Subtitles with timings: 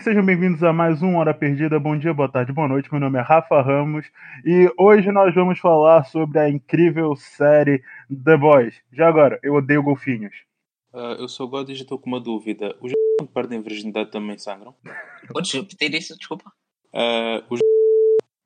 [0.00, 1.80] sejam bem-vindos a mais um Hora Perdida.
[1.80, 2.88] Bom dia, boa tarde, boa noite.
[2.92, 4.06] Meu nome é Rafa Ramos
[4.44, 8.80] e hoje nós vamos falar sobre a incrível série The Boys.
[8.92, 10.32] Já agora, eu odeio golfinhos.
[10.92, 12.76] Uh, eu sou God e já estou com uma dúvida.
[12.80, 14.72] Os que perdem virgindade também sangram?
[15.32, 16.52] Podes repetir isso, desculpa?
[16.94, 17.58] Uh, os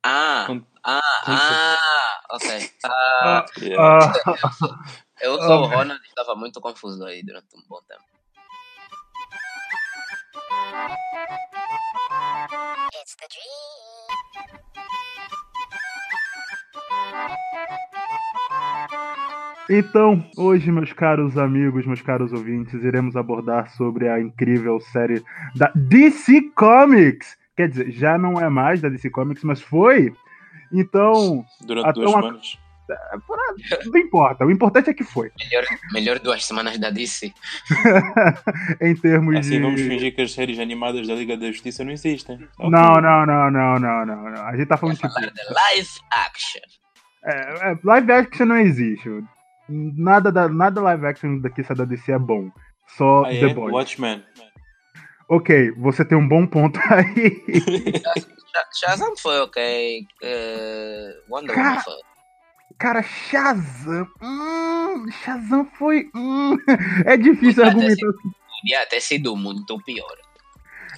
[0.06, 0.46] Ah,
[0.84, 2.70] ah, ah, ok.
[2.86, 4.06] Ah, Yeah.
[4.06, 4.84] Ah,
[5.20, 8.21] eu sou o Ronald e estava muito confuso aí durante um bom tempo.
[12.94, 14.82] It's the dream.
[19.70, 25.22] Então, hoje, meus caros amigos, meus caros ouvintes, iremos abordar sobre a incrível série
[25.56, 27.36] da DC Comics.
[27.56, 30.12] Quer dizer, já não é mais da DC Comics, mas foi.
[30.72, 32.58] Então, Durante duas uma- semanas.
[33.86, 34.44] Não importa.
[34.44, 35.30] O importante é que foi.
[35.38, 37.32] Melhor, melhor duas semanas da DC.
[38.80, 39.60] em termos Assim de.
[39.60, 42.38] vamos fingir que as séries animadas da Liga da Justiça não existem.
[42.58, 44.46] Não, não, não, não, não, não, não.
[44.46, 45.08] A gente tá falando tipo.
[45.08, 46.60] De live action.
[47.24, 49.08] É, é, live action não existe.
[49.68, 52.50] Nada, da, nada live action daqui da DC é bom.
[52.96, 53.54] Só Ah, The é?
[53.54, 53.72] Boys.
[53.72, 54.24] Watchmen.
[55.28, 57.42] Ok, você tem um bom ponto aí.
[58.52, 60.04] Sha- Shazam foi ok.
[60.22, 61.94] eh, Wonder Woman foi.
[62.82, 64.08] Cara, Shazam.
[64.20, 66.10] Hum, Shazam foi.
[66.12, 66.58] Hum,
[67.06, 68.12] é difícil Podia argumentar.
[68.60, 70.18] Podia ter sido muito pior.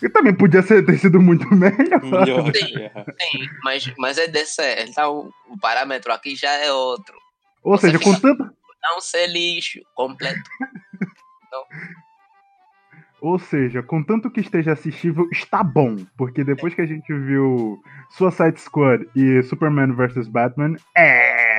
[0.02, 2.02] E também podia ser, ter sido muito melhor.
[2.02, 2.50] Melhor.
[2.54, 2.74] Sim.
[2.74, 3.04] yeah.
[3.04, 4.86] Sim, mas, mas é DC.
[4.88, 7.14] Então o parâmetro aqui já é outro.
[7.62, 8.50] Ou Você seja, com tanto.
[8.82, 10.40] Não ser lixo completo.
[13.20, 15.96] Ou seja, com tanto que esteja assistível, está bom.
[16.16, 17.78] Porque depois que a gente viu
[18.10, 21.53] Suicide Squad e Superman vs Batman, é.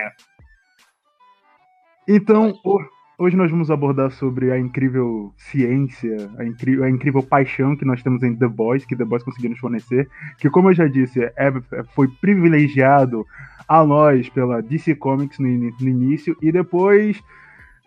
[2.08, 2.80] Então, ho-
[3.18, 8.02] hoje nós vamos abordar sobre a incrível ciência, a, incri- a incrível paixão que nós
[8.04, 10.08] temos em The Boys, que The Boys conseguiu nos fornecer.
[10.38, 13.26] Que, como eu já disse, é- é- foi privilegiado
[13.68, 17.22] a nós pela DC Comics no, ini- no início e depois.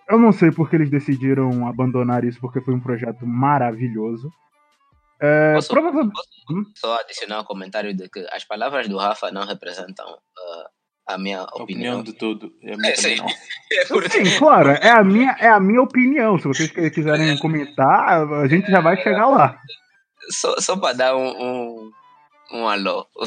[0.08, 4.32] Eu não sei porque eles decidiram abandonar isso, porque foi um projeto maravilhoso.
[5.20, 6.12] É, Posso- provavelmente.
[6.14, 6.64] posso Hum?
[6.74, 10.70] Só adicionar um comentário de que as palavras do Rafa não representam ah,
[11.08, 12.00] a minha A opinião.
[12.00, 12.52] opinião de tudo.
[12.62, 13.16] É É, sim.
[13.16, 13.26] não.
[13.70, 16.38] É por Sim, claro, é a, minha, é a minha opinião.
[16.38, 19.58] Se vocês quiserem comentar, a gente já vai chegar lá.
[20.30, 21.90] Só, só para dar um, um,
[22.54, 23.06] um alô.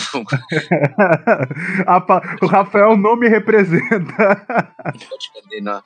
[2.42, 4.36] O Rafael não me representa.
[5.10, 5.84] Pode continuar.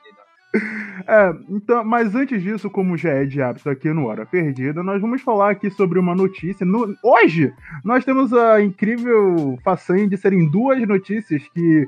[1.07, 4.99] É, então, mas antes disso, como já é de hábito aqui no Hora Perdida, nós
[4.99, 6.65] vamos falar aqui sobre uma notícia.
[6.65, 11.87] No- hoje, nós temos a incrível façanha de serem duas notícias que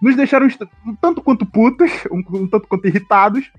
[0.00, 0.46] nos deixaram
[0.86, 3.50] um tanto quanto putas, um, um tanto quanto irritados.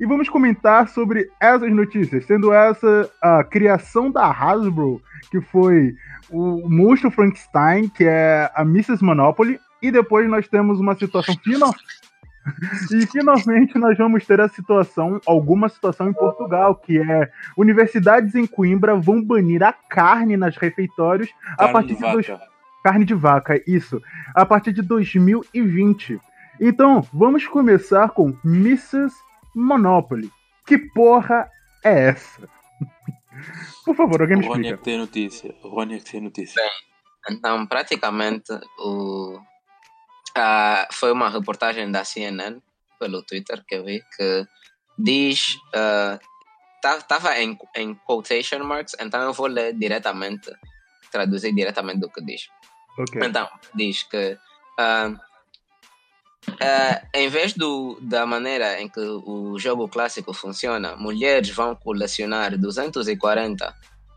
[0.00, 5.00] E vamos comentar sobre essas notícias, sendo essa a criação da Hasbro,
[5.30, 5.94] que foi
[6.28, 9.04] o monstro Frankenstein, que é a Mrs.
[9.04, 11.72] Monopoly, e depois nós temos uma situação final.
[12.92, 18.46] E finalmente nós vamos ter a situação, alguma situação em Portugal, que é universidades em
[18.46, 22.44] Coimbra vão banir a carne nas refeitórios a Carne partir de de dois, vaca.
[22.82, 24.02] carne de vaca, isso,
[24.34, 26.18] a partir de 2020.
[26.60, 29.14] Então, vamos começar com Mrs.
[29.54, 30.30] Monopoly.
[30.66, 31.48] Que porra
[31.84, 32.48] é essa?
[33.84, 34.78] Por favor, alguém me O Rony é explica.
[34.78, 35.54] que tem notícia.
[35.62, 36.62] O Rony é que tem notícia.
[37.30, 39.38] Então, praticamente, o,
[40.36, 42.60] ah, foi uma reportagem da CNN
[42.98, 44.46] pelo Twitter que eu vi que
[44.98, 45.56] diz.
[46.82, 50.50] Estava em, em quotation marks, então eu vou ler diretamente,
[51.12, 52.48] traduzir diretamente do que diz.
[52.98, 53.20] Ok.
[53.22, 54.38] Então, diz que
[54.78, 55.12] ah,
[56.60, 62.56] ah, em vez do, da maneira em que o jogo clássico funciona, mulheres vão colecionar
[62.56, 63.74] 240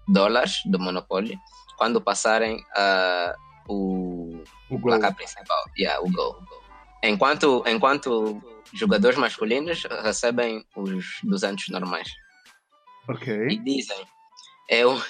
[0.08, 1.38] dólares do Monopoly
[1.78, 3.36] quando passarem ah,
[3.68, 4.92] o, O gol.
[4.92, 6.38] placar principal, yeah, o gol.
[7.04, 8.42] Enquanto, enquanto
[8.74, 12.08] jogadores masculinos recebem os 200 normais.
[13.10, 13.60] E Ok.
[13.64, 14.06] dizem,
[14.70, 15.02] é, um-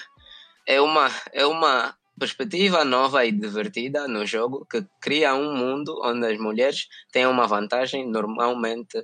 [0.66, 6.26] é, uma, é uma perspectiva nova e divertida no jogo que cria um mundo onde
[6.26, 8.98] as mulheres têm uma vantagem normalmente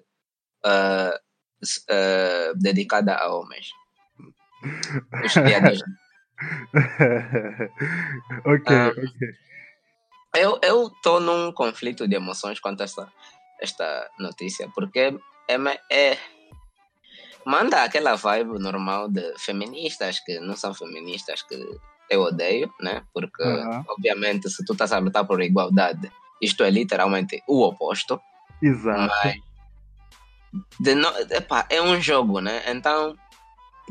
[1.63, 3.69] s- ah, dedicada a homens.
[5.25, 5.35] Os
[8.45, 8.89] ok, Ah.
[8.89, 9.21] ok.
[10.35, 13.13] Eu eu estou num conflito de emoções quanto a esta,
[13.61, 15.13] esta notícia, porque
[15.49, 15.57] é,
[15.91, 16.19] é-
[17.45, 21.57] manda aquela vibe normal de feministas que não são feministas que
[22.09, 23.03] eu odeio, né?
[23.13, 23.85] Porque, Aham.
[23.89, 28.21] obviamente, se tu estás a lutar por igualdade, isto é literalmente o oposto.
[28.63, 29.13] Exato.
[29.23, 29.37] Mas
[30.79, 32.63] de no, epá, é um jogo, né?
[32.71, 33.17] Então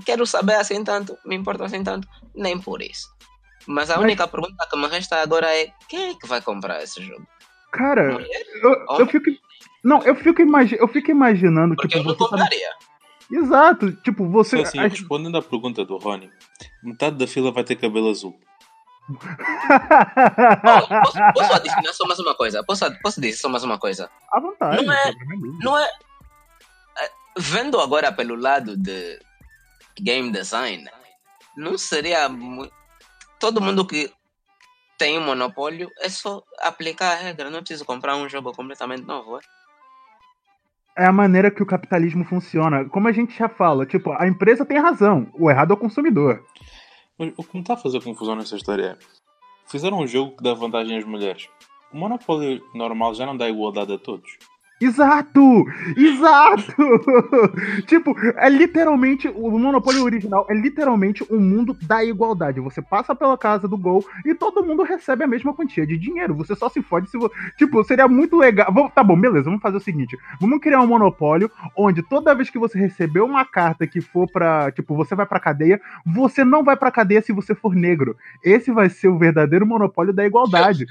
[0.05, 3.07] quero saber assim tanto, me importa assim tanto, nem por isso.
[3.67, 6.81] Mas a Mas- única pergunta que me resta agora é quem é que vai comprar
[6.83, 7.25] esse jogo?
[7.71, 8.45] Cara, Mulher?
[8.63, 9.25] eu, eu fico.
[9.83, 12.69] Não, eu fico, imagi eu fico imaginando, Porque tipo, eu não você compraria.
[13.31, 14.59] Exato, tipo, você.
[14.61, 16.31] Assim, as- respondendo à pergunta do Rony,
[16.83, 18.39] metade da fila vai ter cabelo azul.
[19.11, 22.63] Oh, posso, posso adicionar só mais uma coisa?
[22.63, 24.09] Posso, posso dizer só mais uma coisa?
[24.31, 24.83] À vontade.
[24.85, 25.63] Não é- o problema é.
[25.63, 25.89] Não é.
[27.03, 29.19] é, Vendo agora pelo lado de
[29.99, 30.89] game design,
[31.55, 32.27] não seria.
[32.29, 32.69] mu-
[33.39, 34.11] Todo mundo que
[34.97, 39.37] tem um monopólio é só aplicar a regra, não preciso comprar um jogo completamente novo.
[39.37, 39.41] É?
[40.97, 42.83] É a maneira que o capitalismo funciona.
[42.89, 46.43] Como a gente já fala, tipo, a empresa tem razão, o errado é o consumidor.
[47.17, 49.19] O que me está a fazer confusão nessa história é.
[49.67, 51.47] Fizeram um jogo que dá vantagem às mulheres.
[51.93, 54.37] O monopólio normal já não dá igualdade a todos.
[54.81, 55.65] Exato!
[55.97, 56.73] Exato!
[57.85, 59.27] tipo, é literalmente.
[59.27, 62.61] O monopólio original é literalmente um mundo da igualdade.
[62.61, 66.33] Você passa pela casa do gol e todo mundo recebe a mesma quantia de dinheiro.
[66.35, 67.35] Você só se fode se você.
[67.57, 68.67] Tipo, seria muito legal.
[68.95, 72.57] Tá bom, beleza, vamos fazer o seguinte: vamos criar um monopólio onde toda vez que
[72.57, 74.71] você receber uma carta que for pra.
[74.71, 78.15] Tipo, você vai pra cadeia, você não vai pra cadeia se você for negro.
[78.43, 80.85] Esse vai ser o verdadeiro monopólio da igualdade.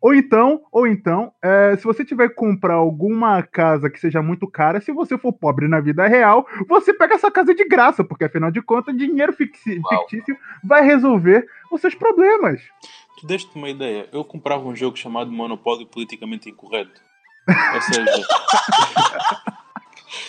[0.00, 4.46] Ou então, ou então, é, se você tiver que comprar alguma casa que seja muito
[4.46, 8.24] cara, se você for pobre na vida real, você pega essa casa de graça, porque
[8.24, 10.08] afinal de contas, dinheiro ficti- Uau.
[10.08, 12.60] fictício vai resolver os seus problemas.
[13.20, 14.08] Tu deste uma ideia.
[14.12, 17.00] Eu comprava um jogo chamado Monopólio Politicamente Incorreto.
[17.74, 18.26] Ou seja.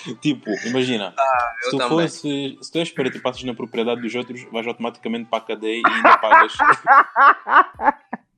[0.21, 1.13] tipo, imagina.
[1.17, 1.89] eu se tu também.
[2.07, 2.57] fosse.
[2.61, 5.81] Se tu és preto e passas na propriedade dos outros, vais automaticamente para a cadeia
[5.81, 6.53] e ainda pagas.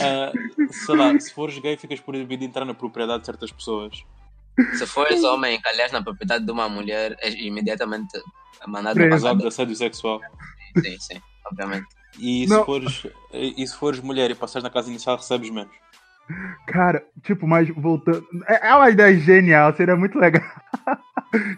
[0.00, 0.32] Ah,
[0.70, 4.04] sei lá, se fores gay, ficas proibido de entrar na propriedade de certas pessoas.
[4.74, 8.20] Se fores homem e calhas na propriedade de uma mulher, é imediatamente
[8.66, 10.20] mandado para Acusado de assédio sexual.
[10.82, 11.86] Sim, sim, obviamente.
[12.18, 12.58] E Não.
[12.58, 15.72] se, fores, e se fores mulher e passares na casa inicial, recebes menos.
[16.66, 18.24] Cara, tipo, mas voltando.
[18.46, 20.44] É é uma ideia genial, seria muito legal.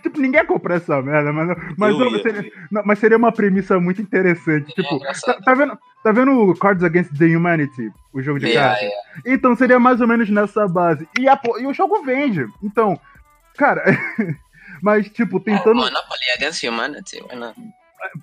[0.02, 4.70] Tipo, ninguém compra essa merda, mas, mas, seria, não, mas seria uma premissa muito interessante.
[4.70, 7.90] É Tipo, tá, tá vendo, tá vendo o Cards Against the Humanity?
[8.12, 8.88] O jogo de Yeah, cartas?
[8.88, 9.22] yeah.
[9.26, 11.08] Então seria mais ou menos nessa base.
[11.18, 12.46] E, a e o jogo vende.
[12.62, 12.98] Então,
[13.56, 13.82] cara.
[14.82, 15.76] mas, tipo, tentando.
[15.76, 17.20] Monopoly against humanity.
[17.30, 17.54] why not?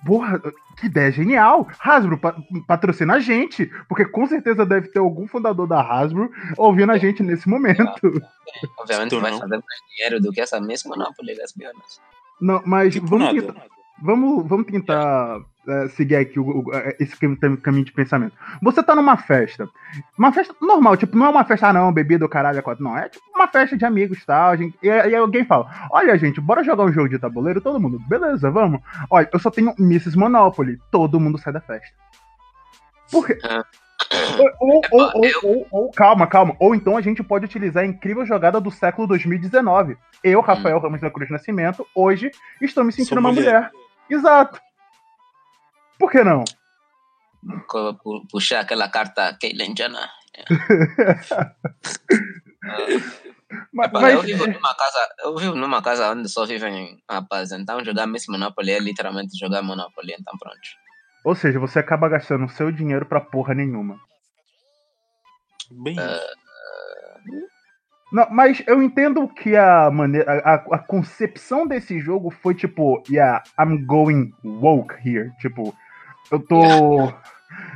[0.04, 0.40] Porra,
[0.78, 1.66] que ideia genial!
[1.78, 2.36] Hasbro, pa-
[2.66, 3.66] patrocina a gente.
[3.88, 7.82] Porque com certeza deve ter algum fundador da Hasbro ouvindo a gente nesse momento.
[8.78, 12.00] Obviamente vai fazer mais dinheiro do que essa mesma Monopoly, let's be honest.
[12.40, 13.40] Não, mas Tipo vamos, nada.
[13.52, 13.66] tentar,
[14.00, 15.38] vamos, vamos tentar
[15.68, 18.32] é, seguir aqui o- o- é, esse cam- cam- caminho de pensamento.
[18.62, 19.68] Você tá numa festa.
[20.18, 22.82] Uma festa normal, tipo, não é uma festa, ah, não, bebida, caralho, a quatro.
[22.82, 24.56] Não, é tipo uma festa de amigos e tal.
[24.56, 27.60] gente- E aí alguém fala: Olha, gente, bora jogar um jogo de tabuleiro?
[27.60, 28.80] Todo mundo, beleza, vamos.
[29.10, 30.16] Olha, eu só tenho Mrs.
[30.16, 30.78] Monopoly.
[30.90, 31.94] Todo mundo sai da festa.
[33.12, 33.38] Por quê?
[33.44, 33.64] Ah.
[34.38, 35.10] Ou, ou, ou,
[35.44, 36.56] ou, ou- calma, calma.
[36.58, 39.96] Ou então a gente pode utilizar a incrível jogada do século 2019.
[40.24, 42.30] Eu, Rafael Ramos da Cruz Nascimento, hoje
[42.60, 43.70] estou me sentindo uma mulher.
[44.10, 44.60] Exato.
[45.98, 46.44] Por que não?
[48.30, 50.08] Puxar aquela carta Caitlyn Jenner.
[53.72, 57.84] Mas, mas- eu vivo numa casa, eu vivo numa casa onde só vivem rapazes, então
[57.84, 60.56] jogar Miss Monopoly é literalmente jogar Monopoly, então pronto.
[61.24, 63.98] Ou seja, você acaba gastando seu dinheiro pra porra nenhuma.
[65.70, 66.20] Bem Ah.
[68.12, 70.40] Não, mas eu entendo que a maneira.
[70.44, 75.30] A, a concepção desse jogo foi tipo, yeah, I'm going woke here.
[75.40, 75.74] Tipo,
[76.30, 76.60] eu tô.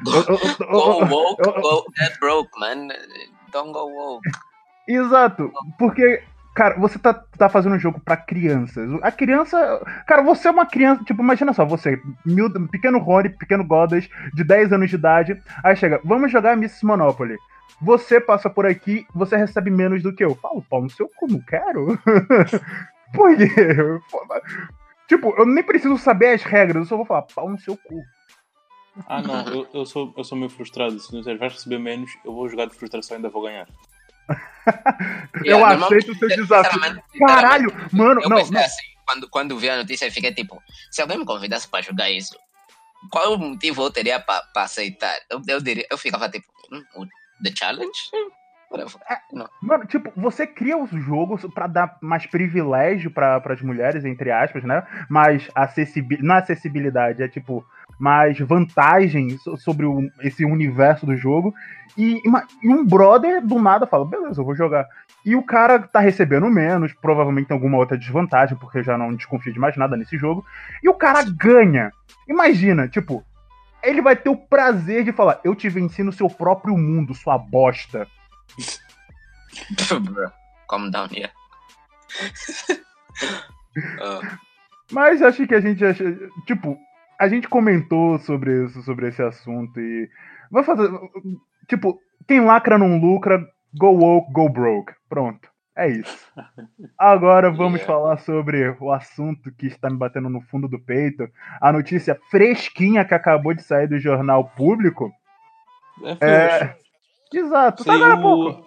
[0.05, 2.89] Go woke, go get broke, man.
[3.53, 4.29] Don't go woke.
[4.87, 6.23] Exato, porque,
[6.55, 8.91] cara, você tá, tá fazendo um jogo pra crianças.
[9.03, 9.81] A criança.
[10.07, 11.05] Cara, você é uma criança.
[11.05, 11.99] Tipo, imagina só, você,
[12.71, 15.43] pequeno Rony, pequeno Godas, de 10 anos de idade.
[15.63, 17.37] Aí chega, vamos jogar Miss Monopoly.
[17.81, 20.35] Você passa por aqui, você recebe menos do que eu.
[20.37, 21.99] Fala, pau no seu cu, não quero.
[23.13, 23.49] por quê?
[25.09, 28.03] Tipo, eu nem preciso saber as regras, eu só vou falar, pau no seu cu.
[29.07, 30.99] Ah, não, eu, eu, sou, eu sou meio frustrado.
[30.99, 33.67] Se não disseres, vais receber menos, eu vou jogar de frustração e ainda vou ganhar.
[35.45, 36.81] Eu Yeah, aceito o seu desafio.
[37.19, 38.65] Caralho, mano, Eu não, pensei não.
[38.65, 42.11] assim, quando, quando vi a notícia, eu fiquei tipo, se alguém me convidasse para jogar
[42.11, 42.35] isso,
[43.11, 45.15] qual o motivo eu teria para aceitar?
[45.29, 47.07] Eu, eu, diria, eu ficava tipo, hum,
[47.43, 47.99] The Challenge?
[48.71, 48.97] Whatever.
[49.33, 49.49] Não.
[49.63, 54.65] Mano, tipo, você cria os jogos pra dar mais privilégio para as mulheres, entre aspas,
[54.65, 54.83] né?
[55.09, 56.27] Mais acessibilidade.
[56.27, 57.65] Não acessibilidade, é tipo,
[58.01, 61.55] mais vantagem so- sobre o- esse universo do jogo.
[61.97, 62.21] E,
[62.63, 64.87] e um brother do nada fala, beleza, eu vou jogar.
[65.25, 69.15] E o cara tá recebendo menos, provavelmente tem alguma outra desvantagem, porque eu já não
[69.15, 70.45] desconfio de mais nada nesse jogo.
[70.83, 71.93] E o cara ganha.
[72.29, 73.23] Imagina, tipo,
[73.85, 77.39] ele vai ter o prazer de falar, eu te venci no seu próprio mundo, sua
[77.39, 78.07] bosta.
[80.69, 81.33] Calm down, yeah.
[84.01, 84.39] Ah,
[84.93, 86.05] Mas acho que a gente acha,
[86.47, 86.79] tipo,
[87.19, 90.09] a gente comentou sobre isso, sobre esse assunto e
[90.51, 90.89] vai fazer,
[91.69, 91.99] tipo,
[92.29, 93.45] quem lacra não lucra,
[93.77, 94.93] go woke, go broke.
[95.09, 95.49] Pronto.
[95.77, 96.33] É isso.
[96.97, 97.87] Agora vamos Yeah.
[97.87, 101.29] falar sobre o assunto que está me batendo no fundo do peito,
[101.61, 105.13] a notícia fresquinha que acabou de sair do jornal público.
[106.21, 106.77] É, É.
[107.33, 108.65] Exato, tá agora pouco.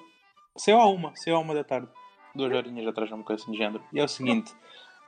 [0.57, 1.87] Saiu, a uma, saiu a uma da tarde.
[2.35, 3.83] Duas horinhas atrás, um bocadinho de género.
[3.93, 4.53] E é o seguinte: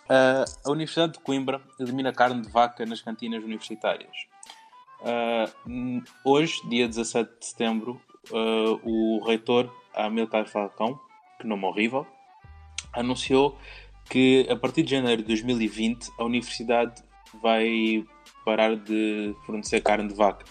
[0.08, 4.10] ah, a Universidade de Coimbra elimina carne de vaca nas cantinas universitárias.
[5.68, 8.00] Hum, hoje, dia 17 de setembro,
[8.32, 11.00] ah, o reitor Amilcar Falcão,
[11.39, 12.05] que nome horrível,
[12.93, 13.58] anunciou
[14.10, 17.01] que a partir de janeiro de 2020 a universidade
[17.41, 18.03] vai
[18.46, 20.46] parar de fornecer carne de vaca.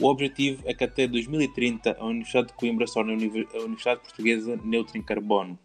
[0.00, 3.58] O objetivo é que até 2030 a Universidade de Coimbra se torne a univer- a
[3.58, 5.58] Universidade Portuguesa neutra em carbono.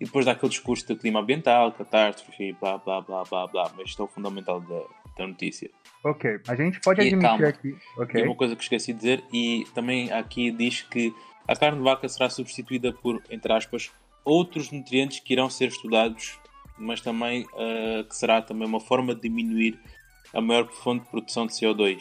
[0.00, 3.88] E depois dá aquele discurso do clima ambiental, catástrofe, blá blá blá blá blá, mas
[3.88, 4.82] isto é o fundamental da,
[5.16, 5.68] da notícia.
[6.04, 7.48] Ok, a gente pode E admitir calma.
[7.48, 7.68] aqui.
[7.70, 8.22] E Ok.
[8.22, 11.12] uma coisa que esqueci de dizer, e também aqui diz que
[11.48, 13.90] a carne de vaca será substituída por, entre aspas,
[14.22, 16.38] outros nutrientes que irão ser estudados,
[16.76, 19.80] mas também eh, que será também uma forma de diminuir
[20.34, 21.98] a maior fonte de produção de CO2.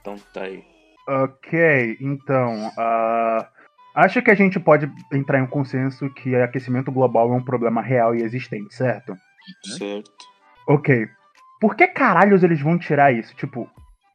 [0.00, 0.62] Então tá aí.
[1.08, 2.70] Ok, então.
[2.78, 3.48] ah,
[3.94, 7.80] acho que a gente pode entrar em um consenso que aquecimento global é um problema
[7.80, 9.16] real e existente, certo?
[9.78, 10.12] Certo.
[10.68, 11.08] Ok.
[11.60, 13.34] Por que caralhos eles vão tirar isso?
[13.34, 13.68] Tipo,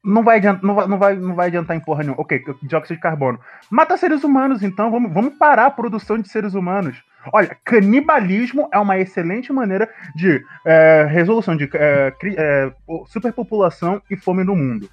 [0.06, 2.22] não vai adiantar, não vai, não vai, não vai adiantar em porra nenhuma.
[2.22, 3.40] Ok, dióxido de carbono.
[3.70, 4.92] Mata seres humanos, então.
[4.92, 7.04] Vamos, vamos parar a produção de seres humanos.
[7.34, 12.72] Olha, canibalismo é uma excelente maneira de é, resolução de é, é,
[13.08, 14.88] superpopulação e fome no mundo.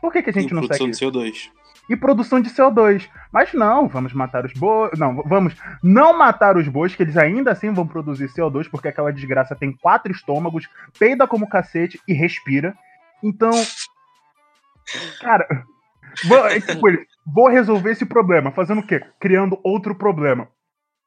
[0.00, 1.50] Por que, que a gente e não produção segue de isso?
[1.50, 1.58] CO2.
[1.90, 3.08] e produção de CO2.
[3.32, 4.96] Mas não, vamos matar os bois.
[4.96, 9.12] Não, vamos não matar os bois, que eles ainda assim vão produzir CO2, porque aquela
[9.12, 12.76] desgraça tem quatro estômagos, peida como cacete e respira.
[13.20, 13.50] Então.
[15.20, 15.46] Cara.
[16.24, 18.50] Vou, é tipo, ele, vou resolver esse problema.
[18.52, 19.00] Fazendo o quê?
[19.20, 20.48] Criando outro problema.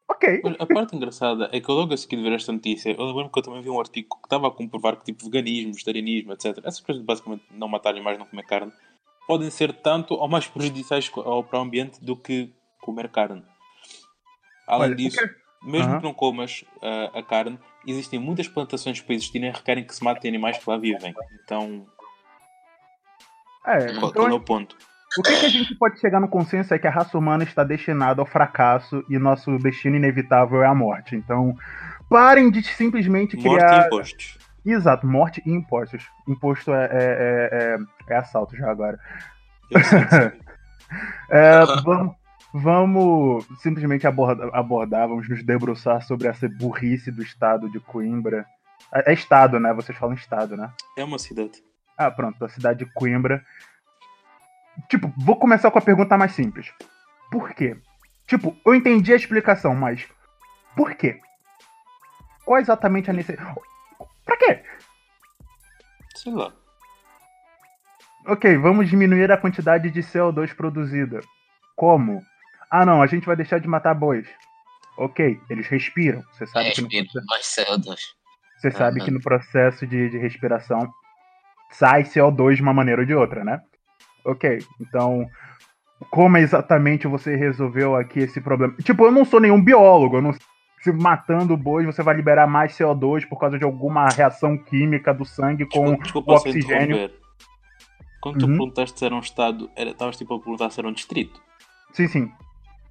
[0.10, 0.42] Ok.
[0.44, 3.04] Olha, a parte engraçada é que eu logo a seguir de ver esta notícia, eu
[3.06, 6.34] lembro-me que eu também vi um artigo que estava a comprovar que tipo veganismo, vegetarianismo,
[6.34, 6.58] etc.
[6.66, 8.72] Essas coisas de basicamente não matarem mais, não comer carne,
[9.26, 13.42] podem ser tanto ou mais prejudiciais ao- para o ambiente do que comer carne.
[14.68, 17.58] Além Olha, disso, que- mesmo que não comas ah, a carne,
[17.88, 21.14] existem muitas plantações para existirem que requerem que se matem animais que lá vivem.
[21.44, 21.86] Então,
[23.66, 24.76] É, qual, então, qual é o ponto?
[25.18, 27.64] o que, que a gente pode chegar no consenso é que a raça humana está
[27.64, 31.16] destinada ao fracasso e nosso destino inevitável é a morte.
[31.16, 31.54] Então,
[32.10, 33.84] parem de simplesmente Morte criar.
[33.84, 34.38] e impostos.
[34.66, 36.04] Exato, morte e impostos.
[36.28, 37.76] Imposto é, é, é,
[38.10, 39.00] é- é assalto já agora.
[41.30, 42.16] É, vamos,
[42.54, 48.46] vamos simplesmente abordar, abordar, vamos nos debruçar sobre essa burrice do estado de Coimbra.
[48.94, 49.74] É estado, né?
[49.74, 50.70] Vocês falam estado, né?
[50.98, 51.64] É uma cidade.
[51.98, 53.44] Ah, pronto, a cidade de Coimbra.
[54.90, 56.72] Tipo, vou começar com a pergunta mais simples.
[57.32, 57.78] Por quê?
[58.28, 60.08] Tipo, eu entendi a explicação, mas
[60.76, 61.20] por quê?
[62.46, 63.56] Qual exatamente a necessidade?
[64.26, 64.64] Pra quê?
[66.16, 66.54] Sei lá.
[68.26, 71.20] Ok, vamos diminuir a quantidade de CO2 produzida.
[71.76, 72.24] Como?
[72.70, 74.28] Ah, não, a gente vai deixar de matar bois.
[74.98, 76.24] Ok, eles respiram.
[76.34, 77.98] Você sabe que no, mais CO2.
[78.58, 79.06] você sabe Aham.
[79.06, 80.94] que no processo de, de respiração
[81.72, 83.62] sai CO2 de uma maneira ou de outra, né?
[84.26, 85.30] Ok, então
[86.10, 88.76] como exatamente você resolveu aqui esse problema?
[88.84, 92.74] Tipo, eu não sou nenhum biólogo, eu não se matando bois você vai liberar mais
[92.76, 97.12] CO2 por causa de alguma reação química do sangue com Desculpa, o oxigênio.
[98.20, 98.58] Quando tu Uhum.
[98.58, 101.40] perguntaste se era um estado, estavas tipo a perguntar se era um distrito.
[101.94, 102.32] Sim, sim.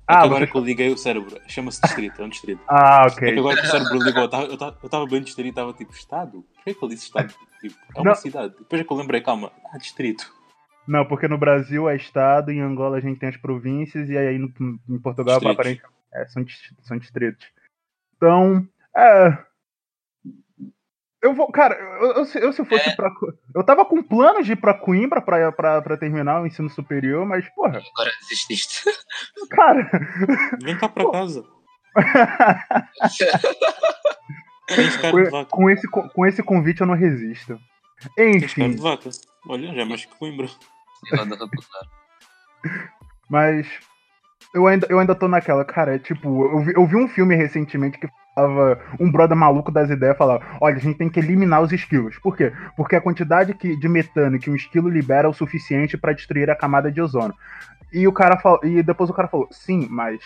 [0.09, 0.53] É Ah, agora você...
[0.53, 2.63] que eu liguei o cérebro, chama-se distrito, é um distrito.
[2.69, 3.33] ah, É ok.
[3.33, 5.93] que agora que o cérebro ligou, eu estava- eu eu bem distrito e estava tipo,
[5.93, 6.43] estado?
[6.43, 7.33] Por que, que ele disse estado?
[7.61, 8.15] Tipo, é uma Não.
[8.15, 8.55] cidade.
[8.59, 10.33] Depois é que eu lembrei, calma, ah, distrito.
[10.89, 14.39] Não, porque no Brasil é estado, em Angola a gente tem as províncias, e aí
[14.39, 14.53] no-
[14.89, 16.45] em Portugal aparentemente é, são,
[16.83, 17.47] são distritos.
[18.17, 19.39] Então, é.
[21.23, 23.11] Eu vou, cara, eu, eu, se- eu se eu fosse pra.
[23.15, 26.71] Co- Eu tava com planos de ir pra Coimbra pra, pra, pra terminar o ensino
[26.71, 28.85] superior, mas, porra, Agora desististe.
[29.51, 29.87] cara.
[30.63, 31.45] Vem cá para casa.
[35.11, 37.59] Com, com esse, co- com esse convite eu não resisto.
[38.19, 39.11] Enfim, de vaca.
[39.49, 40.47] Olha, já é mais que Coimbra.
[43.29, 43.67] Mas.
[44.53, 47.37] Eu ainda, eu ainda tô naquela, cara, é tipo, eu vi, eu vi um filme
[47.37, 51.63] recentemente que falava, um brother maluco das ideias falava, olha, a gente tem que eliminar
[51.63, 52.19] os esquilos.
[52.19, 52.53] Por quê?
[52.77, 56.51] Porque a quantidade que, de metano que um esquilo libera é o suficiente pra destruir
[56.51, 57.33] a camada de ozônio.
[57.93, 60.21] E o cara falou, e depois o cara falou, sim, mas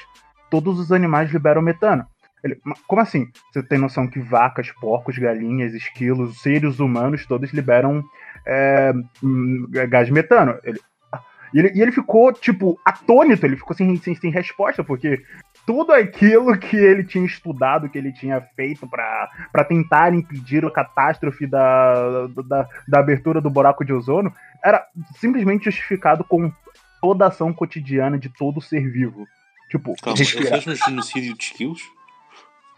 [0.51, 2.07] todos os animais liberam metano.
[2.45, 3.27] Ele, "Mas como assim?
[3.51, 8.05] Você tem noção que vacas, porcos, galinhas, esquilos, seres humanos, todos liberam
[8.47, 10.59] é, hum, gás metano.
[10.63, 10.79] Ele,
[11.11, 11.21] "Ah."
[11.55, 15.23] e, ele, e ele ficou, tipo, atônito, ele ficou sem, sem, sem resposta, porque
[15.67, 20.71] tudo aquilo que ele tinha estudado, que ele tinha feito pra pra tentar impedir a
[20.71, 24.31] catástrofe da, da, da abertura do buraco de ozono,
[24.63, 24.87] era
[25.19, 26.53] simplesmente justificado com
[27.01, 29.27] toda a ação cotidiana de todo ser vivo.
[29.71, 31.83] Tipo, Calma, ele fez um genocídio de esquilos?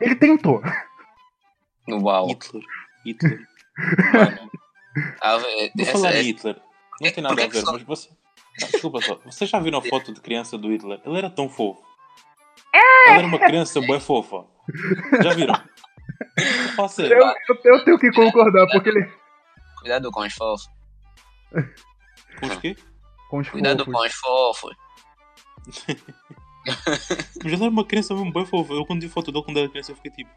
[0.01, 0.63] Ele tentou.
[1.89, 2.29] Uau.
[2.29, 2.63] Hitler.
[3.05, 3.47] Hitler.
[4.13, 4.51] Mano.
[5.23, 6.61] É- Vou essa- falar é- em Hitler.
[7.01, 8.09] Não tem nada a ver, só- mas você.
[8.63, 9.15] Ah, desculpa só.
[9.25, 11.01] Vocês já viram a foto de criança do Hitler?
[11.05, 11.83] Ele era tão fofo.
[12.75, 14.45] Ele era uma criança bem fofa.
[15.23, 15.55] Já viram?
[16.89, 17.19] Sério.
[17.19, 19.07] Eu, eu, eu tenho que concordar, porque ele.
[19.81, 20.69] Cuidado com os fofos.
[22.41, 22.77] Com os quê?
[23.31, 23.95] Com os Cuidado fofos.
[23.95, 24.77] com os fofos.
[27.45, 28.73] Mas ele era uma criança mesmo bem fofa.
[28.73, 30.31] Eu quando vi foto dele quando era criança eu fiquei tipo.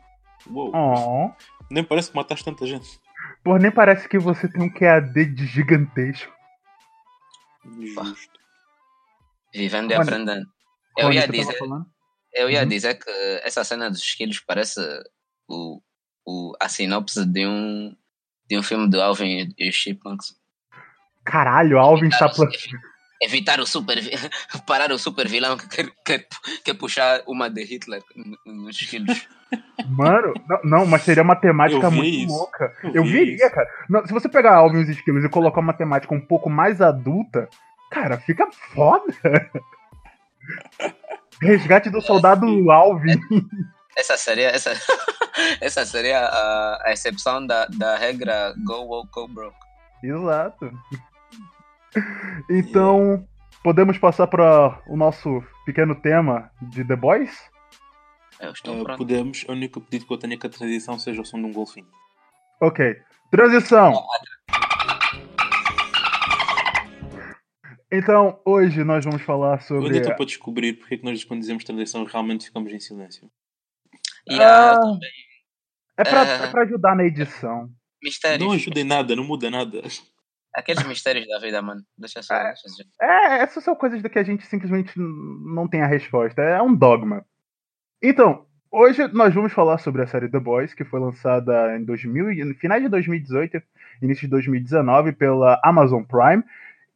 [0.47, 1.31] Uou, Oh.
[1.69, 2.99] nem parece que mataste tanta gente.
[3.43, 6.31] Pô, nem parece que você tem um QAD de gigantesco.
[7.65, 8.39] Justo.
[9.53, 10.45] Vivendo e Rony, aprendendo.
[10.97, 11.57] Eu ia dizer,
[12.33, 12.67] eu ia Uhum.
[12.67, 13.09] dizer que
[13.43, 14.79] essa cena dos esquilos parece
[15.47, 15.81] o,
[16.25, 17.95] o, a sinopse de um,
[18.47, 20.35] de um filme do Alvin e os Chipmunks.
[21.25, 22.29] Caralho, Alvin está.
[22.29, 22.47] pla-
[23.21, 23.97] Evitar o super
[24.65, 26.27] parar o super vilão que quer, quer,
[26.63, 28.01] quer puxar uma de Hitler
[28.45, 29.27] nos esquilos.
[29.89, 32.33] Mano, não, não, mas seria uma temática muito isso.
[32.33, 32.71] louca.
[32.83, 33.55] Eu Eu vi viria, isso.
[33.55, 33.67] cara.
[33.89, 36.81] Não, se você pegar Alvin e os esquilos e colocar uma temática um pouco mais
[36.81, 37.49] adulta,
[37.89, 39.11] cara, fica foda.
[41.41, 43.19] Resgate do soldado Alvin.
[43.97, 44.71] Essa seria, essa,
[45.59, 49.57] essa seria a, a exceção da, da regra Go Woke Go Broke.
[50.03, 50.71] Exato.
[52.49, 53.27] Então,
[53.63, 57.37] podemos passar para o nosso pequeno tema de The Boys?
[58.39, 58.97] Eu estou Ah, pronto.
[58.97, 59.43] podemos.
[59.47, 61.51] O único pedido que eu tenho é que a transição seja o som de um
[61.53, 61.87] golfinho.
[62.61, 62.95] Ok.
[63.31, 63.93] Transição.
[67.91, 69.97] Então, hoje nós vamos falar Eu ainda sobre.
[69.97, 73.29] estou para descobrir porque é que nós, quando dizemos transição, realmente ficamos em silêncio.
[74.29, 75.09] E há Ah, também
[75.97, 76.51] É pra, Ah.
[76.55, 77.69] é ajudar na edição.
[78.01, 78.47] mistérios.
[78.47, 79.81] Não ajuda em nada, não muda nada.
[80.59, 81.81] Aqueles mistérios da vida, mano.
[81.97, 82.33] Deixa só.
[82.35, 82.53] É.
[82.53, 82.83] Deixa.
[83.01, 86.41] É, essas são coisas da que a gente simplesmente não tem a resposta.
[86.41, 87.25] É um dogma.
[88.01, 92.31] Então, hoje nós vamos falar sobre a série The Boys, que foi lançada em 2000,
[92.31, 93.61] e- no finais de 2018,
[94.01, 96.43] início de 2019, pela Amazon Prime.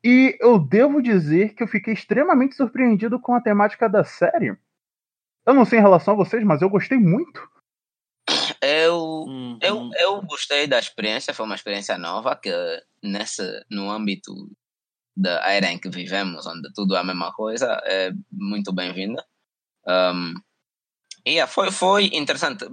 [0.03, 4.57] E eu devo dizer que eu fiquei extremamente surpreendido com a temática da série.
[5.45, 7.41] Eu não sei em relação a vocês, mas eu gostei muito.
[8.63, 9.59] Eu, Uhum.
[9.61, 12.49] eu, eu gostei da experiência, foi uma experiência nova que
[13.03, 14.33] nesse, no âmbito
[15.15, 19.23] da era em que vivemos, onde tudo é a mesma coisa, é muito bem-vinda.
[19.85, 20.33] Um,
[21.25, 22.65] e yeah, foi, foi interessante.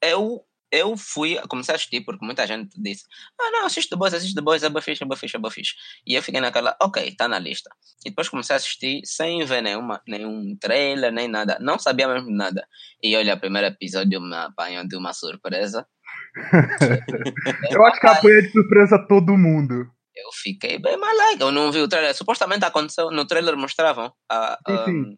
[0.00, 3.04] Eu, eu fui, comecei a assistir porque muita gente disse:
[3.38, 5.74] Ah, não, assiste The Boys, assiste The Boys, é fixe, é fixe, é fixe.
[6.06, 7.70] E eu fiquei naquela, ok, está na lista.
[8.06, 11.58] E depois comecei a assistir sem ver nenhuma, nenhum trailer, nem nada.
[11.60, 12.66] Não sabia mesmo nada.
[13.02, 15.86] E olha, o primeiro episódio me apanhou de uma surpresa.
[17.70, 19.74] Eu acho que apanha de surpresa todo mundo.
[20.14, 21.44] Eu fiquei bem malaga.
[21.44, 22.14] Eu não vi o trailer.
[22.14, 24.90] Supostamente aconteceu, no trailer mostravam a, Sim, sim.
[24.90, 25.16] um,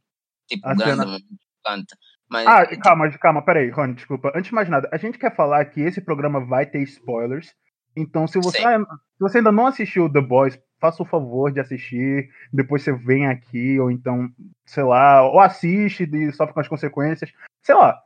[0.48, 1.18] tipo, A grande cena.
[2.34, 4.32] Mas Ah, calma, calma, peraí, Rony, desculpa.
[4.34, 7.54] Antes de mais nada, a gente quer falar que esse programa vai ter spoilers.
[7.96, 12.28] Então, se você, se você ainda não assistiu The Boys, faça o favor de assistir.
[12.52, 14.28] Depois você vem aqui, ou então,
[14.66, 17.32] sei lá, ou assiste e sofre com as consequências.
[17.62, 17.96] Sei lá.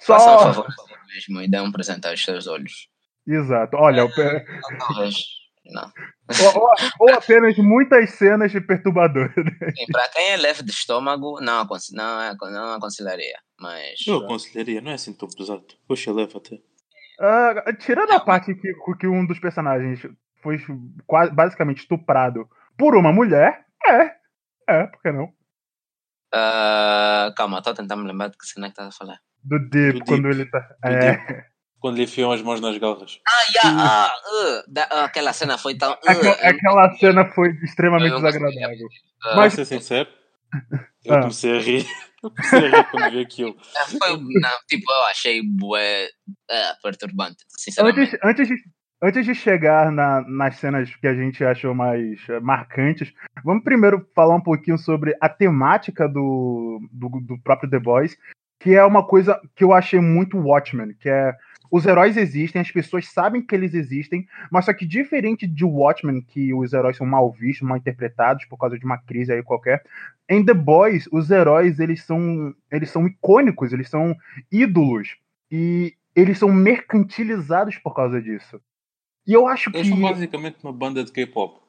[0.00, 0.18] Só.
[0.18, 2.88] faça um favor mesmo e dê um presente aos seus olhos.
[3.26, 3.76] Exato.
[3.76, 4.44] Olha, o pe-
[4.78, 5.39] Talvez.
[5.72, 5.92] Não.
[6.54, 6.74] ou, ou-
[7.08, 9.32] ou apenas muitas cenas de perturbadoras.
[9.34, 13.38] Sim, para quem é leve de estômago, não, não, é- não aconselharia.
[13.58, 14.06] Mas.
[14.06, 15.64] Eu aconselharia, não é assim tão pesado.
[15.86, 16.58] Poxa, leva até.
[17.20, 20.00] Ah, tirando a parte que, que um dos personagens
[20.42, 20.58] foi
[21.06, 24.12] quase, basicamente estuprado por uma mulher, é.
[24.68, 25.28] É, por que não?
[26.32, 29.18] ah, calma, estou a tentar me lembrar de que cena é que estás a falar.
[29.42, 30.34] Do Deep, Do quando Deep.
[30.40, 30.60] ele tá.
[30.82, 31.46] Do é.
[31.80, 33.18] Quando lhe enfiam as mãos nas garras.
[33.26, 34.12] Ah, yeah, ah,
[34.66, 35.92] uh, da- ah, aquela cena foi tão.
[35.92, 38.88] uh, Aquela, aquela cena foi extremamente desagradável.
[39.24, 40.08] ah, Mas- ser sincero,
[41.04, 41.20] eu Ah.
[41.20, 41.86] comecei a rir.
[42.22, 43.56] Eu comecei a rir quando vi aquilo.
[43.78, 46.06] ah, foi, não, tipo, eu achei bué
[46.50, 47.98] ah, perturbante, sinceramente.
[47.98, 48.54] Antes, antes, de,
[49.02, 53.10] antes de chegar na- nas cenas que a gente achou mais eh, marcantes,
[53.42, 58.14] vamos primeiro falar um pouquinho sobre a temática do, do, do próprio The Boys,
[58.60, 61.32] que é uma coisa que eu achei muito Watchmen, que é
[61.70, 66.20] os heróis existem, as pessoas sabem que eles existem, mas só que diferente de Watchmen,
[66.20, 69.82] que os heróis são mal vistos, mal interpretados por causa de uma crise aí qualquer,
[70.28, 74.16] em The Boys, os heróis eles são, eles são icônicos, eles são
[74.50, 75.16] ídolos.
[75.50, 78.60] E eles são mercantilizados por causa disso.
[79.26, 81.60] E eu acho que Eles são basicamente uma banda de K-pop.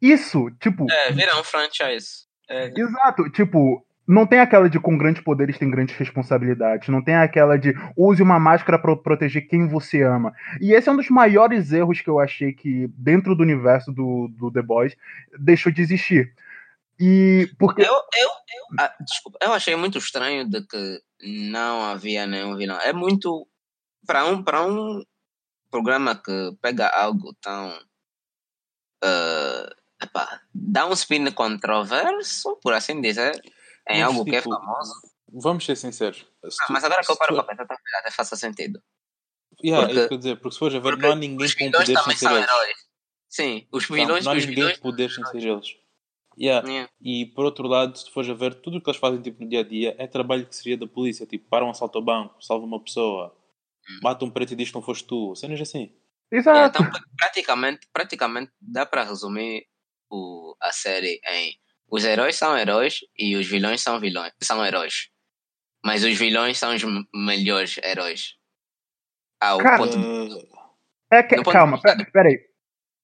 [0.00, 2.26] isso, tipo, É, vira um franchise.
[2.48, 7.16] É, exato, tipo, não tem aquela de com grandes poderes tem grandes responsabilidades, não tem
[7.16, 10.32] aquela de use uma máscara para proteger quem você ama.
[10.60, 14.28] E esse é um dos maiores erros que eu achei que dentro do universo do,
[14.28, 14.96] do The Boys
[15.38, 16.32] deixou de existir.
[16.98, 21.00] E porque Eu, eu, eu, ah, desculpa, eu achei muito estranho de que
[21.50, 22.78] não havia nenhum vilão.
[22.80, 23.46] É muito.
[24.06, 25.02] Para um, para um
[25.70, 27.78] programa que pega algo tão.
[29.02, 29.68] ah,
[30.02, 33.40] epá, dá um spin controverso, por assim dizer,
[33.88, 34.92] em Mas, algo que é tipo, famoso.
[35.32, 36.18] Vamos ser sinceros.
[36.18, 38.80] Se Ah, tu- mas agora que eu paro tu- para pensar, talvez até faça sentido.
[39.62, 41.46] Yeah, é porque- isso que dizer, porque se fores a ver, Porque não há ninguém
[41.46, 42.48] os com poder sem também ser são eles.
[42.48, 42.76] heróis.
[43.28, 44.24] Sim, os vilões.
[44.24, 45.76] não há ninguém com poder sem ser eles.
[46.38, 46.68] Yeah.
[46.68, 46.90] Yeah.
[47.00, 49.42] E por outro lado, se tu fores a ver, tudo o que eles fazem tipo,
[49.42, 51.26] no dia a dia é trabalho que seria da polícia.
[51.26, 53.34] Tipo, para um assalto ao banco, salva uma pessoa,
[53.88, 54.00] Hum.
[54.02, 55.34] mata um preto e diz que não foste tu.
[55.34, 55.90] Cenas assim.
[56.30, 56.82] exato.
[56.82, 59.66] Então, praticamente, praticamente dá para resumir
[60.10, 61.56] o, a série em
[61.90, 65.08] os heróis são heróis e os vilões são vilões, são heróis.
[65.84, 66.82] Mas os vilões são os
[67.14, 68.34] melhores heróis.
[69.40, 70.46] Ao Cara, ponto de, Uh,
[71.10, 72.40] É que, ponto calma, de vista pera, pera aí.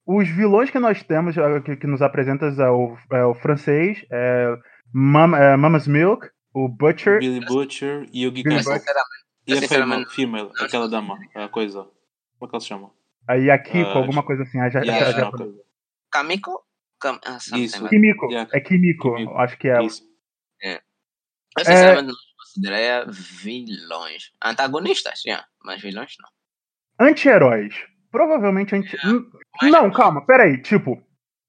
[0.04, 4.04] Os vilões que nós temos, eh, que, que nos apresentas é o, é o francês,
[4.10, 4.56] é,
[4.92, 7.20] Mam, é Mama's Milk, o Butcher.
[7.20, 8.84] Billy Butcher e o sinceramente,
[9.46, 11.84] E a female, female, aquela dama, a coisa.
[11.84, 12.90] Como é que ela se chama?
[13.28, 14.58] Aí a Kiko, Ah, alguma coisa assim.
[14.58, 15.46] A, ja, Yeah, ja- ja- ok.
[16.10, 16.64] Kamiko?
[17.02, 17.82] Kam, ah, Isso.
[17.82, 18.26] like- Kimiko.
[18.30, 18.50] Yeah.
[18.54, 19.36] É Kimiko, Kimiko.
[19.38, 19.82] acho que é.
[19.82, 20.02] Isso.
[21.58, 24.30] Eu sinceramente não consideraria vilões.
[24.42, 27.06] Antagonistas, yeah, mas vilões não.
[27.08, 27.74] Anti-heróis.
[28.10, 28.96] Provavelmente anti.
[29.06, 29.30] Hum,
[29.62, 30.60] Não, calma, peraí.
[30.62, 31.02] Tipo,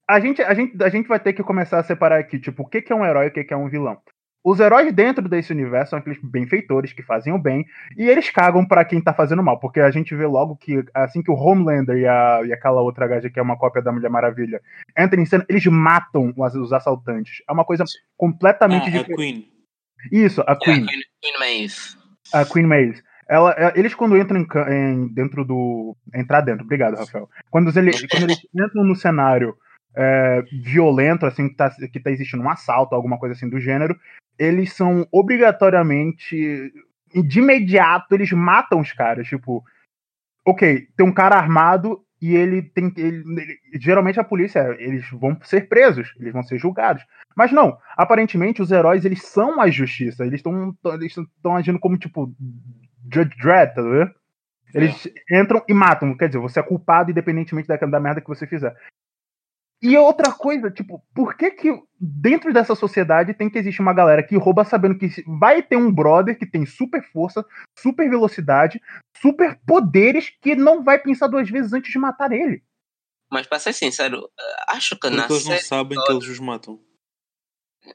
[0.08, 2.68] a gente, a, gente, a gente vai ter que começar a separar aqui, tipo, o
[2.68, 4.00] que, que é um herói e o que, que é um vilão.
[4.44, 7.64] Os heróis dentro desse universo são aqueles benfeitores que fazem o bem
[7.96, 11.22] e eles cagam pra quem tá fazendo mal, porque a gente vê logo que assim
[11.22, 14.10] que o Homelander e, a, e aquela outra gaja que é uma cópia da Mulher
[14.10, 14.60] Maravilha
[14.98, 17.42] entram em cena, eles matam os, os assaltantes.
[17.48, 17.84] É uma coisa
[18.18, 19.16] completamente Ah, a diferente.
[19.16, 19.48] Queen.
[20.12, 20.76] Isso, a Queen.
[20.84, 21.74] Yeah, Queen, Queen Maeve.
[22.34, 23.02] A Queen Maeve.
[23.26, 25.96] Ela, é- eles quando entram em, em- dentro do.
[26.14, 27.30] Entrar dentro, obrigado, Rafael.
[27.50, 29.56] Quando eles, quando eles entram no cenário
[29.96, 33.98] é, violento, assim, que tá, que tá existindo um assalto, alguma coisa assim do gênero,
[34.38, 36.72] eles são obrigatoriamente.
[37.28, 39.26] De imediato, eles matam os caras.
[39.28, 39.62] Tipo,
[40.46, 42.92] ok, tem um cara armado e ele tem.
[42.96, 47.04] Ele, ele- geralmente a polícia, eles vão ser presos, eles vão ser julgados.
[47.36, 51.14] Mas não, aparentemente os heróis eles são a justiça, eles estão eles
[51.56, 52.32] agindo como tipo
[53.12, 54.10] Judge Dredd, tá vendo?
[54.74, 58.46] Eles entram e matam, quer dizer, você é culpado independentemente da, da merda que você
[58.46, 58.74] fizer.
[59.86, 61.68] E outra coisa, tipo, por que que
[62.00, 65.92] dentro dessa sociedade tem que existir uma galera que rouba sabendo que vai ter um
[65.92, 67.44] brother que tem super força,
[67.78, 68.80] super velocidade,
[69.20, 72.64] super poderes que não vai pensar duas vezes antes de matar ele?
[73.30, 74.26] Mas para ser sincero,
[74.68, 75.64] acho que na Porque eles não série.
[75.64, 76.80] sabem que eles os matam.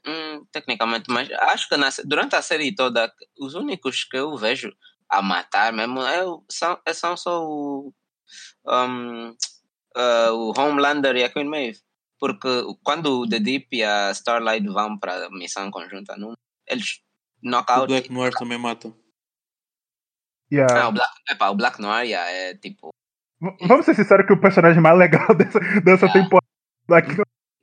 [0.06, 4.72] Hum, tecnicamente, mas acho que na, durante a série toda, os únicos que eu vejo
[5.08, 7.92] a matar mesmo é, o- são, é- são só o,
[8.64, 9.34] um,
[9.96, 11.78] ah, o Homelander e a Queen Maeve.
[12.18, 12.48] Porque
[12.82, 16.34] quando o The Deep e a Starlight vão para a missão conjunta, não,
[16.68, 17.00] eles
[17.42, 17.86] O knockout.
[17.86, 18.92] Black Noir também mata.
[20.52, 20.82] Yeah.
[20.84, 22.90] Ah, o Black, epá, o Black Noir yeah, é tipo.
[23.40, 26.12] V- Vamos ser sinceros que o personagem mais legal dessa, dessa Ah.
[26.12, 26.46] temporada
[26.90, 27.16] aqui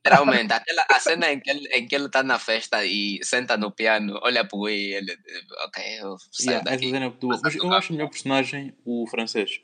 [0.06, 3.58] Literalmente, aquela, a cena em que, ele, em que ele tá na festa e senta
[3.58, 5.18] no piano, olha pro Wii e ele.
[5.66, 6.90] Ok, eu saio Yeah, essa daqui.
[6.92, 7.40] cena é boa.
[7.44, 9.60] Mas eu acho o melhor personagem o francês.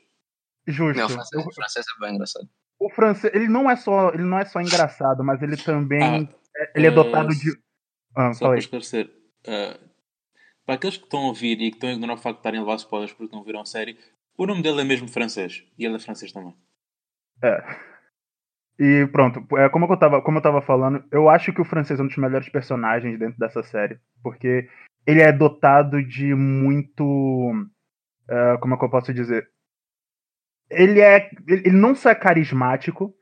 [0.66, 0.98] Justo.
[0.98, 2.48] Não, o francês, O- francês é bem engraçado.
[2.78, 6.68] O francês, ele não é só, ele não é só engraçado, mas ele também, Ah,
[6.74, 7.50] ele é eh, dotado de,
[8.16, 9.10] ah, Só para esclarecer,
[9.46, 9.78] eh,
[10.66, 12.58] para aqueles que estão a ouvir e que estão a ignorar o facto de estarem
[12.60, 13.98] a levar spoilers porque não viram a série,
[14.36, 15.64] o nome dele é mesmo francês.
[15.78, 16.54] E ele é francês também.
[18.78, 22.00] E pronto, é, como, eu tava, como eu tava falando, eu acho que o francês
[22.00, 24.68] é um dos melhores personagens dentro dessa série, porque
[25.06, 27.52] ele é dotado de muito,
[28.28, 29.48] eh, como é que eu posso dizer,
[30.70, 31.30] ele é.
[31.46, 33.14] Ele não só é carismático,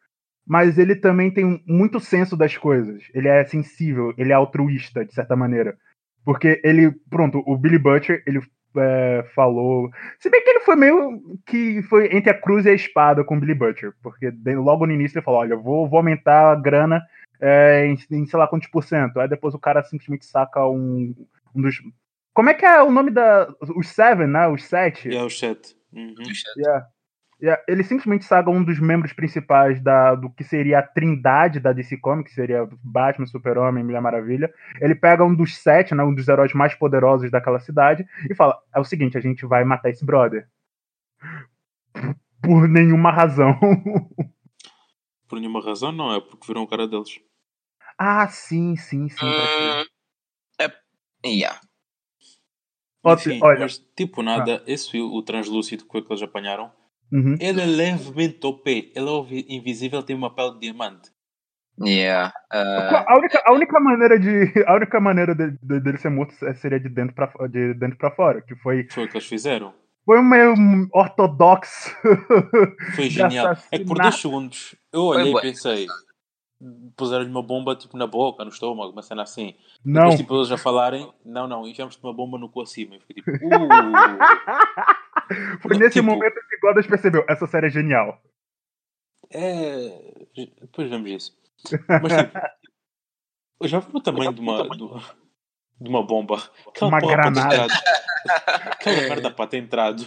[0.47, 3.03] mas ele também tem muito senso das coisas.
[3.15, 5.77] Ele é sensível, ele é altruísta, de certa maneira.
[6.25, 8.41] Porque ele, pronto, o Billy Butcher, ele
[8.77, 9.91] é, falou.
[10.19, 13.37] Se bem que ele foi meio que foi entre a cruz e a espada com
[13.37, 13.93] o Billy Butcher.
[14.03, 17.03] Porque logo no início ele falou: olha, vou, vou aumentar a grana
[17.41, 19.21] é, em, em sei lá quantos por cento.
[19.21, 21.15] Aí depois o cara simplesmente saca um,
[21.55, 21.77] um dos.
[22.33, 23.53] Como é que é o nome da.
[23.77, 24.49] Os Seven, né?
[24.49, 25.15] Os Sete?
[25.15, 25.77] É o chat.
[25.93, 26.15] Uhum.
[26.57, 26.87] Yeah.
[27.67, 31.97] Ele simplesmente saga um dos membros principais da, do que seria a trindade da DC
[31.97, 34.53] Comics, que seria Batman, Super-Homem, Mulher Maravilha.
[34.81, 38.57] Ele pega um dos sete, né, um dos heróis mais poderosos daquela cidade, e fala:
[38.73, 40.47] é o seguinte, a gente vai matar esse brother.
[42.41, 43.59] Por nenhuma razão.
[45.29, 46.15] Por nenhuma razão, não.
[46.15, 47.19] É porque viram o cara deles.
[47.99, 49.17] ah, sim, sim, sim.
[49.19, 49.87] crer.
[50.61, 51.59] é, yeah.
[53.05, 53.61] Enfim, olha.
[53.61, 56.71] mas tipo nada, esse fio, o translúcido que eles apanharam,
[57.13, 57.37] Uhum.
[57.41, 58.93] ele é levemente OP.
[58.97, 61.11] Ele é invisível, tem uma pele de diamante.
[61.81, 62.33] Yeah.
[62.53, 66.35] ah, A única, a única maneira de a única maneira de- de- dele ser morto
[66.57, 69.73] seria de dentro para de dentro para fora, que foi Foi o que eles fizeram.
[70.05, 70.55] foi um meio
[70.93, 71.91] ortodoxo.
[72.95, 73.57] Foi genial.
[73.71, 75.41] É que por dois segundos eu olhei e bué.
[75.43, 75.87] pensei,
[76.95, 79.55] puseram-lhe uma bomba tipo na boca, no estômago, uma cena assim.
[79.85, 80.03] Não.
[80.03, 82.95] Depois tipo eles a falarem, não, não, enfiamos-te uma bomba no cu acima.
[82.97, 83.69] Eu fiquei tipo, uh,
[85.61, 88.21] Foi nesse tipo- momento que Godas percebeu, essa série é genial.
[89.31, 90.13] é.
[90.61, 91.39] Depois vemos isso.
[91.89, 92.39] Mas tipo,
[93.61, 95.01] eu já vi o tamanho de uma, de uma,
[95.81, 96.43] de uma bomba.
[96.67, 97.67] Aquela Uma granada.
[98.65, 100.03] Aquela merda para ter entrado.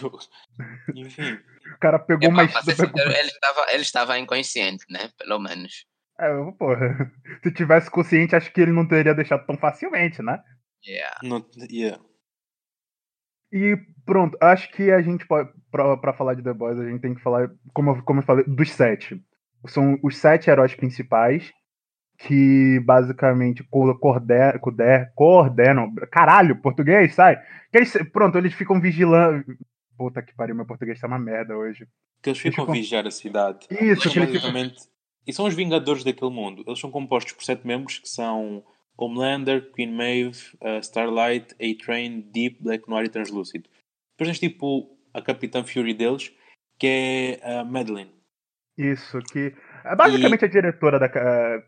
[0.94, 1.34] Enfim.
[1.74, 2.30] O cara pegou
[2.62, 5.10] ser sincero, ele estava ele estava inconsciente, né?
[5.18, 5.86] Pelo menos.
[6.18, 7.12] É, porra.
[7.42, 10.42] Se tivesse consciente, acho que ele não teria deixado tão facilmente, né?
[10.86, 11.18] Yeah.
[11.22, 12.02] Não, yeah.
[13.52, 15.50] E pronto, acho que a gente pode.
[15.70, 18.24] Pra, pra falar de The Boys, a gente tem que falar, como, eu- como eu
[18.24, 19.20] falei, dos sete.
[19.66, 21.52] São os sete heróis principais
[22.18, 25.92] que basicamente co- coorde- coorde- coordenam.
[26.10, 27.36] Caralho, português, sai!
[27.70, 29.44] Que eles, pronto, eles ficam vigilando.
[29.98, 31.86] Puta que pariu, meu português tá uma merda hoje.
[32.22, 33.66] Que eles ficam vigiar a cidade.
[33.70, 34.26] Isso, E eles ficam.
[34.26, 34.76] basicamente.
[35.26, 36.62] E são os Vingadores daquele mundo.
[36.66, 38.62] Eles são compostos por sete membros que são
[38.98, 43.68] Homelander, Queen Maeve, uh, Starlight, A-Train, Deep, Black Noir e Translúcido.
[44.18, 46.32] Depois tens tipo a Capitã Fury deles,
[46.78, 46.86] que
[47.42, 48.12] é a Madeline.
[48.78, 49.54] Isso, que.
[49.84, 51.08] É basicamente a diretora da.
[51.08, 51.62] ca-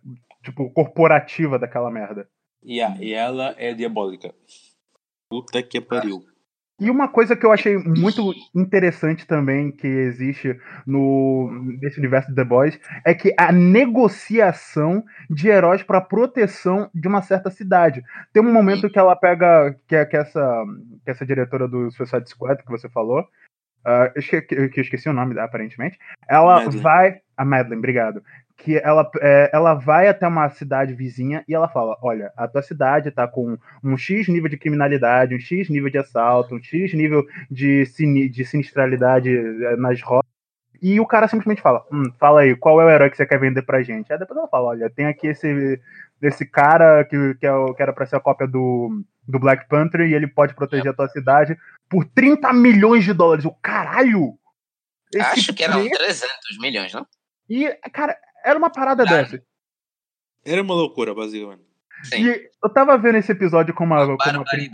[0.45, 2.29] Tipo, corporativa daquela merda.
[2.65, 4.33] Yeah, e ela é diabólica.
[5.31, 6.25] Puta que pariu.
[6.81, 8.23] E uma coisa que eu achei muito
[8.55, 11.51] interessante também que existe no
[11.83, 17.21] nesse universo de The Boys é que a negociação de heróis para proteção de uma
[17.23, 18.03] certa cidade.
[18.33, 20.65] Tem um momento que ela pega que, é- que essa
[21.05, 23.25] que essa diretora do Suicide Squad que você falou,
[24.15, 26.83] esque- que eu esqueci o nome aparentemente, ela Madeline.
[26.83, 28.23] vai a Madeline, obrigado.
[28.61, 32.61] Que ela, é, ela vai até uma cidade vizinha e ela fala: Olha, a tua
[32.61, 36.93] cidade tá com um X nível de criminalidade, um X nível de assalto, um X
[36.93, 40.29] nível de, sini de sinistralidade eh, nas rotas.
[40.83, 43.39] E o cara simplesmente fala: hum, fala aí, qual é o herói que você quer
[43.39, 44.13] vender pra gente?
[44.13, 45.81] Aí depois ela fala: olha, tem aqui esse,
[46.21, 49.69] esse cara que, que, é o, que era pra ser a cópia do, do Black
[49.69, 51.57] Panther e ele pode proteger a tua cidade
[51.89, 53.45] por 30 milhões de dólares.
[53.45, 54.35] O caralho!
[55.21, 57.07] Acho que eram preço- 300 milhões, não?
[57.49, 59.43] E, cara, era uma parada dessa.
[60.45, 61.63] Era uma loucura, basicamente.
[62.05, 62.25] Sim.
[62.29, 64.73] E eu tava vendo esse episódio com uma, com uma prima.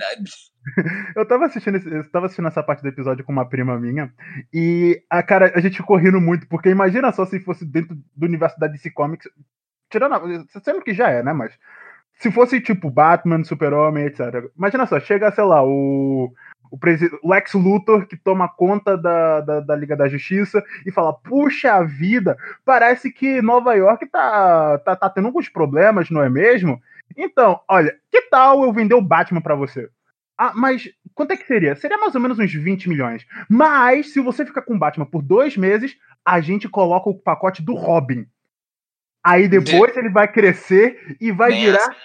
[1.16, 4.10] Eu tava assistindo, esse- eu tava assistindo essa parte do episódio com uma prima minha.
[4.52, 8.24] E a cara, a gente ficou rindo muito, porque imagina só se fosse dentro do
[8.26, 9.28] universo da DC Comics.
[9.90, 11.32] Tirando, a- sendo que já é, né?
[11.34, 11.52] Mas.
[12.18, 14.20] Se fosse tipo Batman, Super-Homem, etc.
[14.56, 16.32] Imagina só, chega, sei lá, o.
[16.70, 21.12] O presi- Lex Luthor que toma conta da, da, da Liga da Justiça e fala:
[21.12, 26.80] Puxa vida, parece que Nova York tá, tá, tá tendo alguns problemas, não é mesmo?
[27.16, 29.88] Então, olha, que tal eu vender o Batman pra você?
[30.36, 31.76] Ah, mas quanto é que seria?
[31.76, 33.24] Seria mais ou menos uns 20 milhões.
[33.48, 37.62] Mas, se você ficar com o Batman por dois meses, a gente coloca o pacote
[37.62, 38.26] do Robin.
[39.22, 41.96] Aí depois ele vai crescer e vai virar.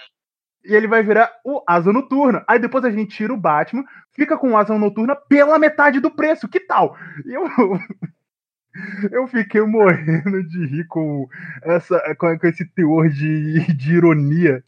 [0.62, 0.72] Assim.
[0.72, 2.44] E ele vai virar o Asa Noturna.
[2.48, 6.10] Aí depois a gente tira o Batman, fica com o Asa Noturna pela metade do
[6.10, 6.48] preço.
[6.48, 6.96] Que tal?
[7.24, 7.44] E Eu,
[9.10, 11.26] eu fiquei morrendo de rir com,
[11.62, 14.62] essa, com, com esse teor de, de ironia.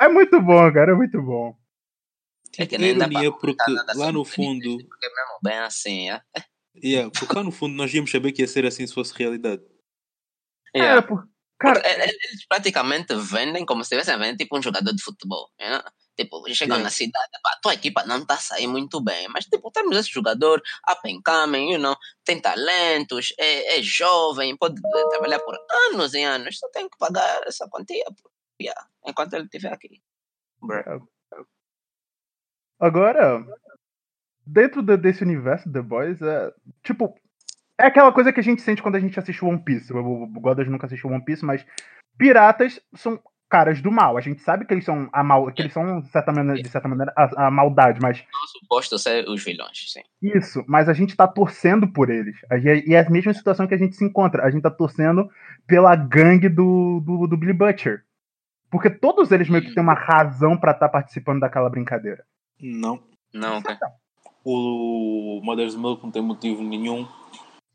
[0.00, 1.56] É muito bom, cara, é muito bom.
[2.58, 6.22] É que É nem ironia porque lá no sobre fundo, Porque mesmo bem assim, é?
[6.82, 9.62] yeah, porque lá no fundo nós íamos saber que ia ser assim se fosse realidade.
[10.74, 11.00] Yeah.
[11.00, 15.50] Cara, por- cara, eles praticamente vendem como se estivessem vendendo tipo um jogador de futebol.
[15.58, 15.82] né?
[16.18, 16.84] Tipo, chegam Yeah.
[16.84, 20.08] na cidade, pá, a tua equipa não está sair muito bem, mas tipo, temos esse
[20.10, 25.54] jogador up and coming, you know, tem talentos, é, é jovem, pode trabalhar por
[25.90, 28.04] anos e anos, só tem que pagar essa quantia.
[28.58, 30.00] Yeah, enquanto ele estiver aqui.
[32.78, 33.44] Agora,
[34.46, 37.14] dentro de- desse universo The Boys, é tipo.
[37.78, 39.92] É aquela coisa que a gente sente quando a gente assiste One Piece.
[39.92, 41.64] O o Godas nunca assistiu One Piece, mas
[42.18, 44.16] piratas são caras do mal.
[44.16, 46.68] A gente sabe que eles são a mal, que eles são de certa maneira, de
[46.68, 48.24] certa maneira a, a maldade, mas
[48.60, 50.02] Suposto ser os vilões, sim.
[50.20, 52.36] isso, mas a gente tá torcendo por eles.
[52.86, 54.44] E é a mesma situação que a gente se encontra.
[54.44, 55.28] A gente tá torcendo
[55.66, 58.04] pela gangue do, do, do Billy Butcher.
[58.70, 62.24] Porque todos eles meio que têm uma razão pra estar participando daquela brincadeira.
[62.60, 63.00] Não.
[63.32, 63.76] Não, ok.
[64.44, 67.06] O Mother's Milk não tem motivo nenhum.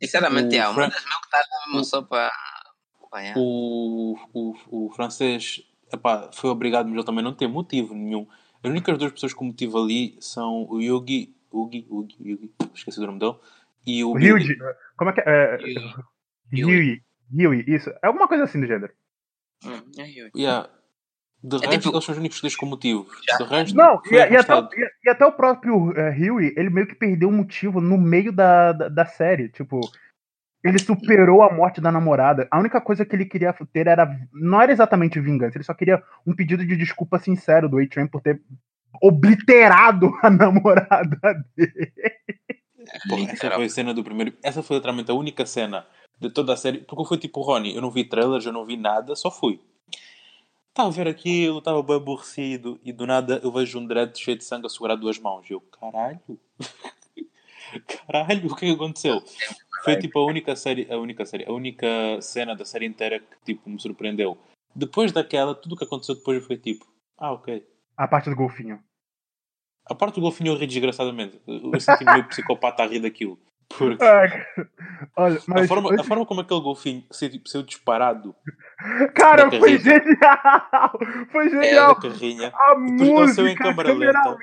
[0.02, 2.32] Sinceramente, O é, uma Fran- das meu que tá lá mesmo só para.
[3.36, 5.62] O, o, o francês
[5.92, 8.26] epá, foi obrigado, mas ele também não tem motivo nenhum.
[8.64, 13.06] As únicas duas pessoas com motivo ali são o Yugi, Yugi, Yugi, Yugi esqueci o
[13.06, 13.36] nome dele,
[13.86, 14.14] e o.
[14.14, 14.58] Ryuji.
[14.96, 15.24] Como é que é?
[15.28, 15.58] é
[16.54, 17.04] Yui.
[17.34, 17.90] Ryui, isso.
[18.04, 18.94] É alguma coisa assim do gênero.
[19.66, 20.32] Hum, é Yui.
[20.36, 20.70] Yeah.
[21.44, 23.08] De É resto, tipo- eles são os únicos dois com motivo.
[23.38, 26.54] De resto, Não, foi e, e até, o- e- e até o próprio é, Ryui,
[26.56, 29.50] ele meio que perdeu o motivo no meio da, da, da série.
[29.50, 29.80] Tipo,
[30.64, 32.48] ele superou a morte da namorada.
[32.52, 34.08] A única coisa que ele queria ter era.
[34.32, 38.22] Não era exatamente vingança, ele só queria um pedido de desculpa sincero do A-Train por
[38.22, 38.40] ter
[39.02, 41.18] obliterado a namorada
[41.56, 41.92] dele.
[43.10, 44.34] Pô, essa foi a cena do primeiro.
[44.44, 45.86] Essa foi literalmente a única cena
[46.20, 46.80] de toda a série.
[46.80, 49.60] Porque eu fui tipo Ronnie, eu não vi trailers, eu não vi nada, só fui.
[50.72, 54.38] Estava a ver aquilo, estava bem aborrecido e do nada eu vejo um dread cheio
[54.38, 55.46] de sangue a segurar duas mãos.
[55.50, 56.40] E eu, caralho,
[58.08, 59.22] caralho, o que é que aconteceu?
[59.84, 63.36] Foi tipo a única série, a única série, a única cena da série inteira que
[63.44, 64.38] tipo me surpreendeu.
[64.74, 67.68] Depois daquela, tudo o que aconteceu depois foi tipo, ah, ok.
[67.98, 68.82] A parte do golfinho.
[69.86, 71.42] A parte do golfinho eu ri desgraçadamente.
[71.46, 73.38] Eu senti meio psicopata a rir daquilo.
[73.78, 74.04] Porque
[75.16, 78.36] Olha, a, forma, a forma como aquele golfinho saiu, tipo, saiu disparado
[79.16, 81.00] Cara, foi genial!
[81.32, 81.96] Foi é, genial!
[81.96, 84.38] da carrinha, A música, em câmera lenta.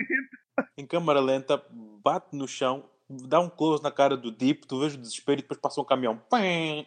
[0.77, 1.63] em câmara lenta,
[2.03, 5.43] bate no chão, dá um close na cara do Deep, tu vês o desespero e
[5.43, 6.87] depois passa um caminhão e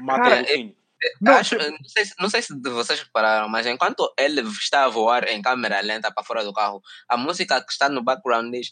[0.00, 0.74] mata Cara, o golfinho.
[1.20, 4.88] Não, Acho, não, sei, se- não sei se vocês repararam, mas enquanto ele está a
[4.88, 8.70] voar em câmera lenta para fora do carro, a música que está no background diz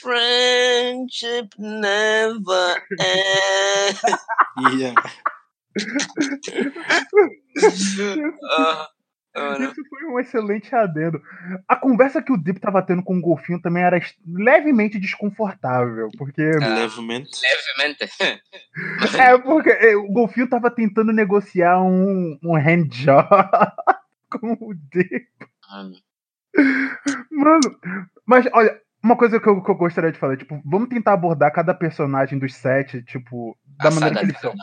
[0.00, 4.00] Friendship never ends.
[4.72, 4.94] E,
[8.56, 8.88] Ah,
[9.40, 11.20] mano, Isso foi um excelente adendo.
[11.68, 16.42] A conversa que o Deep tava tendo com o golfinho também era levemente desconfortável, porque.
[16.42, 17.30] levemente.
[17.42, 18.04] levemente.
[19.18, 23.28] É, porque é, o golfinho tava tentando negociar um, um handjob
[24.30, 25.28] com o Deep.
[25.70, 25.94] Mano,
[27.30, 27.78] Mano,
[28.26, 31.52] mas olha, uma coisa que eu, que eu gostaria de falar, tipo, vamos tentar abordar
[31.52, 34.54] cada personagem dos sete, tipo, da a maneira que eles são.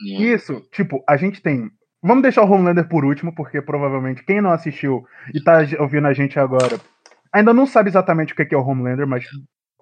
[0.00, 0.34] Yeah.
[0.34, 1.70] Isso, tipo, a gente tem.
[2.06, 6.12] Vamos deixar o Homelander por último, porque provavelmente quem não assistiu e tá ouvindo a
[6.12, 6.78] gente agora
[7.32, 9.24] ainda não sabe exatamente o que é o Homelander, mas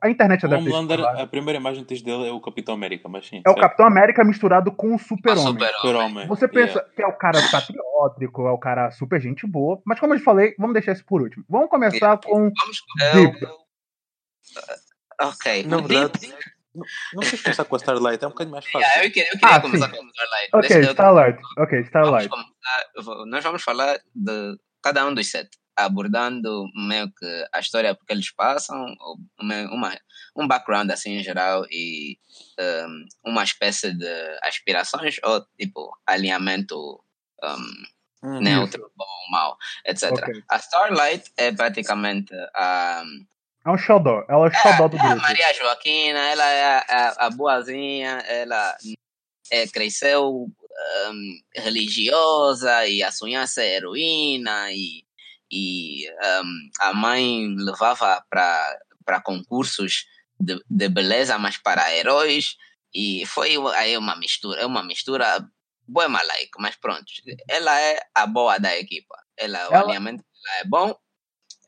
[0.00, 3.08] a internet O deve Homelander, a primeira imagem que tens dele é o Capitão América,
[3.08, 3.36] mas sim.
[3.44, 3.60] É o certo.
[3.60, 5.52] Capitão América misturado com o Ah, Super-Homem.
[5.54, 6.26] super.
[6.28, 6.94] Você pensa Yeah.
[6.96, 10.54] que é o cara patriótico, é o cara super gente boa, mas como eu falei,
[10.58, 11.44] vamos deixar isso por último.
[11.48, 12.50] Vamos começar com.
[12.50, 12.82] Vamos.
[13.14, 13.42] Deep.
[13.42, 13.62] eu-
[15.20, 15.66] Ok.
[15.66, 16.34] O verdade, Deep-
[16.74, 18.80] não, não queres começar com a Starlight, é um bocadinho mais fácil.
[18.80, 19.96] Yeah, eu queria, eu queria Ah, começar sim.
[19.96, 20.48] com o Starlight.
[20.54, 21.38] Ok, Deixa eu- Starlight.
[21.58, 22.28] Ok, Vamos Starlight.
[22.28, 27.94] começar, vou- nós vamos falar de cada um dos sete, abordando meio que a história
[27.94, 28.94] porque eles passam,
[29.38, 29.96] uma,
[30.36, 32.18] um background assim em geral e
[32.60, 36.76] um, uma espécie de aspirações ou tipo alinhamento
[37.44, 37.92] um,
[38.24, 40.12] Hum, neutro, bom ou mau, etc.
[40.12, 40.32] Ok.
[40.48, 43.02] A Starlight é praticamente a,
[43.64, 44.24] É um xodó.
[44.28, 45.16] Ela é o xodó do é a.
[45.16, 48.76] Maria Joaquina, ela é a, a- a boazinha, ela
[49.50, 50.46] é, cresceu
[51.10, 55.04] hum, religiosa e a sonhar ser heroína e,
[55.50, 60.06] e hum, a mãe levava para concursos
[60.40, 62.56] de, de beleza, mas para heróis
[62.94, 65.46] e foi aí uma mistura, é uma mistura
[65.86, 67.04] boa malaica, mas pronto,
[67.48, 70.96] ela é a boa da equipa, ela, o Ela- alinhamento dela é bom,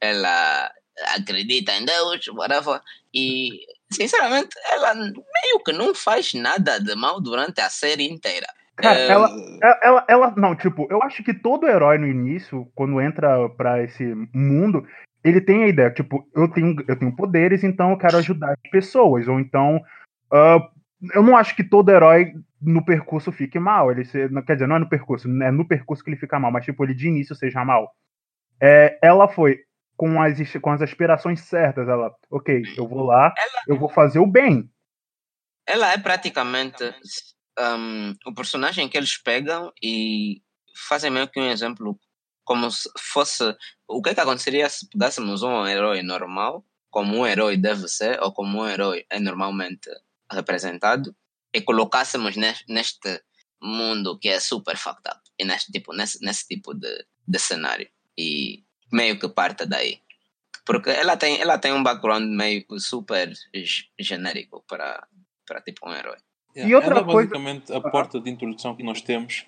[0.01, 0.73] ela
[1.07, 2.81] acredita em Deus, whatever,
[3.13, 3.51] e
[3.91, 8.47] sinceramente ela meio que não faz nada de mal durante a série inteira.
[8.77, 9.31] Cara, É, ela,
[9.83, 14.15] ela, ela, Não, tipo, eu acho que todo herói no início, quando entra pra esse
[14.35, 14.85] mundo,
[15.23, 18.71] ele tem a ideia, tipo, eu tenho, eu tenho poderes, então eu quero ajudar as
[18.71, 19.29] pessoas.
[19.29, 19.81] Ou então.
[20.33, 20.59] ah,
[21.13, 23.91] eu não acho que todo herói no percurso fique mal.
[23.91, 26.51] Ele se, quer dizer, não é no percurso, é no percurso que ele fica mal,
[26.51, 27.93] mas tipo, ele de início seja mal.
[28.61, 29.61] É, ela foi
[29.97, 31.89] com as, com as aspirações certas.
[31.89, 33.33] Ela, ok, eu vou lá,
[33.67, 34.71] eu vou fazer o bem.
[35.67, 36.85] Ela é praticamente
[37.59, 40.43] um, o personagem que eles pegam e
[40.89, 41.99] fazem meio que um exemplo
[42.45, 43.57] como se fosse
[43.89, 48.21] o que, é que aconteceria se pegássemos um herói normal, como um herói deve ser,
[48.23, 49.89] ou como um herói é normalmente
[50.31, 51.15] representado,
[51.55, 53.23] e colocássemos nes- neste
[53.63, 57.89] mundo que é super fucked up, e neste tipo, nesse, nesse tipo de, de cenário.
[58.19, 58.64] E
[58.95, 60.01] meio que parte daí.
[60.65, 63.31] Porque ela tem, ela tem um background meio super
[64.01, 65.07] genérico para,
[65.47, 66.17] para tipo um herói.
[66.57, 69.45] E outra ela é coisa- basicamente a porta de introdução que nós temos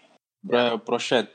[0.47, 1.30] para, para o chat.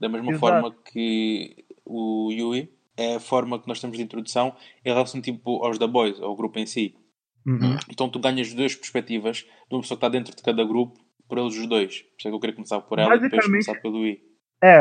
[0.00, 0.40] Da mesma Exato.
[0.40, 5.62] forma que o Yui é a forma que nós temos de introdução em relação tipo,
[5.64, 6.96] aos The Boys, ao grupo em si.
[7.46, 7.76] Uhum.
[7.90, 10.98] Então tu ganhas duas perspectivas de uma pessoa que está dentro de cada grupo
[11.28, 12.00] por eles os dois.
[12.02, 14.20] Por isso é que eu queria começar por ela e depois começar pelo Yui.
[14.62, 14.76] É,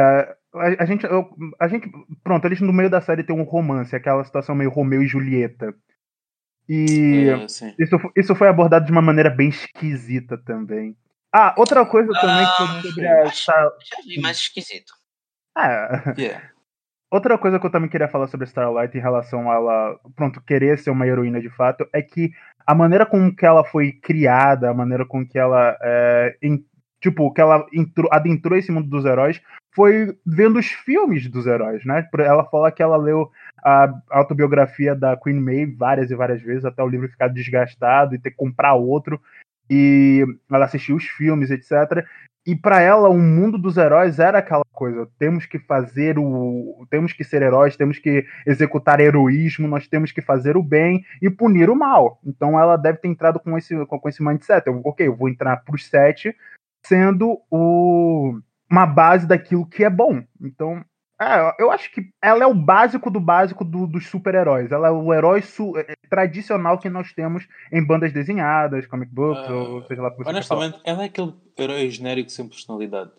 [0.53, 1.89] a, a gente, eu- a gente.
[2.23, 5.73] Pronto, eles no meio da série tem um romance, aquela situação meio Romeu e Julieta.
[6.67, 7.45] E É,
[7.83, 10.95] isso, isso foi abordado de uma maneira bem esquisita também.
[11.33, 13.31] Ah, outra coisa também Ah, foi sobre a.
[13.31, 14.93] Star- Já vi mais esquisito.
[15.55, 16.49] Ah, Yeah.
[17.11, 20.77] outra coisa que eu também queria falar sobre Starlight em relação a ela, pronto, querer
[20.77, 22.31] ser uma heroína de fato, é que
[22.65, 26.63] a maneira com que ela foi criada, a maneira com que ela, é, em-
[26.99, 29.41] tipo, que ela entrou, adentrou esse mundo dos heróis,
[29.73, 32.07] foi vendo os filmes dos heróis, né?
[32.19, 33.31] Ela fala que ela leu
[33.63, 38.19] a autobiografia da Queen May várias e várias vezes, até o livro ficar desgastado e
[38.19, 39.21] ter que comprar outro,
[39.69, 42.05] e ela assistiu os filmes, etc.
[42.45, 45.07] E para ela, o mundo dos heróis era aquela coisa.
[45.19, 46.87] Temos que fazer o.
[46.89, 51.29] Temos que ser heróis, temos que executar heroísmo, nós temos que fazer o bem e
[51.29, 52.19] punir o mal.
[52.25, 54.65] Então ela deve ter entrado com esse, com, esse mindset.
[54.65, 56.35] Eu, ok, eu vou entrar pros sete
[56.85, 58.39] sendo o,
[58.71, 60.21] uma base daquilo que é bom.
[60.41, 60.83] Então.
[61.21, 64.71] É, eu acho que ela é o básico do básico do- dos super-heróis.
[64.71, 69.43] Ela é o herói su- é, tradicional que nós temos em bandas desenhadas, comic books,
[69.49, 70.29] Ah, ou seja lá falar.
[70.29, 73.11] Honestamente, ela é aquele herói genérico sem personalidade.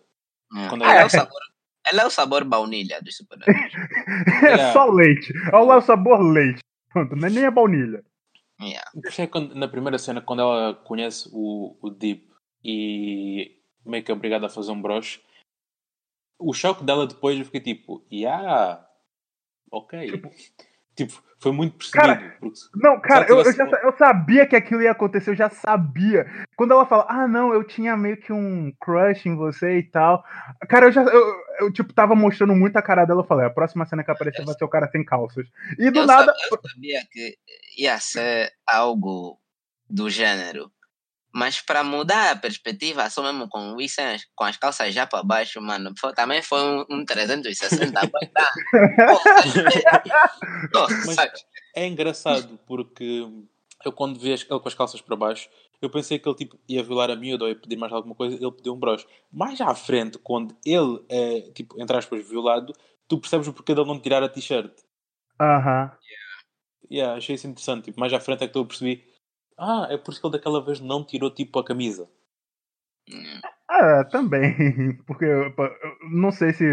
[0.57, 0.69] É.
[0.69, 1.41] Quando Ela, ela- é o sabor,
[1.93, 3.71] ela é o sabor baunilha dos super-heróis.
[4.45, 4.73] É Yeah.
[4.73, 5.31] só leite.
[5.53, 6.61] Olha lá o sabor leite.
[6.91, 8.03] Pronto, não é nem a baunilha.
[8.63, 8.91] Yeah.
[8.95, 12.30] Por é na primeira cena, quando ela conhece o, o Deep
[12.65, 15.21] e meio que é obrigada a fazer um broche,
[16.39, 18.87] o choque dela depois eu fiquei tipo, yeah,
[19.71, 20.23] ok.
[20.97, 22.03] Tipo, foi muito percebido.
[22.03, 25.49] Cara, porque- Não, cara, eu, eu, já, eu sabia que aquilo ia acontecer, eu já
[25.49, 26.27] sabia.
[26.57, 30.23] Quando ela fala, ah, não, eu tinha meio que um crush em você e tal.
[30.69, 33.51] Cara, eu já, eu, eu, tipo, tava mostrando muito a cara dela, eu falei, a
[33.51, 35.47] próxima cena que aparecer vai ser o cara sem calças.
[35.79, 37.39] E do Eu, nada, sab- eu sabia que
[37.79, 39.41] ia ser algo
[39.89, 40.71] do gênero.
[41.33, 45.23] Mas para mudar a perspectiva, só mesmo com, o Issa, com as calças já para
[45.23, 48.01] baixo, mano, foi- também foi um, um 360.
[48.01, 48.53] vai dar.
[50.73, 51.17] Nossa, Mas-?
[51.75, 53.27] É engraçado porque
[53.85, 55.49] eu quando vi ele com as calças para baixo,
[55.81, 58.37] eu pensei que ele tipo, ia violar a miúda ou ia pedir mais alguma coisa,
[58.37, 59.07] ele pediu um broche.
[59.33, 62.73] Mais à frente, quando ele é, tipo, entre aspas, violado,
[63.09, 64.73] tu percebes o porquê dele não tirar a t-shirt.
[65.41, 65.93] aham.
[66.91, 67.85] Yeah, achei isso interessante.
[67.85, 69.05] Tipo, mais à frente é que eu percebi.
[69.63, 72.09] Ah, é por isso que ele daquela vez não tirou tipo a camisa.
[73.71, 74.55] É, também.
[75.07, 75.53] Porque eu
[76.11, 76.65] não sei se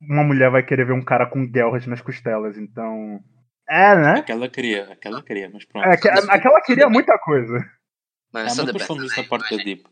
[0.00, 3.20] uma mulher vai querer ver um cara com guerras nas costelas, então.
[3.68, 4.18] É, né?
[4.20, 5.86] Aquela queria, aquela queria, mas pronto.
[5.86, 7.52] É, que- Mas- aquela queria muita coisa.
[8.32, 9.84] Mano, Ah, só mas de depois falamos isso na parte da Deep.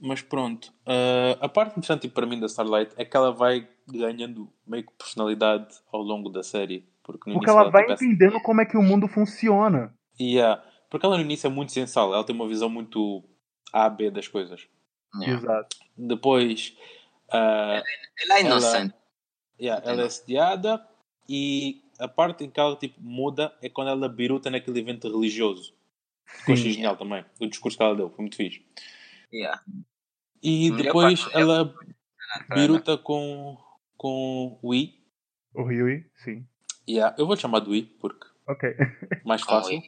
[0.00, 3.68] Mas pronto, ah, a parte interessante tipo, para mim da Starlight é que ela vai
[3.88, 6.88] ganhando meio que personalidade ao longo da série.
[7.02, 9.94] Porque, no Porque início ela vai tipo, entendendo como é que o mundo funciona.
[10.20, 10.62] Yeah.
[10.90, 13.24] Porque ela no início é muito sensal, ela tem uma visão muito
[13.72, 14.66] A, B das coisas.
[15.20, 15.42] Yeah.
[15.42, 15.76] Exato.
[15.96, 16.76] Depois,
[17.30, 17.82] ah,
[18.24, 18.94] Ela é inocente.
[19.60, 20.86] yeah, ela é sediada
[21.28, 25.74] e a parte em que ela tipo, muda é quando ela biruta naquele evento religioso.
[26.44, 26.72] Que eu achei Sim.
[26.72, 27.24] genial também.
[27.40, 28.64] O discurso que ela deu, foi muito fixe.
[29.32, 29.62] Yeah.
[30.42, 31.74] E Melhor depois ela
[32.54, 33.56] biruta com,
[33.96, 34.94] com o I.
[35.54, 36.46] O Rui, sim.
[36.88, 38.68] Yeah, eu vou chamar do I porque Ok.
[39.24, 39.80] mais fácil.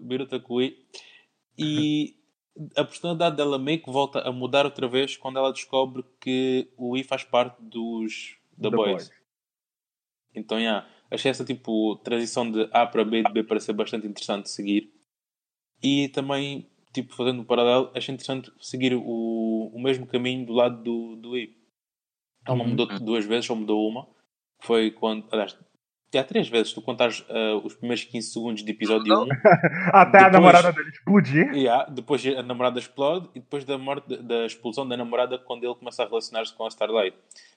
[0.00, 0.76] Biruta com o I.
[1.58, 2.16] E
[2.76, 6.96] a personalidade dela meio que volta a mudar outra vez quando ela descobre que o
[6.96, 8.92] I faz parte dos The, The Boys.
[9.08, 9.10] Boys.
[10.34, 13.72] Então, yeah, achei essa tipo transição de A para B e de B para ser
[13.72, 14.92] bastante interessante de seguir.
[15.82, 20.82] E também, tipo, fazendo um paralelo, achei interessante seguir o, o mesmo caminho do lado
[20.82, 21.56] do, do I.
[22.46, 22.70] Ela não Uhum.
[22.70, 24.08] mudou duas vezes, só mudou uma.
[24.64, 25.56] Foi quando, aliás,
[26.16, 26.72] há três vezes.
[26.72, 29.28] Tu contares ah, os primeiros 15 segundos de episódio 1,
[29.92, 31.70] Até a Depois- namorada dele explodir.
[31.70, 35.74] há, depois a namorada explode, e depois da morte, da explosão da namorada, quando ele
[35.74, 37.16] começa a relacionar-se com a Starlight.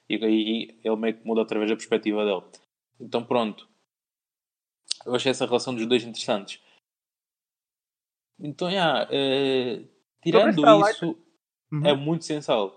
[0.09, 2.43] E aí ele meio que muda outra vez a perspectiva dele.
[2.99, 3.67] Então pronto.
[5.05, 6.61] Eu achei essa relação dos dois interessantes.
[8.39, 9.83] Então, já, eh,
[10.21, 11.17] tirando isso,
[11.71, 11.85] Uhum.
[11.85, 12.69] é muito sensal.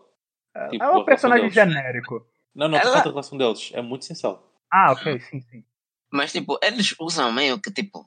[0.70, 2.26] Tipo, Ela é a um personagem genérico.
[2.54, 4.46] Não, não, Ela- a relação deles é muito sensal.
[4.72, 5.64] Ah, ok, sim, sim.
[6.12, 8.04] Mas, tipo, eles usam meio que, tipo,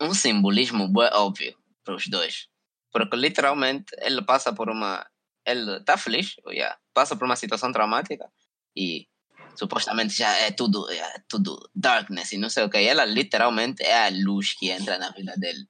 [0.00, 2.48] um simbolismo bem óbvio para os dois.
[2.92, 5.06] Porque, literalmente, ele passa por uma...
[5.46, 8.26] Ele tá feliz, yeah, passa por uma situação traumática
[8.74, 9.06] e
[9.54, 12.78] supostamente já é tudo, é tudo darkness e não sei o que.
[12.78, 15.66] Ela, literalmente, é a luz que entra na vida dele.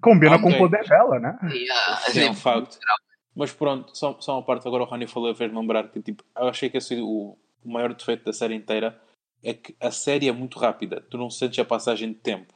[0.00, 1.38] Combina com o poder dela, né?
[1.50, 2.78] Yeah, Sim, é um tipo, facto.
[3.36, 6.48] Mas pronto, só, só uma parte agora o Rani falou fez lembrar que tipo, eu
[6.48, 8.98] achei que esse, o, o maior defeito da série inteira
[9.44, 11.02] é que a série é muito rápida.
[11.10, 12.54] Tu não sentes a passagem de tempo.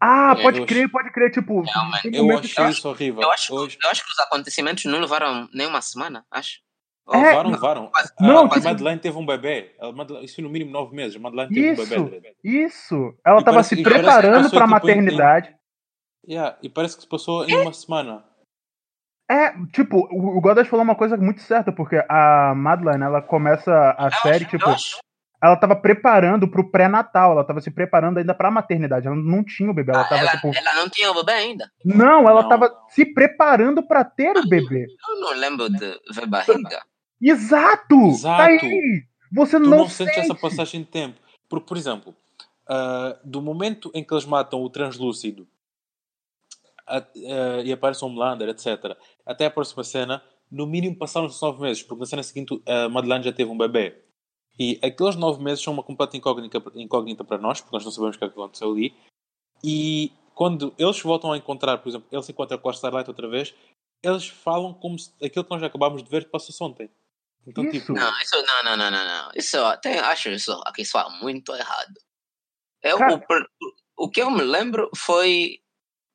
[0.00, 1.30] Ah, É, pode crer, pode crer.
[1.30, 2.10] Tipo, Realmente.
[2.10, 3.22] tem Eu achei eu isso horrível.
[3.22, 6.60] Eu acho, Hoje, eu acho que os acontecimentos não levaram nem uma semana, acho.
[7.06, 7.90] oh, É, levaram, não- levaram.
[7.94, 9.76] A- não, a, tipo- Madeleine teve um bebê.
[9.78, 11.16] A Madeleine, isso foi no mínimo nove meses.
[11.16, 11.94] A Madeleine teve Isso.
[12.00, 12.36] um bebê.
[12.42, 12.94] Isso.
[13.24, 15.54] Ela E tava parece- se preparando passou, pra tipo, em- maternidade.
[16.28, 18.24] Yeah, e parece que se passou em uma semana.
[19.28, 24.06] É, tipo, o Godas falou uma coisa muito certa, porque a Madeline, ela começa a
[24.06, 24.70] Eu série, acho- tipo,
[25.42, 29.70] ela tava preparando pro pré-natal, ela tava se preparando ainda pra maternidade, ela não tinha
[29.70, 31.70] o bebê, ela Ah, tava, ela, tipo, ela não tinha o bebê ainda.
[31.84, 32.48] não, ela Não.
[32.48, 34.86] tava se preparando pra ter o bebê.
[35.08, 36.82] Eu não lembro de ver barriga.
[37.20, 37.96] Exato!
[38.08, 38.36] Exato.
[38.36, 39.02] Tá aí!
[39.32, 40.30] Você Tu não, não, sentes sente.
[40.30, 41.18] essa passagem de tempo.
[41.48, 42.14] Porque, por exemplo,
[42.68, 45.46] ah, do momento em que eles matam o translúcido
[46.86, 51.60] a- ah, e aparece o Homelander, etc., até a próxima cena, no mínimo passaram-se nove
[51.62, 54.02] meses, porque na cena seguinte a Madeleine já teve um bebê.
[54.58, 58.16] E aqueles nove meses são uma completa incógnita, incógnita para nós, porque nós não sabemos
[58.16, 58.94] o que é que aconteceu ali.
[59.62, 63.28] E quando eles voltam a encontrar, por exemplo, ele se encontra com a Starlight outra
[63.28, 63.54] vez,
[64.02, 66.90] eles falam como se aquilo que nós já acabámos de ver passou-se ontem.
[67.46, 67.72] Então, Isso.
[67.72, 69.30] tipo, Não, isso não, não, não, não, não.
[69.34, 71.94] Isso tem, acho isso aqui só muito errado.
[72.82, 75.60] Eu, o, o que eu me lembro foi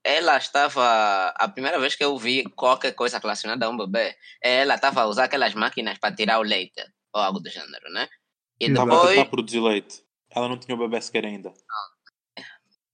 [0.04, 4.76] ela estava a primeira vez que eu vi qualquer coisa relacionada a um bebê, ela
[4.76, 6.82] estava a usar aquelas máquinas para tirar o leite
[7.14, 8.08] ou algo do gênero, né?
[8.60, 8.72] E Exato.
[8.72, 10.04] estava a depois tentar produzir leite.
[10.30, 11.52] Ela não tinha o bebê sequer ainda.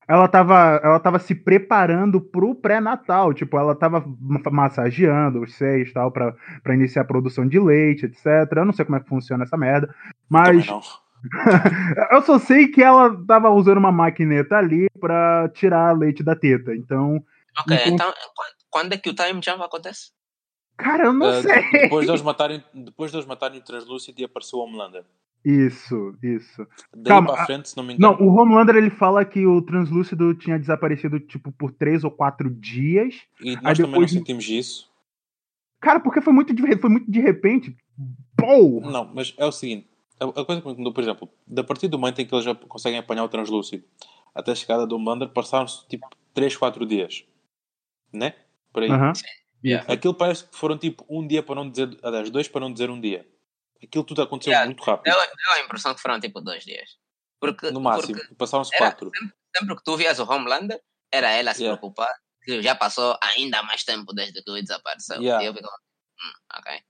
[0.10, 5.90] Ela tava, ela tava se preparando pro pré-natal, tipo, ela tava ma- massageando os seios
[5.90, 6.34] e tal, pra,
[6.64, 8.26] pra iniciar a produção de leite, etc.
[8.56, 9.94] Eu não sei como é que funciona essa merda,
[10.30, 10.82] mas Também não.
[12.12, 16.76] eu só sei que ela tava usando uma maquineta ali pra tirar leite da teta.
[16.76, 17.24] Então,
[17.60, 18.14] Ok, Então- então
[18.70, 20.12] quando, é que o time jump acontece?
[20.78, 21.72] cara, eu não Ah, sei.
[21.72, 25.04] Depois deles matarem, depois deles matarem o Translúcido e apareceu o Homelander.
[25.44, 26.68] Isso, isso.
[26.94, 28.30] Daí Calma, para a- a frente, se não me Não, engano.
[28.30, 33.16] o Homelander ele fala que o translúcido tinha desaparecido tipo por três ou quatro dias.
[33.42, 34.88] E nós também não depois- sentimos isso.
[35.80, 37.76] Cara, porque foi muito de, foi muito de repente.
[38.36, 38.82] Pou!
[38.82, 39.88] Não, mas é o seguinte.
[40.20, 42.56] A, coisa que me incomodou, por exemplo, da partir do momento em que eles já
[42.56, 43.86] conseguem apanhar o Translúcido
[44.34, 47.24] até a chegada do Homelander, passaram-se tipo 3, 4 dias.
[48.12, 48.34] Né?
[48.72, 48.92] Por aí.
[48.92, 49.14] Aham.
[49.64, 49.92] Yeah.
[49.92, 51.98] Aquilo parece que foram tipo um dia para não dizer.
[52.04, 53.28] Aliás, dois para não dizer um dia.
[53.84, 55.12] Aquilo tudo aconteceu Yeah, muito rápido.
[55.12, 56.98] Deu, deu a impressão que foram tipo dois dias.
[57.40, 58.20] Porque, No máximo.
[58.38, 59.12] Passaram-se 4.
[59.14, 60.80] sempre, sempre que tu vias o Homelander,
[61.12, 61.78] era ela a se Yeah.
[61.78, 62.14] preocupar
[62.44, 65.22] que já passou ainda mais tempo desde que ele desapareceu.
[65.22, 65.44] Yeah.
[65.44, 66.82] E eu fico, hum, ok.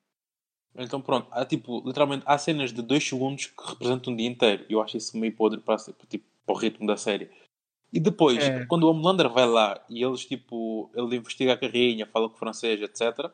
[0.77, 4.65] Então pronto, há tipo, literalmente, há cenas de 2 segundos que representam um dia inteiro.
[4.69, 5.75] E eu acho isso meio podre para,
[6.07, 7.29] tipo, para o ritmo da série.
[7.91, 8.65] E depois, É.
[8.65, 12.37] quando o Homelander vai lá e eles, tipo, ele investiga a carrinha, fala com o
[12.39, 13.31] francês, etc.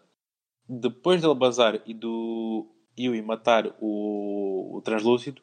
[0.69, 5.41] Depois dele bazar e do Yui matar o, o translúcido,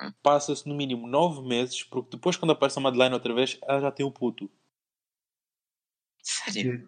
[0.00, 0.12] Hum.
[0.22, 3.90] passa-se no mínimo 9 meses, porque depois quando aparece a Madeleine outra vez, ela já
[3.90, 4.48] tem o puto.
[6.22, 6.86] Sério.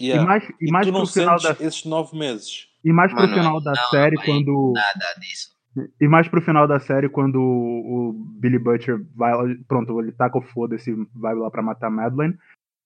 [0.00, 0.22] Yeah.
[0.22, 2.68] E mais, e mais tu não sentes da, esses 9 meses.
[2.84, 4.72] E mais pro Mano, final da não, série, aí- quando.
[4.74, 5.52] Nada disso.
[6.00, 9.44] E mais pro final da série, quando o, Billy Butcher vai lá.
[9.66, 12.36] Pronto, ele taca o foda-se vai lá pra matar a Madeline.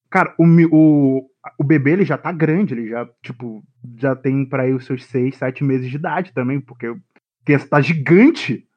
[0.09, 3.65] Cara, o, o, o bebê ele já tá grande, ele já, tipo,
[3.99, 7.03] já tem pra aí os seus 6, 7 meses de idade também, porque o
[7.45, 8.69] texto tá gigante.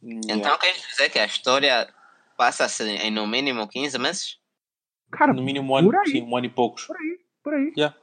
[0.00, 1.88] Então quer dizer que a história
[2.36, 4.38] passa-se em no mínimo 15 meses?
[5.10, 6.06] Cara, no mínimo um ano, por aí.
[6.06, 6.86] sim, um ano e poucos.
[7.42, 7.72] por aí.
[7.76, 7.96] Yeah.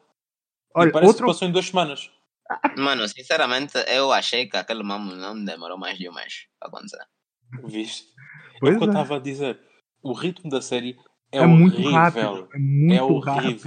[0.74, 2.11] Olha, e parece outro, que passou em duas semanas.
[2.77, 7.03] Mano, sinceramente, eu achei que aquele mamo não demorou mais de um mês para acontecer.
[7.65, 8.03] Viste?
[8.55, 8.91] É Pois o que eu é.
[8.91, 9.59] estava a dizer.
[10.03, 10.95] O ritmo da série
[11.31, 11.91] é, é muito horrível.
[11.93, 12.49] rápido.
[12.53, 13.23] É muito é horrível,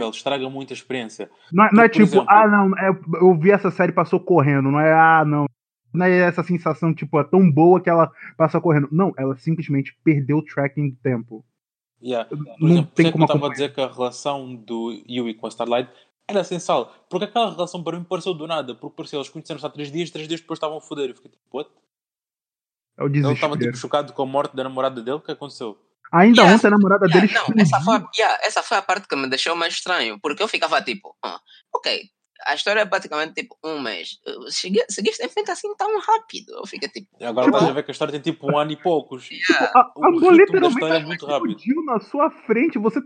[0.07, 0.11] rápido.
[0.11, 1.29] estraga muita experiência.
[1.53, 2.89] Não, é- não é Por tipo, exemplo- ah, não, é,
[3.21, 5.47] eu vi essa série passou correndo, não é, ah, não.
[5.93, 8.89] não é essa sensação, tipo, é tão boa que ela passa correndo.
[8.93, 11.45] Não, ela simplesmente perdeu o tracking do tempo.
[12.01, 12.29] Yeah.
[12.29, 15.35] Por Não exemplo, tem é como eu estava a dizer que a relação do Yui
[15.35, 15.91] com a Starlight
[16.29, 16.93] era essencial.
[17.09, 18.75] Porque aquela relação para mim pareceu do nada.
[18.75, 21.09] Porque pareceu, eles conheceram-se há três dias, três dias depois estavam a foder.
[21.11, 21.71] Eu fiquei tipo, what?
[22.99, 25.17] É o Ele estava tipo chocado com a morte da namorada dele.
[25.17, 25.79] O que aconteceu?
[26.13, 28.83] Ainda Yeah, ontem a namorada Yeah, dele não, essa foi, a, yeah, essa foi a
[28.83, 31.39] parte que me deixou mais estranho, porque eu ficava tipo, ah,
[31.75, 32.01] ok,
[32.47, 34.19] a história é praticamente tipo um mês.
[34.51, 36.53] Cheguei- Seguiste em frente assim tão rápido.
[36.55, 38.57] Eu fiquei tipo, E agora Tipo- estás a ver que a história tem tipo um
[38.57, 39.29] ano e poucos.
[39.31, 41.51] yeah, A, O a ritmo boa da literalmente é muito rápido.
[41.59, 42.79] explodiu na sua frente.
[42.79, 43.01] Você.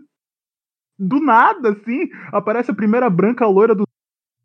[1.04, 3.82] Do nada, assim, aparece a primeira branca loira do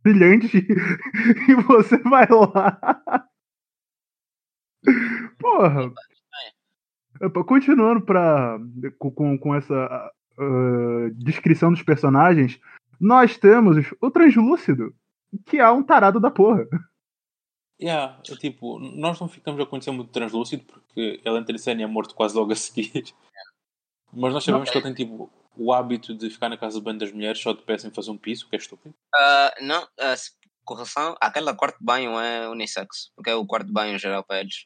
[0.02, 0.58] brilhante
[1.48, 2.80] e você vai lá.
[5.38, 5.92] Porra.
[7.22, 8.58] Opa, Continuando pra,
[8.98, 12.60] com, com, essa ah, descrição dos personagens,
[13.00, 14.96] nós temos o Translúcido,
[15.46, 16.66] que é um tarado da porra.
[17.80, 21.82] Yeah, é tipo, nós não ficamos a conhecer muito translúcido porque ele entra em cena
[21.82, 23.14] e é morto quase logo a seguir.
[24.12, 27.00] Mas nós sabemos que ele tem tipo o hábito de ficar na casa de banho
[27.00, 28.94] das mulheres só de peçam fazer um piso, que é estúpido.
[29.16, 29.86] ah, não,
[30.68, 34.42] correção, aquela quarto de banho é unissex, porque é o quarto de banho geral para
[34.42, 34.66] eles.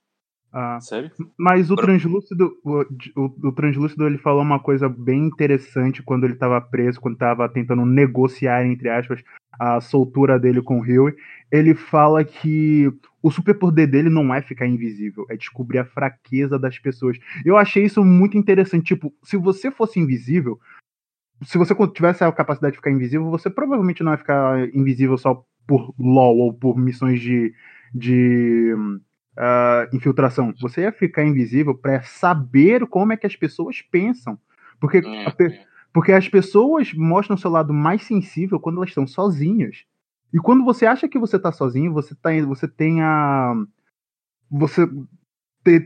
[0.54, 1.12] Ah, Sério?
[1.38, 2.82] Mas o Por- translúcido, o,
[3.16, 7.48] o, o translúcido ele falou uma coisa bem interessante quando ele estava preso, quando estava
[7.48, 9.24] tentando negociar entre aspas
[9.58, 11.16] a soltura dele com o Rio.
[11.50, 16.78] Ele fala que o superpoder dele não é ficar invisível, é descobrir a fraqueza das
[16.80, 17.18] pessoas.
[17.46, 18.88] Eu achei isso muito interessante.
[18.88, 20.60] Tipo, se você fosse invisível,
[21.44, 25.44] se você tivesse a capacidade de ficar invisível, você provavelmente não ia ficar invisível só
[25.68, 27.54] por LOL ou por missões de,
[27.94, 28.74] de
[29.38, 30.54] ah, infiltração.
[30.62, 34.38] Você ia ficar invisível para saber como é que as pessoas pensam.
[34.80, 35.60] Porque, a pe-
[35.94, 39.86] porque as pessoas mostram seu lado mais sensível quando elas estão sozinhas.
[40.34, 43.54] E quando você acha que você tá sozinho, você, tá, você tem a.
[44.50, 44.88] Você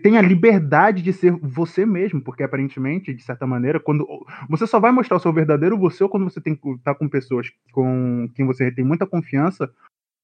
[0.01, 4.07] tem a liberdade de ser você mesmo, porque aparentemente, de certa maneira, quando
[4.49, 7.51] você só vai mostrar o seu verdadeiro você ou quando você tem tá com pessoas
[7.71, 9.69] com quem você tem muita confiança,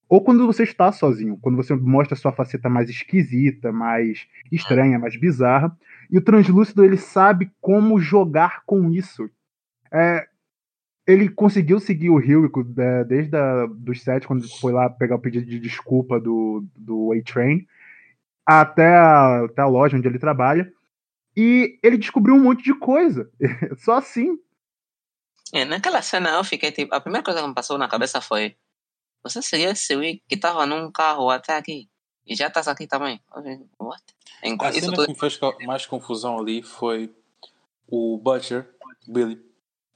[0.08, 5.00] ou quando você está sozinho, quando você mostra a sua faceta mais esquisita, mais estranha,
[5.00, 5.74] mais bizarra.
[6.10, 9.30] E o translúcido ele sabe como jogar com isso.
[9.90, 10.28] É,
[11.08, 15.20] ele conseguiu seguir o Hilrico é, desde a, dos sete, quando foi lá pegar o
[15.20, 17.66] pedido de desculpa do, do A-Train,
[18.60, 20.70] até a, até a loja onde ele trabalha.
[21.36, 23.32] E ele descobriu um monte de coisa.
[23.78, 24.38] Só assim.
[25.54, 28.58] É, naquela cena eu fiquei tipo, a primeira coisa que me passou na cabeça foi:
[29.24, 31.90] você seria esse Wick que estava num carro até aqui
[32.26, 33.22] e já estás aqui também?
[33.80, 34.04] What?
[34.44, 35.06] A Enquanto isso cena tudo.
[35.06, 37.14] que me fez mais confusão ali foi
[37.88, 38.70] o Butcher,
[39.08, 39.51] Billy.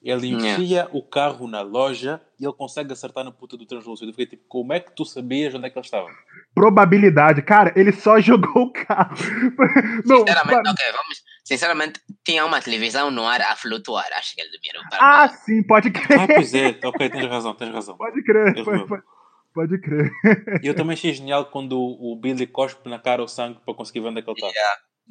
[0.08, 0.50] Ele Yeah.
[0.52, 4.10] enfia o carro na loja e ele consegue acertar na puta do translúcido.
[4.12, 6.08] Eu fiquei tipo, como é que tu sabias onde é que ele estava?
[6.54, 7.42] Probabilidade.
[7.42, 9.16] Cara, ele só jogou o carro.
[10.06, 11.24] Não, Sinceramente, para- ok, vamos.
[11.44, 14.06] Sinceramente, tinha uma televisão no ar a flutuar.
[14.18, 16.20] Acho que ele devia Ah, sim, pode crer.
[16.20, 17.98] Ah, pois é, ok, tens razão, tens razão.
[17.98, 18.64] Pode crer.
[18.64, 19.04] Pode, pode-
[19.54, 20.12] pode crer.
[20.64, 24.02] E eu também achei genial quando o Billy cospe na cara o sangue para conseguir
[24.02, 24.52] ver onde é que ele está.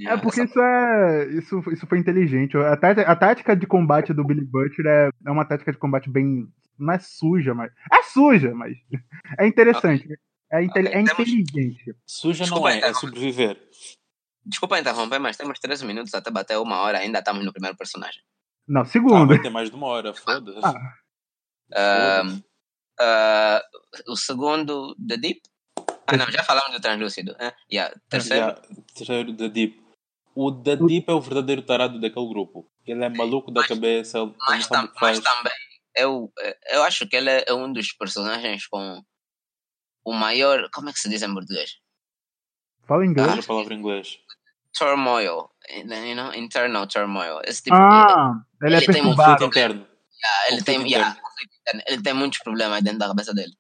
[0.00, 1.28] É porque isso é.
[1.34, 2.56] Isso, isso foi inteligente.
[2.56, 6.10] A, tá- a tática de combate do Billy Butcher é, é uma tática de combate
[6.10, 6.46] bem.
[6.78, 7.70] Não é suja, mas.
[7.92, 8.76] É suja, mas.
[9.38, 10.06] É interessante.
[10.52, 11.96] É, inte- Ok, é temos- inteligente.
[12.06, 13.60] Suja Desculpa, não é, é sobreviver.
[14.46, 16.98] Desculpa interromper, mas temos 13 minutos até bater uma hora.
[16.98, 18.20] Ainda estamos no primeiro personagem.
[18.68, 19.28] Não, Ah, segundo.
[19.28, 20.60] vai ter mais de uma hora, foda-se.
[20.62, 22.20] Ah.
[22.20, 22.42] Ahm,
[23.00, 23.62] ah,
[24.08, 25.40] o segundo, The Deep.
[26.06, 27.34] Ah, não, já falamos do Translúcido.
[27.40, 27.52] É?
[27.72, 27.94] Yeah.
[28.08, 28.62] Terceiro, Yeah,
[28.94, 29.83] terceiro, The Deep.
[30.34, 32.68] O The Deep é o verdadeiro tarado daquele grupo.
[32.86, 35.20] Ele é maluco da cabeça, ele ele não mas, sabe tam, o que faz.
[35.20, 35.52] mas também,
[35.96, 36.32] eu,
[36.70, 39.00] eu acho que ele é um dos personagens com
[40.04, 40.68] o maior.
[40.72, 41.76] Como é que se diz em português?
[42.86, 43.28] Fala inglês.
[43.28, 44.18] Arranja a palavra em inglês.
[44.76, 45.48] Turmoil.
[45.72, 47.40] You know, internal turmoil.
[47.44, 49.14] Esse tipo, Ah, ele é ele tem um.
[49.14, 49.86] Conflito interno.
[50.24, 51.16] Ah, ele, tem, yeah,
[51.64, 51.82] interno.
[51.86, 53.52] ele tem muitos problemas dentro da cabeça dele.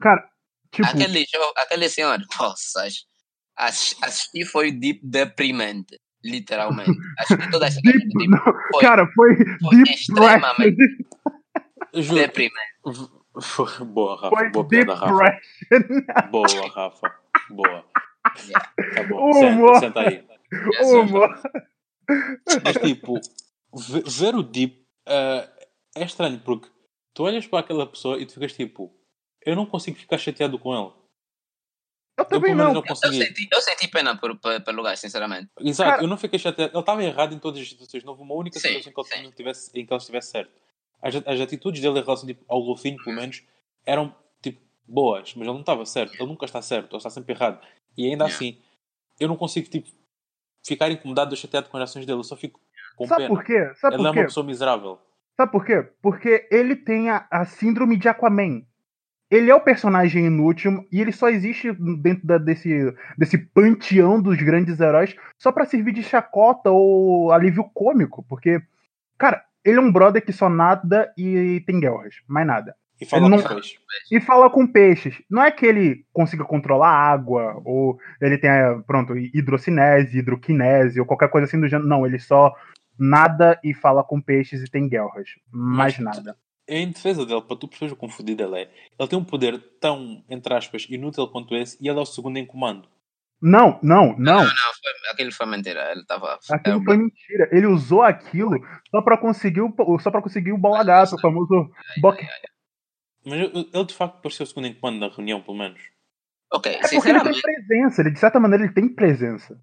[0.00, 0.30] Cara,
[0.72, 0.86] tipo.
[0.88, 2.86] Aquele, jogo, aquele senhor, nossa,
[3.56, 6.90] ass- assistir foi deep deprimente, literalmente.
[7.18, 11.06] Acho que toda a gente Deep, deep, não, foi- cara, foi foi deep extremamente
[11.94, 12.18] Juro.
[12.20, 12.74] deprimente.
[13.86, 14.36] Boa, Rafa.
[14.36, 15.40] Foi Boa piada, Rafa.
[16.30, 17.14] Boa, Rafa.
[17.50, 17.84] Boa.
[18.46, 18.72] Yeah.
[18.94, 19.32] Tá bom.
[19.32, 20.24] Senta, senta aí.
[20.82, 21.40] Humor.
[22.64, 23.14] Mas tipo,
[23.74, 25.48] ve- ver o Deep eh,
[25.96, 26.68] é estranho porque
[27.12, 28.92] tu olhas para aquela pessoa e tu ficas tipo,
[29.44, 30.92] eu não consigo ficar chateado com ele.
[32.16, 32.74] Eu Eu também pelo menos não.
[32.74, 33.24] não Eu consegui.
[33.24, 35.50] senti, eu senti pena por, por- pelo lugar, sinceramente.
[35.60, 36.70] Exato, Cara- eu não fiquei chateado.
[36.72, 38.04] Ele estava errado em todas as situações.
[38.04, 40.52] Não houve uma única Sim, situação que ele, tivesse, em que ele estivesse certo.
[41.02, 43.42] As, as atitudes dele em relação tipo, ao golfinho, pelo menos,
[43.84, 46.14] eram tipo boas, mas ele não estava certo.
[46.14, 47.60] Ele nunca está certo, ele está sempre errado.
[47.96, 48.34] E ainda Yeah.
[48.36, 48.58] assim,
[49.18, 49.88] eu não consigo tipo,
[50.64, 52.18] ficar incomodado ou chateado com as ações dele.
[52.20, 52.60] Eu só fico
[52.96, 53.34] com Sabe pena.
[53.34, 53.72] por quê?
[53.74, 54.18] Sabe Ele por é quê?
[54.20, 54.98] uma pessoa miserável.
[55.36, 55.82] Sabe por quê?
[56.00, 58.64] Porque ele tem a, a síndrome de Aquaman.
[59.34, 64.36] Ele é o personagem inútil e ele só existe dentro da- desse, desse panteão dos
[64.40, 68.24] grandes heróis só pra servir de chacota ou alívio cômico.
[68.28, 68.60] Porque,
[69.18, 72.74] cara, ele é um brother que só nada e tem guerras, mais nada.
[73.00, 73.78] E fala com não- peixes.
[74.12, 75.22] E fala com peixes.
[75.28, 81.06] Não é que ele consiga controlar a água, ou ele tenha, pronto, hidrocinese, hidroquinese, ou
[81.06, 81.88] qualquer coisa assim do gênero.
[81.88, 82.54] Não, ele só
[82.96, 85.28] nada e fala com peixes e tem guerras.
[85.50, 86.36] Mais nada.
[86.66, 90.24] Em defesa dele, para tu perceberes o confundido ele é, ele tem um poder tão,
[90.30, 92.88] entre aspas, inútil quanto esse e ele é o segundo em comando.
[93.42, 94.42] Não, não, não.
[94.42, 95.90] Não, foi, aquilo foi mentira.
[95.90, 96.38] Ele estava.
[96.50, 97.48] Aquilo foi mentira.
[97.52, 98.56] Ele usou aquilo
[98.90, 102.26] só pra conseguir o, só pra conseguir o bola gato, o famoso boque.
[103.26, 105.80] Mas ele de facto pareceu o segundo em comando na reunião, pelo menos.
[106.52, 108.00] Ok, É porque ele tem sinceramente, presença.
[108.00, 109.60] Ele, de certa maneira, ele tem presença.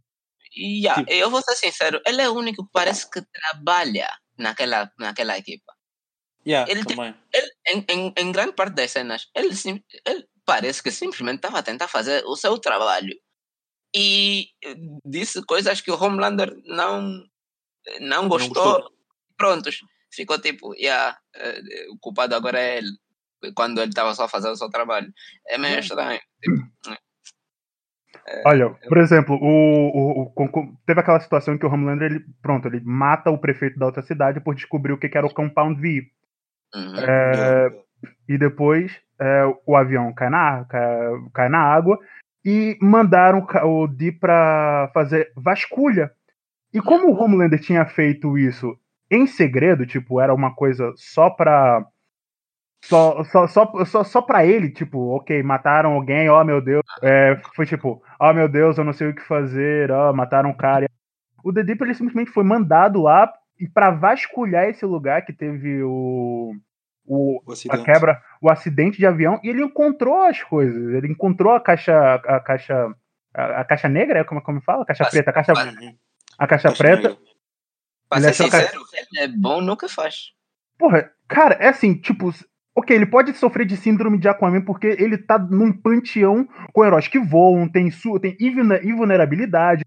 [0.55, 4.91] yeah, Tipo- eu vou ser sincero, ele é o único que parece que trabalha naquela,
[4.99, 5.71] naquela equipa.
[6.45, 7.15] Yeah, Ele também.
[7.33, 11.59] Ele, em, em, em grande parte das cenas, ele, sim- ele parece que simplesmente estava
[11.59, 13.13] a tentar fazer o seu trabalho.
[13.95, 14.47] E
[15.05, 17.23] disse coisas que o Homelander não,
[17.99, 18.53] não gostou.
[18.73, 18.91] gostou.
[19.37, 19.79] Prontos.
[20.13, 21.17] Ficou tipo, yeah,
[21.91, 22.89] o culpado agora é ele.
[23.55, 25.11] Quando ele estava só a fazer o seu trabalho.
[25.47, 26.19] É meio estranho.
[26.41, 26.55] Tipo,
[28.45, 32.67] Olha, por exemplo, o, o- o- teve aquela situação em que o Homelander, ele, pronto,
[32.67, 35.79] ele mata o prefeito da outra cidade por descobrir o que, que era o Compound
[35.81, 36.11] V.
[36.73, 36.95] uhum.
[36.97, 37.69] É,
[38.27, 40.87] e depois é, o avião cai na, cai,
[41.33, 41.99] cai na água
[42.43, 46.11] e mandaram o o Dee pra fazer vasculha.
[46.73, 48.75] E como o Homelander tinha feito isso
[49.09, 51.85] em segredo, tipo, era uma coisa só pra.
[52.83, 56.81] Só, só, só, só, só pra ele, tipo, ok, mataram alguém, ó meu Deus.
[57.03, 60.53] É, foi tipo, ó meu Deus, eu não sei o que fazer, ó, mataram um
[60.53, 60.89] cara.
[61.43, 63.31] O The Deep ele simplesmente foi mandado lá
[63.61, 66.53] e pra vasculhar esse lugar que teve o.
[67.05, 67.83] o O a acidente.
[67.83, 70.93] quebra, o acidente de avião, e ele encontrou as coisas.
[70.93, 72.15] Ele encontrou a caixa.
[72.15, 72.93] A caixa.
[73.33, 74.83] A, a caixa negra, é como, como fala?
[74.83, 75.95] A caixa Caixa- preta, a caixa, Uhum.
[76.37, 77.09] a caixa Caixa preta.
[77.09, 77.17] negra.
[78.13, 78.81] Que- sincero,
[79.13, 80.31] ele é bom que faz.
[80.77, 82.29] Porra, cara, é assim, tipo.
[82.75, 87.07] Ok, ele pode sofrer de síndrome de Aquaman porque ele tá num panteão com heróis
[87.07, 89.83] que voam, tem, su tem invulne- invulnerabilidade,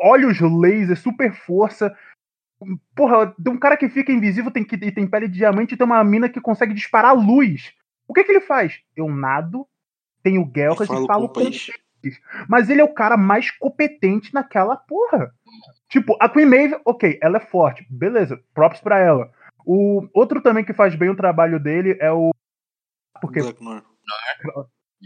[0.00, 1.92] olhos laser, super força.
[2.94, 5.76] Porra, tem um cara que fica invisível, tem, que, e tem pele de diamante e
[5.76, 7.72] tem uma mina que consegue disparar luz.
[8.06, 8.80] O que que ele faz?
[8.94, 9.66] Eu nado,
[10.22, 11.72] tenho guerras Falo e falo com com peixe.
[12.48, 15.32] mas ele é o cara mais competente naquela porra.
[15.88, 19.30] Tipo, a Queen Maeve, ok, ela é forte, beleza, props pra ela.
[19.64, 22.30] O outro também que faz bem o trabalho dele é o.
[23.20, 23.40] Porque,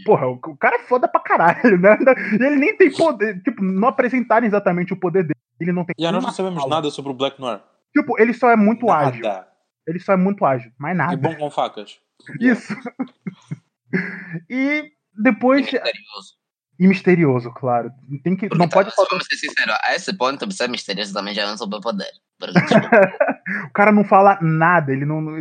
[0.05, 1.97] porra, o o cara é foda pra caralho, né?
[2.33, 3.41] Ele nem tem poder.
[3.41, 5.35] Tipo, não apresentaram exatamente o poder dele.
[5.59, 5.95] Ele não tem.
[5.97, 6.75] E nós não sabemos fala.
[6.75, 7.61] nada sobre o Black Noir.
[7.95, 9.21] Tipo, ele só é muito ágil.
[9.23, 9.47] Nada.
[9.87, 11.15] Ele só é muito ágil, mais É nada.
[11.17, 11.99] bom com facas.
[12.39, 12.73] Isso.
[14.49, 14.91] e
[15.21, 15.61] depois.
[15.61, 16.35] Misterioso.
[16.77, 17.89] E misterioso, claro.
[18.23, 18.49] Tem que.
[18.49, 19.11] Porque Não tá, pode faltar.
[19.11, 22.09] Vamos ser sinceros, a esse ponto, ser misterioso também já é um superpoder.
[23.69, 25.39] O cara não fala nada, ele não.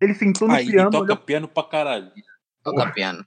[0.00, 2.12] Ele sentou no e piano, toca olhou piano pra caralho.
[2.62, 3.24] toca piano.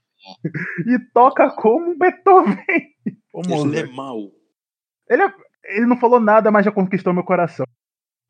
[0.87, 2.63] e toca como um Beethoven.
[3.33, 4.31] Ele é mau.
[5.09, 5.33] Ele, é-
[5.65, 7.65] ele não falou nada, mas já conquistou meu coração.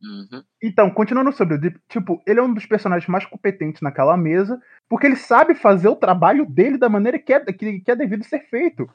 [0.04, 0.44] Uhum.
[0.62, 4.60] Então, continuando sobre o Deep, tipo, ele é um dos personagens mais competentes naquela mesa,
[4.90, 8.24] porque ele sabe fazer o trabalho dele da maneira que é, que, que é devido
[8.24, 8.90] ser feito.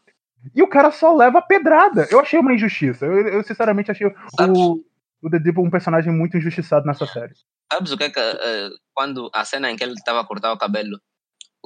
[0.54, 2.06] E o cara só leva a pedrada.
[2.10, 3.06] Eu achei uma injustiça.
[3.06, 4.84] Eu, eu, sinceramente achei o,
[5.22, 7.34] o The Deep um personagem muito injustiçado nessa série.
[7.72, 10.52] Sabes o que é que, eh, quando a cena em que ele estava a cortar
[10.52, 11.00] o cabelo,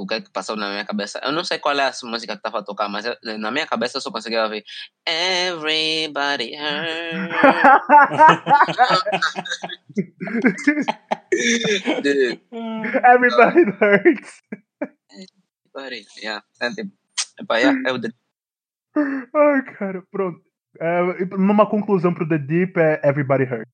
[0.03, 1.21] o que é que passou na minha cabeça?
[1.23, 3.67] Eu não sei qual é a música que estava a tocar, mas eu- na minha
[3.67, 4.65] cabeça eu só conseguia ouvir
[5.07, 7.31] Everybody Hurt.
[12.03, 12.41] De-
[13.05, 14.43] Everybody hurts.
[15.75, 16.43] Everybody, yeah.
[16.61, 16.93] É tipo,
[17.41, 18.15] epá, yeah, é o de-
[18.97, 20.41] Ai, cara, pronto.
[20.81, 23.73] É, numa conclusão pro The Deep é Everybody hurts.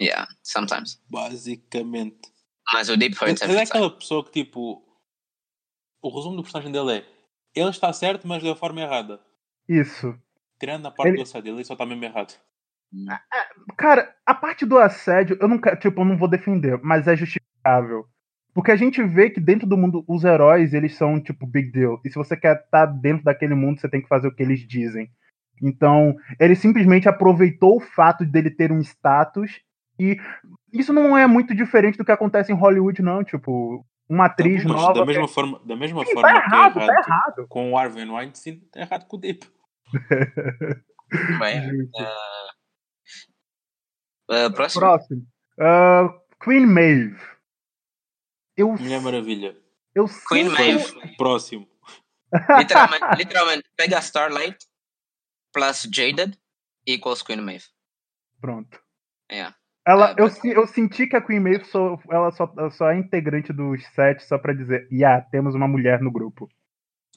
[0.00, 1.00] yeah, sometimes.
[1.08, 2.18] Basicamente.
[2.72, 4.86] Mas o Deep Hurts é é aquela pessoa que, tipo.
[6.02, 7.04] O resumo do personagem dele é.
[7.54, 9.20] Ele está certo, mas da forma errada.
[9.68, 10.14] Isso.
[10.58, 12.34] Tirando a parte Ele- do assédio, ele só está mesmo errado.
[13.76, 18.04] Cara, a parte do assédio, eu não tipo, eu não vou defender, mas é justificável.
[18.52, 22.00] Porque a gente vê que dentro do mundo, os heróis, eles são, tipo, big deal.
[22.04, 24.66] E se você quer estar dentro daquele mundo, você tem que fazer o que eles
[24.66, 25.08] dizem.
[25.62, 29.60] Então, ele simplesmente aproveitou o fato dele ter um status
[29.98, 30.16] e
[30.72, 33.22] isso não é muito diferente do que acontece em Hollywood, não.
[33.22, 34.92] Tipo, uma atriz Tá mas nova.
[35.00, 37.46] da mesma forma, da mesma Sim, forma tá que é errado, tá errado errado.
[37.48, 39.46] com o Harvey Weinstein, é errado com o Deep.
[41.38, 42.02] Bem, Justo.
[44.30, 44.80] ah, próximo.
[44.80, 45.26] Próximo.
[45.58, 46.08] Ah,
[46.42, 47.18] Queen Maeve.
[48.56, 49.56] Eu, Mulher Maravilha.
[49.94, 51.16] eu Queen Maeve.
[51.16, 51.68] Próximo.
[52.58, 54.58] Literalmente, literalmente, pega Starlight
[55.52, 56.38] plus Jaded
[56.86, 57.64] equals Queen Maeve.
[58.40, 58.80] Pronto.
[59.30, 59.56] Yeah.
[59.86, 62.98] Ela, É, eu, eu senti que a Queen Maeve só, ela só, ela só é
[62.98, 66.48] integrante dos sete só pra dizer, yeah, temos uma mulher no grupo.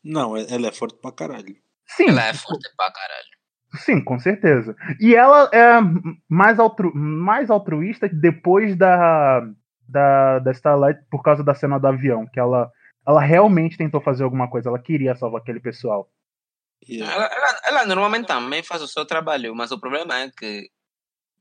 [0.04, 1.56] Não, ela é forte pra caralho.
[1.86, 3.28] Sim, Ela é forte pra caralho.
[3.76, 4.76] sim, com certeza.
[5.00, 5.80] E ela é
[6.30, 9.42] mais, altru, mais altruísta depois da,
[9.88, 12.72] da, da Starlight por causa da cena do avião, que ela,
[13.08, 16.10] ela realmente tentou fazer alguma coisa, ela queria salvar aquele pessoal.
[16.88, 17.14] Yeah.
[17.14, 20.70] Ela, ela, ela normalmente também faz o seu trabalho, mas o problema é que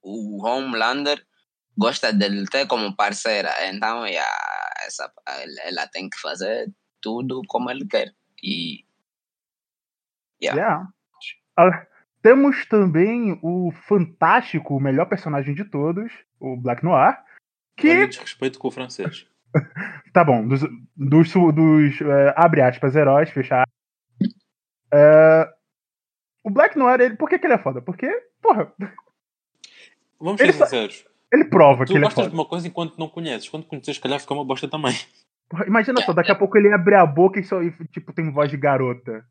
[0.02, 1.24] o Homelander
[1.76, 5.10] gosta dele ter como parceira, então yeah, essa,
[5.62, 8.12] ela- tem que fazer tudo como ele quer.
[8.42, 8.84] E
[10.42, 10.60] Yeah.
[10.60, 10.88] Yeah.
[11.56, 11.86] Ah,
[12.20, 17.16] temos também o fantástico, o melhor personagem de todos, o Black Noir,
[17.76, 19.26] que o desrespeito com o francês.
[20.14, 20.60] Tá bom, dos,
[20.96, 24.34] dos, dos é, abre aspas, heróis, fecha aspas.
[24.92, 25.50] É,
[26.44, 27.80] o Black Noir, ele, por que, que ele é foda?
[27.80, 28.06] Porque,
[28.42, 28.72] porra,
[30.22, 31.04] Vamos Ele ser só- sinceros.
[31.32, 33.48] ele prova que Tu ele é gostas de uma coisa enquanto não conheces.
[33.48, 34.94] Quando conheces, calhar fica uma bosta também.
[35.48, 37.58] Porra, imagina só, daqui a pouco ele abre a boca e só,
[37.92, 39.24] tipo, tem voz de garota.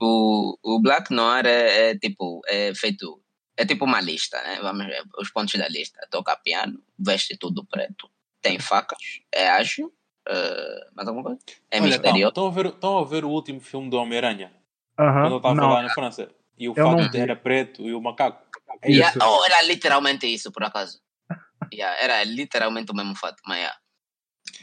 [0.00, 3.22] o, o Black Noir é, é tipo, é feito,
[3.56, 4.58] é tipo uma lista, né?
[4.62, 6.00] Vamos ver, os pontos da lista.
[6.10, 8.08] Toca piano, veste tudo preto,
[8.40, 8.98] tem facas,
[9.32, 9.92] é ágil,
[10.26, 11.40] eh, mais alguma coisa?
[11.70, 12.28] É Olha, misterioso.
[12.28, 14.50] estão a, ver, estão a ver o último filme do Homem-Aranha?
[14.98, 16.30] Aham, Quando ele estava lá na França.
[16.60, 18.44] E o Eu fato era preto e o macaco.
[18.82, 21.00] É Yeah, oh, era literalmente isso, por acaso.
[21.72, 23.76] Yeah, era literalmente o mesmo fato, mas yeah.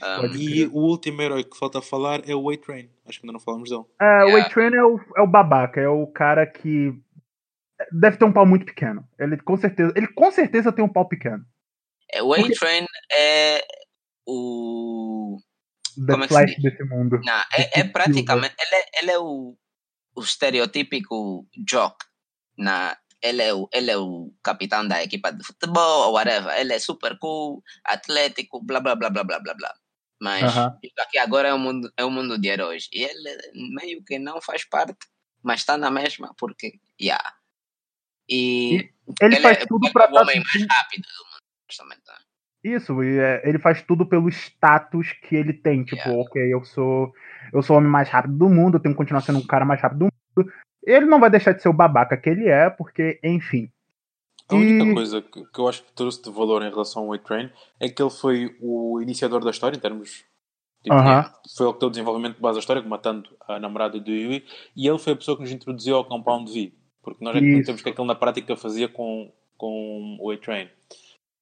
[0.03, 2.89] Um, E o último herói que falta falar é o Way-Train.
[3.07, 3.83] Acho que ainda não falamos dele.
[3.99, 4.45] É, o Yeah.
[4.45, 6.93] A-Train é o, é o babaca, é o cara que
[7.91, 9.07] deve ter um pau muito pequeno.
[9.17, 11.43] Ele com certeza, ele com certeza tem um pau pequeno.
[12.11, 13.63] é, o A-Train é
[14.27, 15.37] o.
[16.05, 16.63] The Como é que se Flash diz?
[16.63, 17.19] desse mundo.
[17.23, 18.55] Não, é, é praticamente.
[18.59, 19.55] Ele é, ele é o,
[20.17, 21.95] o estereotípico jock.
[22.57, 26.57] Na, ele, é o, ele é o capitão da equipa de futebol ou whatever.
[26.57, 29.73] Ele é super cool, atlético, blá blá blá blá blá blá blá.
[30.19, 30.75] Mas Aham.
[30.83, 32.89] isso aqui agora é o mundo, é o mundo de heróis.
[32.91, 33.37] E ele
[33.79, 34.97] meio que não faz parte,
[35.43, 36.79] mas está na mesma, porque.
[36.99, 37.35] Yeah.
[38.27, 38.89] E.
[39.21, 42.01] Ele, faz é, tudo ele é o homem tá- mais rápido do mundo, justamente.
[42.07, 42.15] né?
[42.63, 45.83] Isso, e, é, ele faz tudo pelo status que ele tem.
[45.83, 46.21] Tipo, Yeah.
[46.23, 47.13] ok, eu sou
[47.53, 49.65] eu sou o homem mais rápido do mundo, eu tenho que continuar sendo o cara
[49.65, 50.51] mais rápido do mundo.
[50.83, 53.69] Ele não vai deixar de ser o babaca que ele é, porque, enfim.
[54.49, 57.49] A única E- coisa que, eu acho que trouxe de valor em relação ao Way-Train
[57.79, 60.23] é que ele foi o iniciador da história, em termos.
[60.81, 61.29] Tipo, Aham.
[61.55, 64.45] Foi ele que deu o desenvolvimento de base da história, matando a namorada do Yui,
[64.75, 66.71] e ele foi a pessoa que nos introduziu ao Compound V.
[67.03, 70.69] Porque nós é que não temos que aquilo na prática fazia com, com o Way-Train.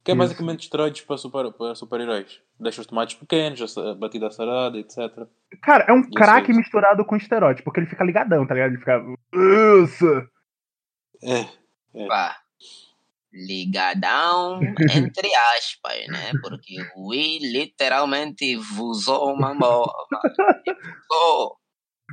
[0.06, 0.20] Que é Isso.
[0.20, 2.40] basicamente esteroides para, super, para super-heróis.
[2.60, 5.28] Deixa os tomates pequenos, a batida sarada, etc.
[5.64, 6.60] Cara, é um craque isso.
[6.60, 8.70] misturado com esteroide, porque ele fica ligadão, tá ligado?
[8.70, 9.04] Ele fica.
[9.84, 10.30] Isso!
[11.24, 12.38] É, Pá,
[13.34, 16.32] ligadão entre aspas, né?
[16.42, 19.92] Porque o Wii literalmente vusou uma bola.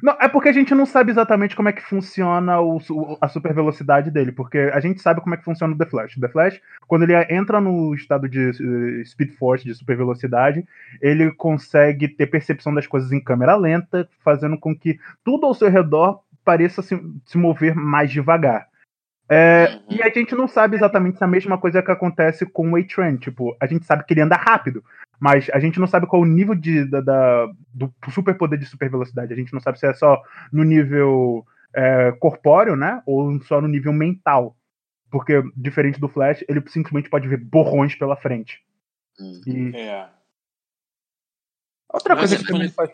[0.02, 2.80] Não, é porque a gente não sabe exatamente como é que funciona o,
[3.20, 6.16] a super velocidade dele, porque a gente sabe como é que funciona o The Flash.
[6.16, 10.66] O The Flash, quando ele entra no estado de eh, Speed Force, de super velocidade,
[11.00, 15.70] ele consegue ter percepção das coisas em câmera lenta, fazendo com que tudo ao seu
[15.70, 18.71] redor pareça se, se mover mais devagar.
[19.32, 19.96] É, Uhum.
[19.96, 22.76] E a gente não sabe exatamente se é a mesma coisa que acontece com o
[22.76, 23.16] A-Train.
[23.16, 24.84] Tipo, a gente sabe que ele anda rápido,
[25.18, 28.90] mas a gente não sabe qual o nível de, da, da- do superpoder de super
[28.90, 29.32] velocidade.
[29.32, 30.20] A gente não sabe se é só
[30.52, 33.02] no nível é, corpóreo, né?
[33.06, 34.54] Ou só no nível mental.
[35.10, 38.60] Porque, diferente do Flash, ele simplesmente pode ver borrões pela frente.
[39.20, 39.40] Hum.
[39.46, 40.06] E é.
[41.92, 42.90] Outra Mas coisa que também faz.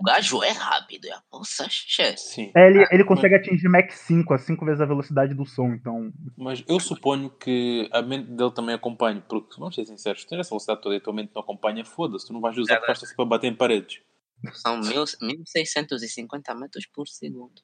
[0.00, 1.06] O gajo é rápido.
[1.06, 1.18] é.
[1.32, 2.16] Nossa, che.
[2.16, 2.52] Sim.
[2.56, 6.12] É, ele, ele consegue atingir Mach 5, a 5 vezes a velocidade do som, então.
[6.36, 10.40] Mas eu suponho que a mente dele também acompanha, porque vamos ser sinceros, se tens
[10.40, 12.76] essa velocidade toda e a tua mente não acompanha, foda-se, tu não vais usar É
[12.78, 14.00] porque vais para bater em paredes.
[14.52, 17.62] São mil, 1650 metros por segundo.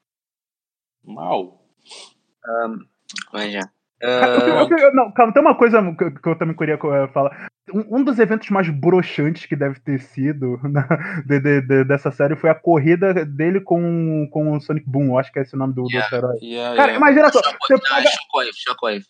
[1.05, 1.67] Mau.
[3.33, 3.71] Mas já.
[4.03, 7.09] Eu- Ah, eu- eu- não, calma, tem uma coisa que, que eu também queria eh,
[7.15, 7.49] falar.
[7.73, 12.11] Um, um dos eventos mais broxantes que deve ter sido na- de- de- de- dessa
[12.11, 15.07] série foi a corrida dele com, com o Sonic Boom.
[15.07, 16.17] Eu acho que é esse o nome do, do Yeah.
[16.17, 16.39] outro herói.
[16.43, 16.97] Yeah, Cara, yeah.
[16.97, 19.05] imagina só, você não, é paga Shockwave, Shockwave.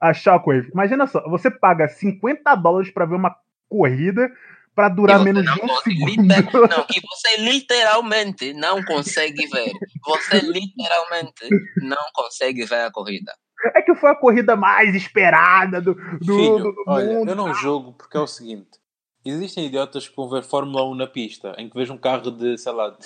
[0.00, 0.70] a Shockwave.
[0.74, 3.34] Imagina só, você paga 50 dólares pra ver uma
[3.68, 4.30] corrida
[4.74, 6.22] pra durar menos de um consegue- segundo.
[6.22, 9.72] liter- Não, que você literalmente não consegue ver.
[10.06, 11.48] Você literalmente
[11.82, 13.32] não consegue ver a corrida.
[13.74, 17.28] É que foi a corrida mais esperada do, do, Filho, do- do olha, mundo.
[17.30, 18.78] eu não jogo porque é o seguinte:
[19.24, 22.56] existem idiotas que vão ver Fórmula 1 na pista, em que vejam um carro de,
[22.56, 22.96] sei lá,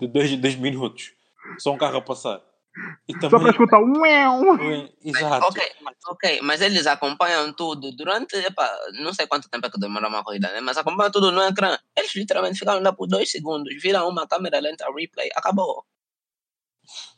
[0.00, 1.12] de 2 minutos,
[1.58, 2.40] só um carro a passar.
[3.08, 4.40] E Só pra escutar um uéu.
[5.04, 5.46] Exato.
[5.46, 8.70] Ok, mas, ok, mas eles acompanham tudo durante, epá,
[9.02, 10.60] não sei quanto tempo é que demora uma corrida, né?
[10.60, 11.76] Mas acompanham tudo no ecrã.
[11.98, 15.84] Eles literalmente ficam lá por dois segundos, viram uma câmera lenta, replay, acabou.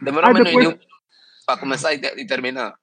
[0.01, 0.79] Demorou menos depois- de um
[1.45, 2.75] para começar e, e terminar.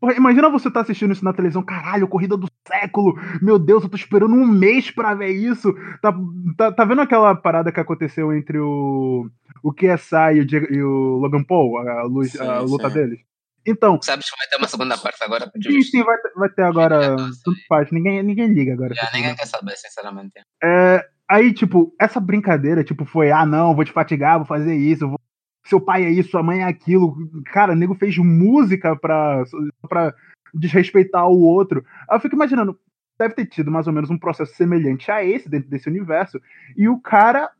[0.00, 3.14] Porra, Imagina você tá assistindo isso na televisão, caralho, corrida do século.
[3.40, 5.72] Meu Deus, eu tô esperando um mês pra ver isso.
[6.00, 6.12] Tá,
[6.56, 9.30] tá, tá vendo aquela parada que aconteceu entre o,
[9.62, 12.94] o KSI e o, Diego- e o Logan Paul, a, luz- a Sim, luta sim.
[12.94, 13.20] deles?
[13.64, 15.48] Então, Sabes que vai ter uma segunda parte agora?
[15.62, 17.14] sim, sim, vai, ter- vai ter agora.
[17.44, 18.92] Tanto faz, ninguém, ninguém liga agora.
[18.96, 20.32] Já ninguém quer saber, sinceramente.
[20.60, 25.08] É, aí, tipo, essa brincadeira, tipo, foi, ah, não, vou te fatigar, vou fazer isso,
[25.08, 25.20] vou-
[25.64, 27.16] seu pai é isso, sua mãe é aquilo.
[27.46, 29.44] Cara, o nego fez música pra,
[29.88, 30.14] pra
[30.52, 31.84] desrespeitar o outro.
[32.10, 32.78] Eu fico imaginando,
[33.18, 36.40] deve ter tido mais ou menos um processo semelhante a esse dentro desse universo.
[36.76, 37.50] E o cara,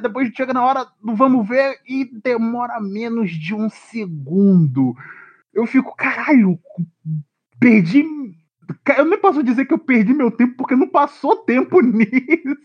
[0.00, 4.94] depois chega na hora do vamos ver e demora menos de um segundo.
[5.52, 6.58] Eu fico, caralho,
[7.58, 8.04] perdi.
[8.96, 12.56] Eu nem posso dizer que eu perdi meu tempo porque não passou tempo nisso.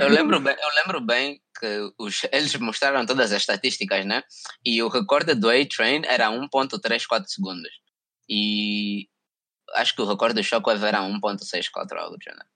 [0.00, 4.22] Eu lembro bem, eu lembro bem que os, eles mostraram todas as estatísticas, né?
[4.64, 7.70] E o recorde do A-Train era 1.34 segundos.
[8.28, 9.06] E
[9.74, 12.48] acho que o recorde do Shockwave era 1.64 algo do gênero.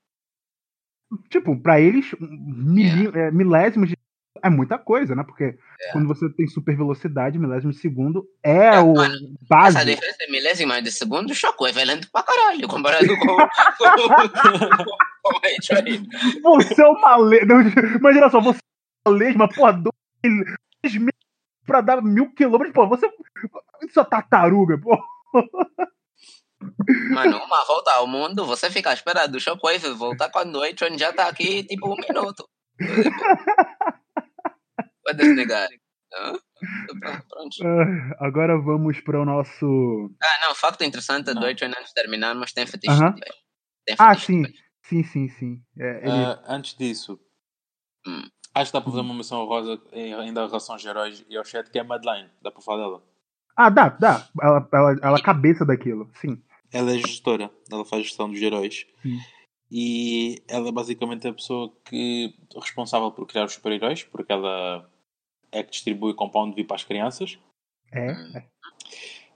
[1.31, 3.97] Tipo, pra eles, mili- é, milésimos de
[4.43, 5.23] é muita coisa, né?
[5.23, 5.57] Porque
[5.93, 9.15] quando você tem super velocidade, milésimos de segundo é, É, o mano,
[9.49, 9.77] base.
[9.77, 13.39] Essa diferença de milésimas de segundo, o Shockwave é lento pra caralho comparado com, com,
[15.23, 16.09] com o A-Train.
[16.43, 17.55] Você é uma lesma.
[17.99, 18.74] Imagina só, você é
[19.11, 21.13] lesma, porra, dois, meses
[21.67, 23.11] pra dar mil quilômetros, pô, você.
[23.83, 24.97] Isso é tartaruga, pô.
[27.13, 30.97] Mano, uma volta ao mundo, você fica à espera do Shockwave voltar quando o A-Train
[30.99, 32.49] já tá aqui, tipo, um minuto.
[35.05, 35.69] Pode negar.
[36.15, 36.39] Hã?
[37.29, 37.57] Pronto.
[37.67, 40.11] Ah, Agora vamos para o nosso.
[40.23, 41.51] Ah, não, facto interessante do Ah.
[41.51, 43.35] A-Train antes de terminarmos, tem fetiche de velho.
[43.85, 44.43] Tem Ah, fetiche sim.
[44.43, 44.65] de velho.
[44.87, 45.63] Sim, sim, sim.
[45.79, 47.19] É, ele- Ah, antes disso,
[48.07, 48.23] Hum.
[48.55, 51.45] Acho que dá para fazer uma menção rosa ainda em relação aos heróis e ao
[51.45, 52.31] chat, que é a Madeline.
[52.41, 53.03] Dá para falar dela.
[53.57, 54.29] Ah, dá, dá.
[54.41, 56.43] Ela, ela, ela é a cabeça daquilo, sim.
[56.73, 58.87] Ela é gestora, ela faz gestão dos heróis.
[59.03, 59.19] Sim.
[59.71, 64.89] E ela é basicamente a pessoa que responsável por criar os super-heróis, porque ela
[65.51, 67.39] é que distribui Compound V para as crianças.
[67.93, 68.13] É.
[68.13, 68.43] Hum.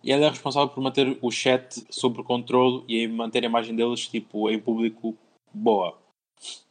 [0.02, 4.06] E ela é responsável por manter o chat sob controle e manter a imagem deles
[4.06, 5.16] tipo, em público
[5.52, 5.98] boa.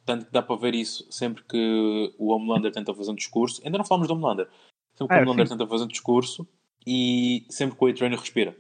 [0.06, 3.62] Tanto que dá para ver isso sempre que o Homelander tenta fazer um discurso.
[3.66, 4.48] Ainda não falamos do Homelander.
[4.96, 5.58] Sempre que É, o Homelander sim.
[5.58, 6.48] tenta fazer um discurso
[6.86, 8.56] e sempre que o A-Train respira.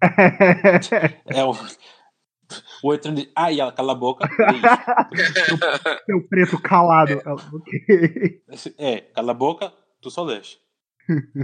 [1.26, 1.52] É o...
[2.82, 4.26] O A-Train diz, ah, e ela cala a boca.
[4.26, 4.30] É.
[6.06, 7.12] Seu preto calado.
[7.52, 8.42] Ok.
[8.78, 10.58] É, cala a boca, tu só lês.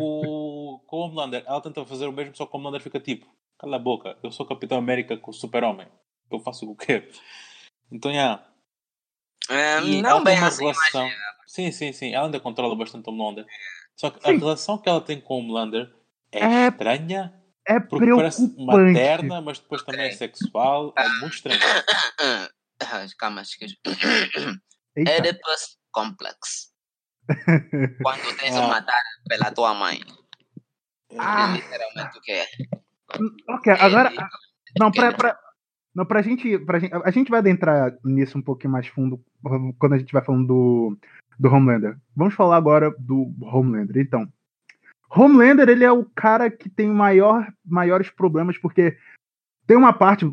[0.01, 3.27] O, com o Homelander, ela tenta fazer o mesmo, só que o Homelander fica tipo,
[3.59, 5.89] cala a boca, eu sou Capitão América com o Super-Homem.
[6.31, 7.07] Eu faço o que quero.
[7.91, 8.45] Então, yeah.
[9.49, 11.09] É, E não bem tem uma assim, relação.
[11.47, 12.15] Sim, sim, sim.
[12.15, 13.47] Ela ainda controla bastante o Homelander.
[13.97, 14.39] Só que a Sim.
[14.39, 15.91] relação que ela tem com o Homelander
[16.31, 17.33] é, É estranha,
[17.67, 18.93] É porque parece preocupante.
[18.93, 20.93] materna, mas depois também é sexual.
[20.97, 21.59] É muito estranho.
[23.19, 23.77] Calma, esqueci.
[24.97, 25.11] Eita.
[25.13, 26.73] Oedipus Complex.
[28.03, 28.61] Quando tens Ah.
[28.67, 30.01] uma tara pela tua mãe.
[31.19, 31.51] Ah.
[31.51, 32.47] É literalmente o que é.
[33.49, 34.13] Ok, agora.
[34.79, 35.39] Não, pra, pra,
[35.99, 36.95] não, pra gente, pra gente.
[36.95, 39.21] A gente vai adentrar nisso um pouquinho mais fundo
[39.81, 40.99] quando a gente vai falando do,
[41.37, 41.97] do Homelander.
[42.15, 44.01] Vamos falar agora do Homelander.
[44.01, 44.33] Então,
[45.11, 48.97] Homelander, ele é o cara que tem maior, maiores problemas, porque
[49.67, 50.25] tem uma parte,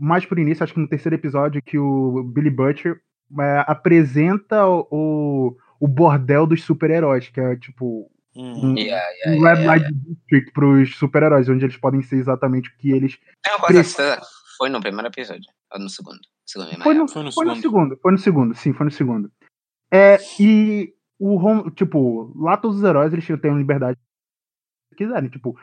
[0.00, 2.98] mais por início, acho que no terceiro episódio, que o Billy Butcher
[3.38, 8.72] é, apresenta o, o, o bordel dos super-heróis, que é tipo Hum.
[8.72, 12.68] um, Yeah, um yeah, Red yeah, Light District pros super-heróis, onde eles podem ser exatamente
[12.68, 13.16] o que eles
[13.60, 15.50] quase certeza que foi no primeiro episódio.
[15.72, 16.20] Ou no segundo.
[16.46, 17.62] Segundo Foi no, Foi no foi no segundo.
[17.62, 19.32] segundo, foi no segundo, sim, foi no segundo.
[19.92, 23.98] É, e o Hom- tipo, lá todos os heróis eles têm liberdade
[24.90, 25.56] se quiserem, tipo,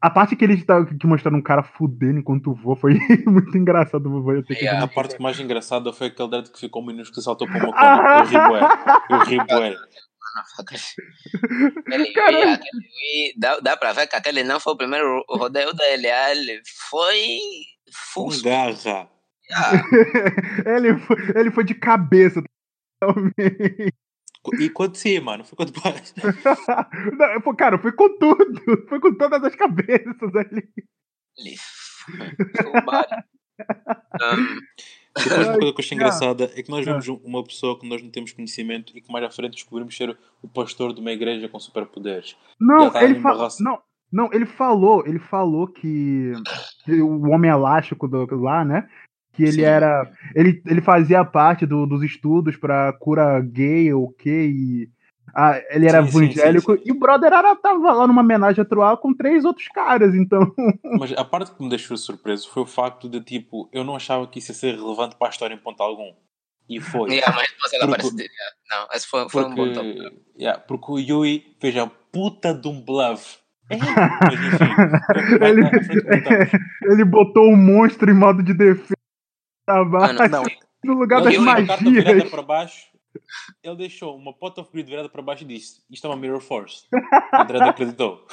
[0.00, 2.94] a parte que eles tá, que mostraram um cara fudendo enquanto voa foi
[3.26, 4.84] muito engraçado, eu ter que Yeah.
[4.84, 8.18] A parte mais engraçada foi aquele dedo que ficou minúsculo que saltou para uma cona.
[8.20, 8.60] Eu ri bué.
[9.10, 9.76] Eu ri bué.
[11.88, 16.10] Aquele Wii, dá, dá pra ver que aquele não foi o primeiro rodeio dele.
[16.10, 17.26] ah, Ele foi
[17.92, 19.08] Full garra.
[19.52, 19.72] Ah,
[20.76, 22.42] ele, foi, ele foi de cabeça.
[23.00, 23.94] totalmente.
[24.60, 25.44] E quanto cima, mano?
[25.44, 26.12] Foi quanto baixo?
[27.18, 28.86] Não, pô, cara, foi com tudo.
[28.88, 30.68] Foi com todas as cabeças ali.
[32.84, 33.24] Mário.
[34.22, 34.60] Um,
[35.16, 36.90] Depois uma coisa que eu achei Ai, engraçada é que nós Ah.
[36.92, 39.96] vemos um- uma pessoa que nós não temos conhecimento e que mais à frente descobrimos
[39.96, 42.36] ser o pastor de uma igreja com superpoderes.
[42.60, 43.32] Não, ele em fa...
[43.32, 43.62] barraça.
[43.64, 43.80] não,
[44.12, 46.32] não, ele falou, ele falou que,
[46.84, 48.88] que o homem elástico do, lá, né?
[49.32, 49.62] Que ele Sim.
[49.62, 54.88] era, ele, ele fazia parte do- dos estudos pra cura gay ou que e
[55.34, 56.88] ah, ele era Sim, evangélico sim, sim.
[56.88, 60.50] e o brother era, tava lá numa homenagem atual com três outros caras, então
[60.98, 64.26] Mas a parte que me deixou surpreso foi o facto de, tipo, eu não achava
[64.26, 66.14] que isso ia ser relevante para a história em ponto algum.
[66.68, 67.10] E foi.
[67.10, 68.28] yeah, mas depois ela Porque- aparece.
[68.70, 69.92] Não, esse foi, foi um bom top.
[69.94, 73.38] Porque, yeah, porque o Yui fez a puta de um bluff.
[73.68, 75.70] É, mas enfim, vai- Ele-
[76.92, 78.94] ele botou um monstro em modo de defesa
[79.68, 80.44] Mano, Não,
[80.84, 82.30] no lugar das magias.
[82.30, 82.86] para baixo.
[83.64, 86.40] Ele deixou uma pot of grid virada para baixo e disse: Isto é uma Mirror
[86.40, 86.86] Force.
[86.92, 88.24] O André acreditou.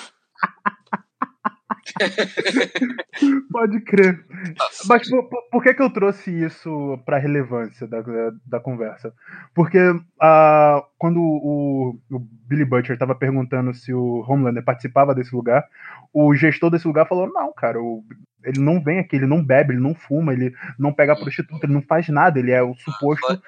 [3.52, 4.26] Pode crer.
[4.58, 8.02] Nossa, Mas por, por- que, que eu trouxe isso para relevância da,
[8.46, 9.14] da conversa?
[9.54, 9.78] Porque
[10.22, 15.66] ah, quando o, o Billy Butcher estava perguntando se o Homelander participava desse lugar,
[16.14, 18.04] o gestor desse lugar falou: não, cara, o-
[18.44, 21.74] ele não vem aqui, ele não bebe, ele não fuma, ele não pega prostituta, ele
[21.74, 23.26] não faz nada, ele é o suposto.
[23.26, 23.40] Foi-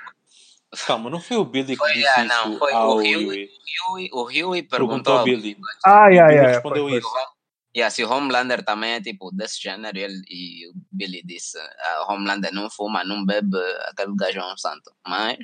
[0.88, 3.12] Calma, não foi o Billy que Foi, disse ah, isso não, foi o ao Huey.
[3.14, 3.50] Yui?
[3.92, 5.54] Huey- o Huey Perguntou perguntou ao Billy.
[5.54, 6.48] O ai, Billy ai.
[6.48, 7.22] respondeu foi- foi.
[7.76, 7.78] Isso.
[7.78, 11.58] Yeah, se o Homelander também é tipo desse gênero, ele, e o Billy disse:
[12.08, 13.58] Homelander não fuma, não bebe,
[13.90, 14.92] aquele gajo é um santo.
[15.06, 15.38] Mas,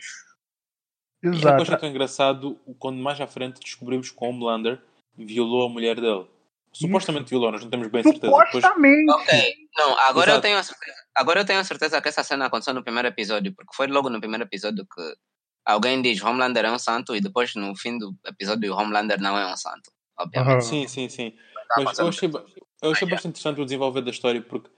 [1.21, 1.61] E eu Exato.
[1.61, 4.81] achei tão engraçado quando mais à frente descobrimos que o Homelander
[5.15, 6.27] violou a mulher dele.
[6.73, 8.27] Supostamente violou, nós não temos bem certeza.
[8.27, 9.11] Depois, Supostamente.
[9.11, 10.41] ok, não, agora eu Exato.
[10.41, 10.97] tenho a certeza.
[11.13, 14.09] Agora eu tenho a certeza que essa cena aconteceu no primeiro episódio, porque foi logo
[14.09, 15.15] no primeiro episódio que
[15.65, 19.37] alguém diz Homelander é um santo e depois no fim do episódio o Homelander não
[19.37, 19.91] é um santo.
[20.17, 20.51] Obviamente.
[20.51, 20.61] Aham.
[20.61, 21.35] sim, sim, sim.
[21.75, 22.29] Tá Mas eu achei,
[22.81, 24.69] eu achei bastante interessante o desenvolver da história porque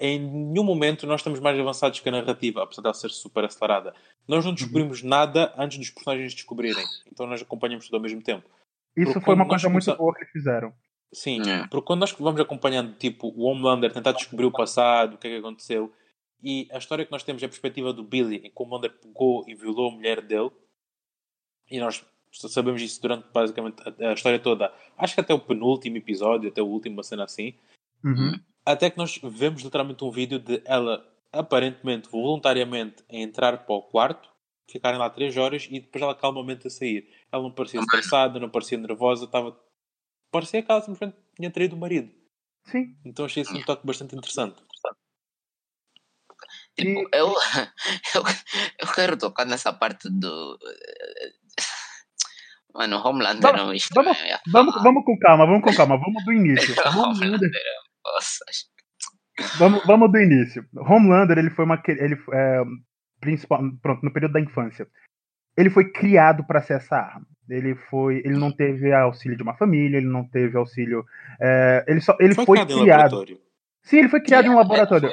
[0.00, 3.94] em nenhum momento nós estamos mais avançados que a narrativa, apesar dela ser super acelerada.
[4.26, 4.50] Nós Uhum.
[4.50, 6.84] não descobrimos nada antes dos personagens descobrirem.
[7.10, 8.48] Então nós acompanhamos tudo ao mesmo tempo.
[8.96, 10.72] Isso Porque foi uma coisa muito boa que eles fizeram.
[11.12, 11.66] Sim, É.
[11.68, 15.30] porque quando nós vamos acompanhando tipo, o Homelander tentar descobrir o passado, o que é
[15.30, 15.92] que aconteceu,
[16.42, 18.92] e a história que nós temos é a perspectiva do Billy, em que o Homelander
[19.00, 20.50] pegou e violou a mulher dele,
[21.70, 24.72] e nós sabemos isso durante basicamente a, a história toda.
[24.96, 27.54] Acho que até o penúltimo episódio, até o último, uma cena assim.
[28.04, 28.38] Uhum.
[28.64, 33.82] Até que nós vemos literalmente um vídeo de ela aparentemente, voluntariamente, a entrar para o
[33.82, 34.28] quarto,
[34.70, 37.08] ficarem lá três horas e depois ela calmamente a sair.
[37.30, 39.58] Ela não parecia estressada, não parecia nervosa, estava.
[40.30, 42.12] Parecia que ela simplesmente tinha traído o marido.
[42.64, 42.96] Sim.
[43.04, 44.62] Então achei isso um toque bastante interessante.
[46.76, 47.34] Tipo, eu,
[48.14, 48.22] eu,
[48.78, 50.58] eu quero tocar nessa parte do.
[52.74, 56.24] Mano, Homelander Vamos- não isto vamos- é- Vamos, vamos com calma, vamos com calma, vamos
[56.24, 56.74] do início.
[56.96, 58.08] Homelander, é.
[58.14, 58.44] Nossa,
[59.58, 60.64] vamos, vamos do início.
[60.76, 61.82] Homelander, ele foi uma.
[61.86, 62.62] Ele, é,
[63.20, 64.86] principal, pronto, no período da infância.
[65.56, 67.26] Ele foi criado para ser essa arma.
[67.48, 68.18] Ele foi.
[68.18, 71.04] Ele não teve auxílio de uma família, ele não teve auxílio.
[71.40, 72.98] é, ele só, ele foi, criado em criado.
[73.02, 73.40] laboratório.
[73.82, 75.10] Sim, ele foi criado em um laboratório.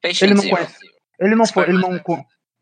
[0.00, 0.78] Peixe Ele não conhece.
[1.18, 1.64] Ele não foi.
[1.68, 1.98] Ele não,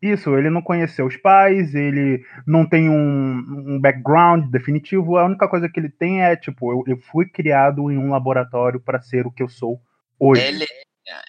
[0.01, 5.17] isso, ele não conheceu os pais, ele não tem um, um background definitivo.
[5.17, 8.79] A única coisa que ele tem é, tipo, eu, eu fui criado em um laboratório
[8.79, 9.81] para ser o que eu sou
[10.19, 10.41] hoje.
[10.41, 10.67] Ele,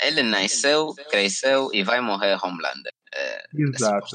[0.02, 2.92] ele nasceu, cresceu e vai morrer Homelander.
[3.14, 4.06] É, Exato.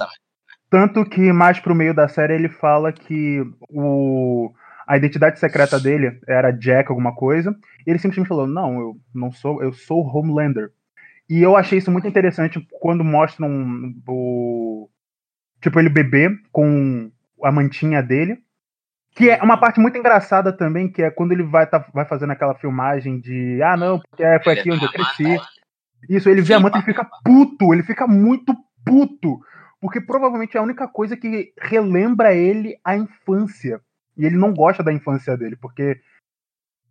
[0.69, 4.51] Tanto que mais pro meio da série ele fala que o,
[4.87, 7.55] a identidade secreta dele era Jack alguma coisa.
[7.85, 10.71] E ele simplesmente falou: Não, eu não sou, eu sou Homelander.
[11.29, 13.49] E eu achei isso muito interessante quando mostram
[14.07, 14.89] o.
[15.61, 17.11] Tipo, ele bebê com
[17.43, 18.39] a mantinha dele.
[19.15, 22.31] Que é uma parte muito engraçada também, que é quando ele vai, tá, vai fazendo
[22.31, 25.37] aquela filmagem de ah, não, porque foi aqui onde eu cresci.
[26.09, 29.39] Isso, ele vê a manta e fica puto, ele fica muito puto.
[29.79, 33.81] Porque provavelmente é a única coisa que relembra ele a infância.
[34.17, 35.99] E ele não gosta da infância dele, porque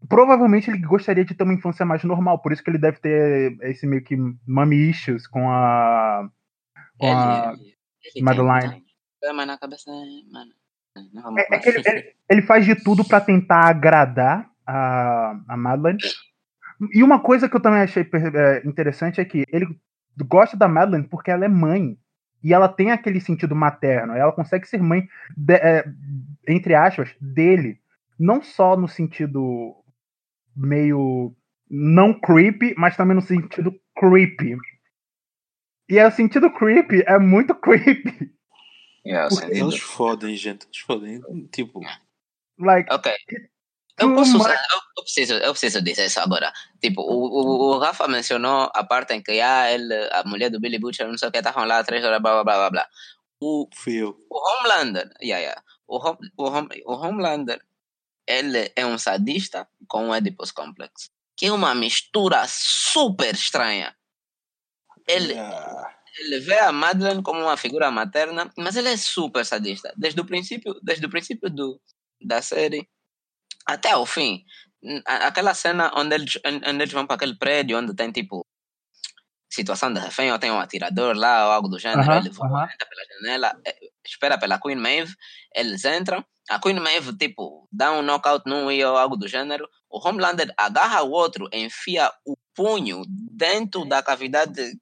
[0.08, 2.38] provavelmente ele gostaria de ter uma infância mais normal.
[2.40, 4.16] Por isso que ele deve ter esse meio que
[4.46, 6.28] mommy issues com a.
[6.98, 7.74] Com a Ele,
[8.16, 8.84] ele Madeline.
[9.20, 9.90] tem na cabeça,
[10.30, 10.50] mano.
[11.12, 15.40] Não vamos É, é que ele, ele- ele faz de tudo pra tentar agradar a,
[15.48, 15.98] a Madeline.
[16.92, 18.02] E uma coisa que eu também achei
[18.34, 19.66] é, interessante é que ele
[20.26, 21.96] gosta da Madeline porque ela é mãe.
[22.44, 24.14] E ela tem aquele sentido materno.
[24.14, 25.06] Ela consegue ser mãe,
[25.36, 25.84] de- é,
[26.48, 27.78] entre aspas, dele.
[28.18, 29.76] Não só no sentido
[30.56, 31.34] meio
[31.68, 34.56] não creepy, mas também no sentido creepy.
[35.88, 38.32] E é o sentido creepy, é muito creepy.
[39.04, 39.52] Yeah, Porque.
[39.52, 40.66] Eles fodem, gente.
[40.66, 41.20] Eles fodem.
[41.50, 41.80] Tipo,
[42.58, 43.12] Like, Ok.
[44.00, 46.50] Eu posso usar, eu, eu preciso, eu preciso dizer isso agora.
[46.80, 50.58] Tipo, o, o, o Rafa mencionou a parte em que ah, ele, a mulher do
[50.58, 52.88] Billy Butcher, não sei o que, estavam lá três horas, blá blá blá blá blá.
[53.40, 55.62] O, o Homelander, yeah, yeah.
[55.86, 57.60] O, Hom, o, Hom, o Homelander,
[58.26, 63.94] ele é um sadista com um Oedipus Complex, que é uma mistura super estranha.
[65.08, 65.96] Ele, Yeah.
[66.20, 69.92] ele vê a Madeleine como uma figura materna, mas ele é super sadista.
[69.96, 71.80] Desde o princípio, desde o princípio do,
[72.20, 72.88] da série
[73.66, 74.44] até o fim.
[75.04, 78.44] Aquela cena onde eles, onde eles vão para aquele prédio onde tem tipo
[79.52, 82.48] situação de refém ou tem um atirador lá ou algo do gênero, Aham, ele voa,
[82.48, 82.64] aham.
[82.72, 85.14] entra pela janela, eh, espera pela Queen Maeve,
[85.54, 89.68] eles entram, a Queen Maeve tipo dá um knockout num e ou algo do gênero,
[89.90, 94.72] o Homelander agarra o outro, enfia o punho dentro da cavidade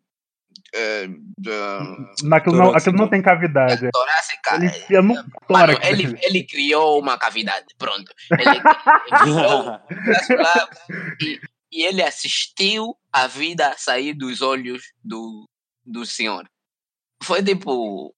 [0.73, 3.89] eh, da- naquilo, não, aquilo não tem cavidade.
[3.91, 4.55] torácica.
[4.55, 5.15] Ele enfia no
[5.49, 8.13] Mano, ele, ele criou uma cavidade, pronto.
[8.39, 8.61] Ele
[9.19, 10.69] criou um lá
[11.21, 11.41] e,
[11.71, 15.49] e ele assistiu a vida sair dos olhos do,
[15.85, 16.49] do senhor.
[17.23, 18.15] Foi tipo.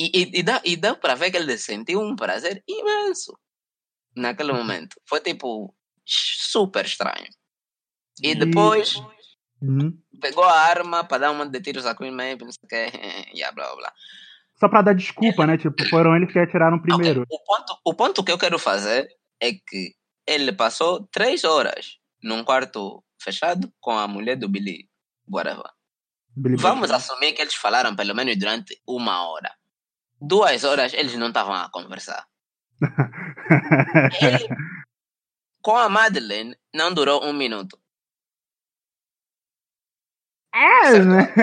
[0.00, 3.36] E, e, e, dá, e dá pra ver que ele sentiu um prazer imenso
[4.14, 4.96] naquele momento.
[5.06, 5.74] Foi tipo
[6.04, 7.28] super estranho.
[8.22, 8.94] E depois
[9.60, 9.92] Uhum.
[10.20, 12.76] pegou a arma para dar uma de tiros a Queen Maeve, não sei o que,
[13.34, 13.92] e blá blá blá.
[14.54, 15.56] Só pra dar desculpa, né?
[15.56, 17.22] Tipo, foram eles que atiraram primeiro.
[17.22, 19.08] Ok, O, ponto, o ponto que eu quero fazer
[19.40, 19.94] é que
[20.26, 24.88] ele passou três horas num quarto fechado com a mulher do Billy.
[26.36, 29.54] Billy Vamos assumir que eles falaram pelo menos durante uma hora.
[30.20, 32.26] Duas horas eles não estavam a conversar.
[34.22, 34.48] Ele,
[35.62, 37.78] com a Madeleine, não durou um minuto.
[40.54, 41.34] é, né?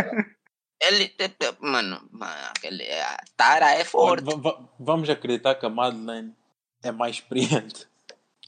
[0.82, 1.14] Ele,
[1.62, 2.10] mano,
[2.50, 4.24] aquele, a Tara é forte.
[4.24, 6.36] va- va- Vamos acreditar que a Madeleine
[6.84, 7.88] é mais experiente.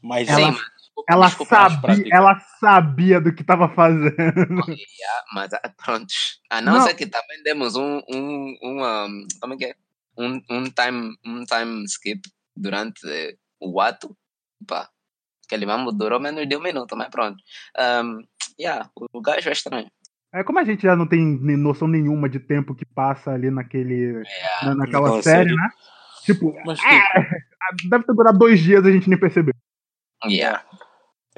[0.03, 0.59] Mais Ela- Sim,
[1.07, 1.27] ela...
[1.27, 2.15] desculpa, Ela sabia, prática.
[2.15, 4.15] ela sabia do que tava fazendo.
[5.33, 6.07] Mas ah, pronto.
[6.49, 6.81] A não, Não.
[6.81, 9.75] ser que também demos um, um, um um, como é que é?
[10.17, 12.21] Um, um, time, um time skip
[12.55, 13.01] durante
[13.59, 14.15] o ato.
[14.67, 14.89] Pá,
[15.45, 17.37] aquele mambo durou menos de um minuto, mas pronto.
[17.77, 18.23] Um,
[18.59, 19.87] yeah, o, gajo é estranho.
[20.33, 21.21] É como a gente já não tem
[21.57, 24.23] noção nenhuma de tempo que passa ali naquele,
[24.63, 25.55] na- naquela naquela série, série.
[25.55, 25.69] né?
[26.25, 27.43] Tipo, Mas, é,
[27.89, 29.53] deve ter durado dois dias a gente nem percebeu.
[30.25, 30.65] Yeah.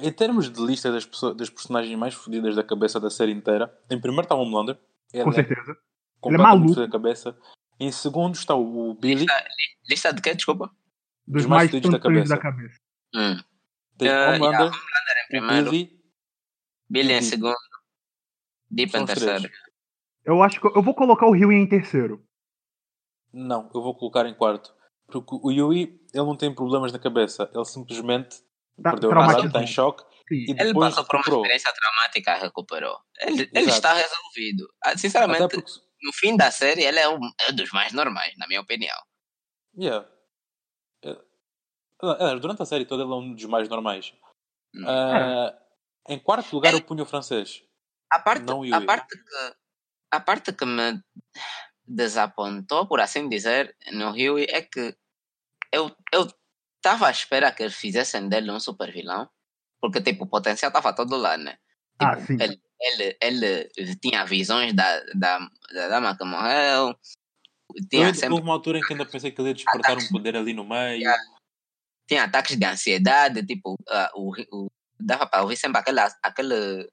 [0.02, 3.74] Em termos de lista das, pessoas, das personagens mais fodidas da cabeça da série inteira,
[3.90, 4.78] em primeiro está o Homelander.
[5.14, 5.78] Ele Com é certeza.
[6.20, 6.68] completamente maluco.
[6.76, 7.38] fodido da cabeça.
[7.80, 9.26] Em segundo está o Billy.
[9.90, 10.36] Lista de quê?
[10.36, 10.68] Desculpa.
[11.28, 12.78] Dos Dos mais mais fodidos da tontos da cabeça.
[12.78, 12.80] cabeça.
[13.16, 13.44] Hum.
[13.98, 16.00] Tem Eh, yeah, Homelander, Em primeiro, Billy.
[16.90, 17.56] Billy em segundo,
[18.72, 19.40] Deep São em terceiro.
[19.42, 19.54] três.
[20.26, 22.24] Eu acho que eu vou colocar o Rio em terceiro.
[23.34, 24.74] Não, eu vou colocar em quarto.
[25.08, 27.50] Porque o Yui, ele não tem problemas na cabeça.
[27.54, 28.42] Ele simplesmente
[28.82, 29.64] perdeu memória, está traumatizado.
[29.64, 30.04] em choque.
[30.32, 31.42] E Ele depois passou por uma recuperou.
[31.46, 33.00] experiência traumática recuperou.
[33.22, 34.72] Ele, ele está resolvido.
[34.84, 35.72] Ah, Sinceramente, porque.
[36.04, 38.98] no fim da série, ele é um, é um dos mais normais, na minha opinião.
[39.78, 40.08] Yeah.
[41.04, 44.14] É- durante a série toda ele é um dos mais normais.
[44.76, 44.86] Hum.
[44.88, 45.58] Ah,
[46.08, 47.64] em quarto lugar eu punho o francês.
[48.12, 49.54] A parte, Não a parte que
[50.12, 51.02] a parte que me
[51.86, 54.96] desapontou, por assim dizer, no Huey é que
[55.72, 56.28] eu eu
[56.80, 59.30] estava à espera que eles fizessem dele um super vilão,
[59.82, 61.58] porque tipo o potencial estava todo lá, né?
[62.00, 62.38] Ah, Tipo, sim.
[62.40, 65.40] ele, ele, ele tinha visões da, da,
[65.74, 66.96] da dama que morreu,
[67.76, 69.98] Eu, tinha ainda- sempre houve uma altura em que ainda pensei que ele ia despertar
[69.98, 71.02] um poder ali no meio.
[71.02, 71.22] Yeah.
[72.08, 76.90] tinha ataques de ansiedade, tipo, ah, o, o, dava para ouvir sempre aquele, aquele,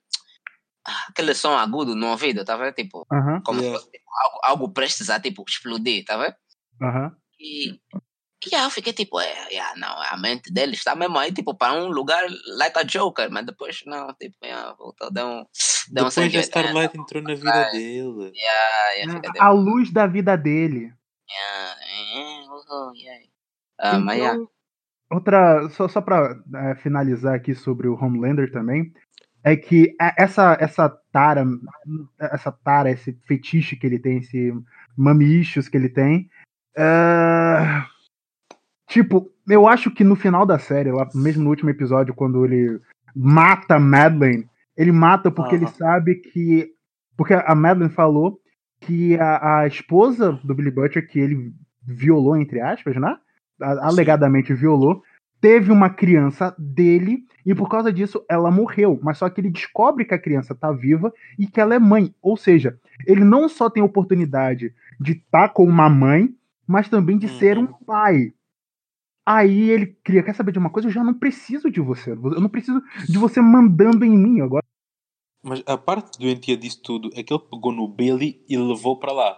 [0.86, 2.74] ah, aquele som agudo no ouvido, tá vendo?
[2.74, 3.78] Tipo, Aham, como Yeah.
[3.78, 6.34] se fosse tipo, algo, algo prestes a tipo, explodir, tá vendo?
[6.82, 7.16] aham.
[7.38, 7.80] E,
[8.51, 11.55] e aí eu fiquei tipo, é, yeah, não, a mente dele está mesmo aí, tipo,
[11.55, 12.24] para um lugar
[12.56, 15.47] like a Joker, mas depois, não, tipo, yeah, voltou, deu um,
[15.90, 18.32] deu um Depois a 180, Starlight entrou na vida dele.
[18.35, 20.93] yeah, yeah, fica A luz da vida dele.
[21.31, 23.27] yeah, yeah, uhul, yeah.
[23.78, 24.48] Ah, yeah, Então,
[25.10, 28.93] outra, só, só pra é, finalizar aqui sobre o Homelander também,
[29.44, 31.44] é que essa, essa tara,
[32.18, 34.52] essa tara, esse fetiche que ele tem, esse
[34.97, 36.28] mamichos que ele tem,
[36.77, 37.85] é,
[38.86, 42.80] tipo, eu acho que no final da série, lá mesmo no último episódio, quando ele
[43.14, 45.74] mata a Madeline, ele mata porque ele Aham.
[45.74, 46.70] sabe que,
[47.16, 48.40] porque a Madeline falou
[48.80, 51.52] que a, a esposa do Billy Butcher, que ele
[51.82, 53.16] violou, entre aspas, né?
[53.60, 55.02] A- alegadamente violou,
[55.40, 58.98] teve uma criança dele e por causa disso ela morreu.
[59.02, 62.14] Mas só que ele descobre que a criança tá viva e que ela é mãe.
[62.20, 66.34] Ou seja, ele não só tem a oportunidade de estar com uma mãe,
[66.66, 68.32] mas também de ser um pai.
[69.27, 70.86] Aí ele cria, quer saber de uma coisa?
[70.89, 72.12] Eu já não preciso de você.
[72.12, 74.62] Eu não preciso de você mandando em mim agora.
[75.43, 79.12] Mas a parte doentia disso tudo é que ele pegou no Billy e levou para
[79.12, 79.36] lá.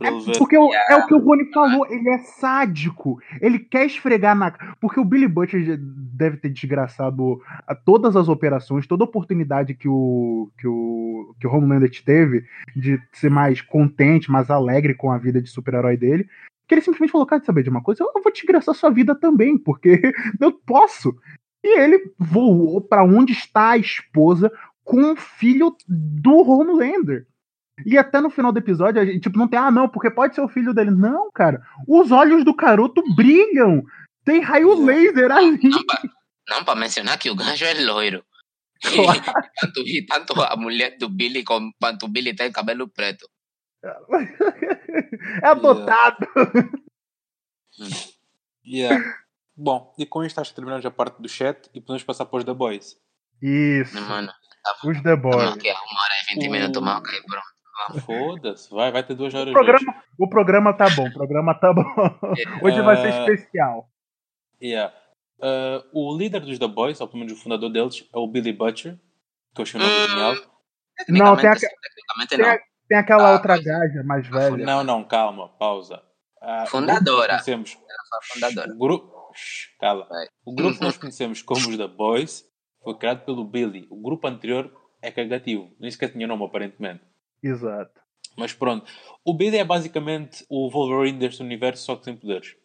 [0.00, 0.38] Ele ver.
[0.38, 3.20] Porque o- é o que o Rony falou, ele é sádico.
[3.40, 4.50] Ele quer esfregar na.
[4.80, 10.50] Porque o Billy Butcher deve ter desgraçado a todas as operações, toda oportunidade que o,
[10.58, 12.44] que o, que o Homelander teve
[12.74, 16.26] de ser mais contente, mais alegre com a vida de super-herói dele.
[16.70, 18.04] Que ele simplesmente falou: Cara, saber de uma coisa?
[18.04, 20.00] Eu vou desgraçar sua vida também, porque
[20.40, 21.12] eu posso.
[21.64, 24.52] E ele voou para onde está a esposa
[24.84, 27.26] com o filho do Homelander.
[27.84, 30.36] E até no final do episódio, a gente, tipo, não tem, ah, não, porque pode
[30.36, 30.92] ser o filho dele.
[30.92, 31.60] Não, cara.
[31.88, 33.82] Os olhos do garoto brilham.
[34.24, 35.58] Tem raio laser ali.
[35.68, 36.02] Não, pa-
[36.50, 38.22] não para mencionar que o ganjo é loiro.
[38.80, 39.20] Claro.
[39.60, 43.28] tanto, e tanto a mulher do Billy quanto o Billy tem cabelo preto.
[45.42, 46.26] É adotado.
[48.64, 49.04] Yeah.
[49.56, 52.38] Bom, e com isto acho que terminamos a parte do chat e podemos passar para
[52.38, 52.96] os The Boys.
[53.42, 54.00] Isso.
[54.02, 54.30] Mano,
[54.84, 55.34] Os The Boys.
[55.36, 58.04] a uma hora e vinte O- minutos mal, ok, pronto.
[58.04, 61.72] Foda-se, vai, vai ter duas horas O programa, o programa tá bom, o programa tá
[61.72, 61.82] bom.
[62.62, 63.20] Hoje vai ser Ah.
[63.32, 63.88] especial.
[64.62, 64.94] Yeah.
[65.38, 68.52] Uh, o líder dos The Boys, ou pelo menos o fundador deles, é o Billy
[68.52, 68.98] Butcher,
[69.54, 70.08] que eu achei o nome Hum.
[70.08, 70.34] genial.
[71.08, 72.50] Não, tem, aque- tecnicamente tem, não.
[72.50, 72.58] a-
[72.90, 74.66] tem aquela Ah, outra mas- gaja mais velha.
[74.66, 76.02] Não, não, calma, pausa.
[76.42, 77.34] Ah, Fundadora.
[77.34, 78.72] conhecemos, Ela foi a fundadora.
[78.72, 79.32] o grupo,
[79.78, 80.08] cala.
[80.44, 82.44] O grupo que nós conhecemos como os The Boys
[82.82, 83.86] foi criado pelo Billy.
[83.90, 87.04] O grupo anterior é cagativo, nem sequer tinha nome aparentemente.
[87.40, 88.00] Exato.
[88.36, 88.90] Mas pronto,
[89.24, 92.56] o Billy é basicamente o Wolverine deste universo, só que sem poderes.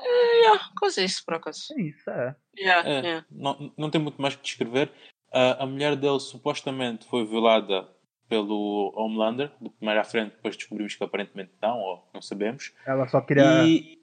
[0.00, 1.72] Yeah, quase isso, por acaso.
[1.76, 2.36] É isso, é.
[2.58, 3.26] Yeah, É, yeah.
[3.30, 4.92] não, não tem muito mais que descrever.
[5.32, 7.88] Ah, a mulher dele supostamente foi violada
[8.28, 12.72] pelo Homelander, de primeira à frente, depois descobrimos que aparentemente não, ou não sabemos.
[12.86, 13.98] Ela só queria E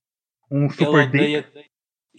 [0.49, 1.18] um super dick.
[1.18, 1.52] odeia.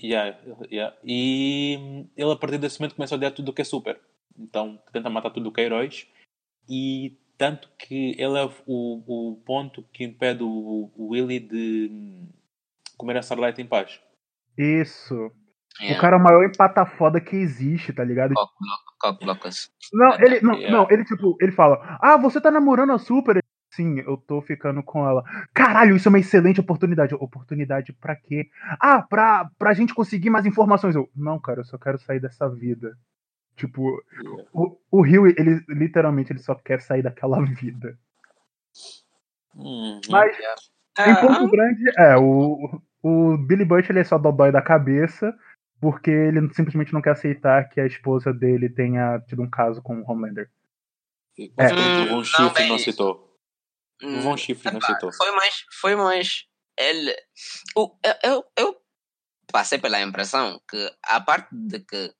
[0.02, 0.38] Yeah,
[0.70, 0.96] yeah.
[1.02, 3.98] E ele a partir desse momento começa a odiar tudo o que é super.
[4.38, 6.06] Então tenta matar tudo o que é heróis.
[6.68, 12.28] E tanto que ele é o, o ponto que impede o, o Willy de hum,
[12.98, 14.00] comer a Starlight em paz.
[14.58, 15.30] Isso.
[15.80, 16.00] O Yeah.
[16.00, 18.32] cara é o maior empata foda que existe, tá ligado?
[19.92, 20.76] Não, ele, não, Yeah.
[20.76, 23.42] não, ele tipo, ele fala: Ah, você tá namorando a Super?
[23.72, 25.22] Sim, eu tô ficando com ela.
[25.52, 27.14] Caralho, isso é uma excelente oportunidade.
[27.14, 28.48] Oportunidade pra quê?
[28.80, 30.94] Ah, pra, pra gente conseguir mais informações.
[30.94, 32.96] Eu, não, cara, eu só quero sair dessa vida.
[33.54, 34.02] Tipo,
[34.54, 37.98] o, o Rio, ele literalmente ele só quer sair daquela vida.
[39.54, 40.00] Uhum.
[40.08, 44.62] Mas em Ah, Ponto Grande, é, o, o Billy Bush ele é só dodói da
[44.62, 45.34] cabeça,
[45.80, 50.00] porque ele simplesmente não quer aceitar que a esposa dele tenha tido um caso com
[50.00, 50.50] o Homelander.
[51.38, 52.82] E, consequentemente, Hum, um não, chifre e bem não isso.
[52.90, 53.38] aceitou.
[54.02, 55.12] hum, Levou um chifre e não aceitou.
[55.12, 55.64] Foi mais.
[55.80, 56.44] Foi mais.
[56.78, 57.14] Ele.
[57.76, 58.76] O, eu, eu, eu
[59.52, 62.12] passei pela impressão que a parte de que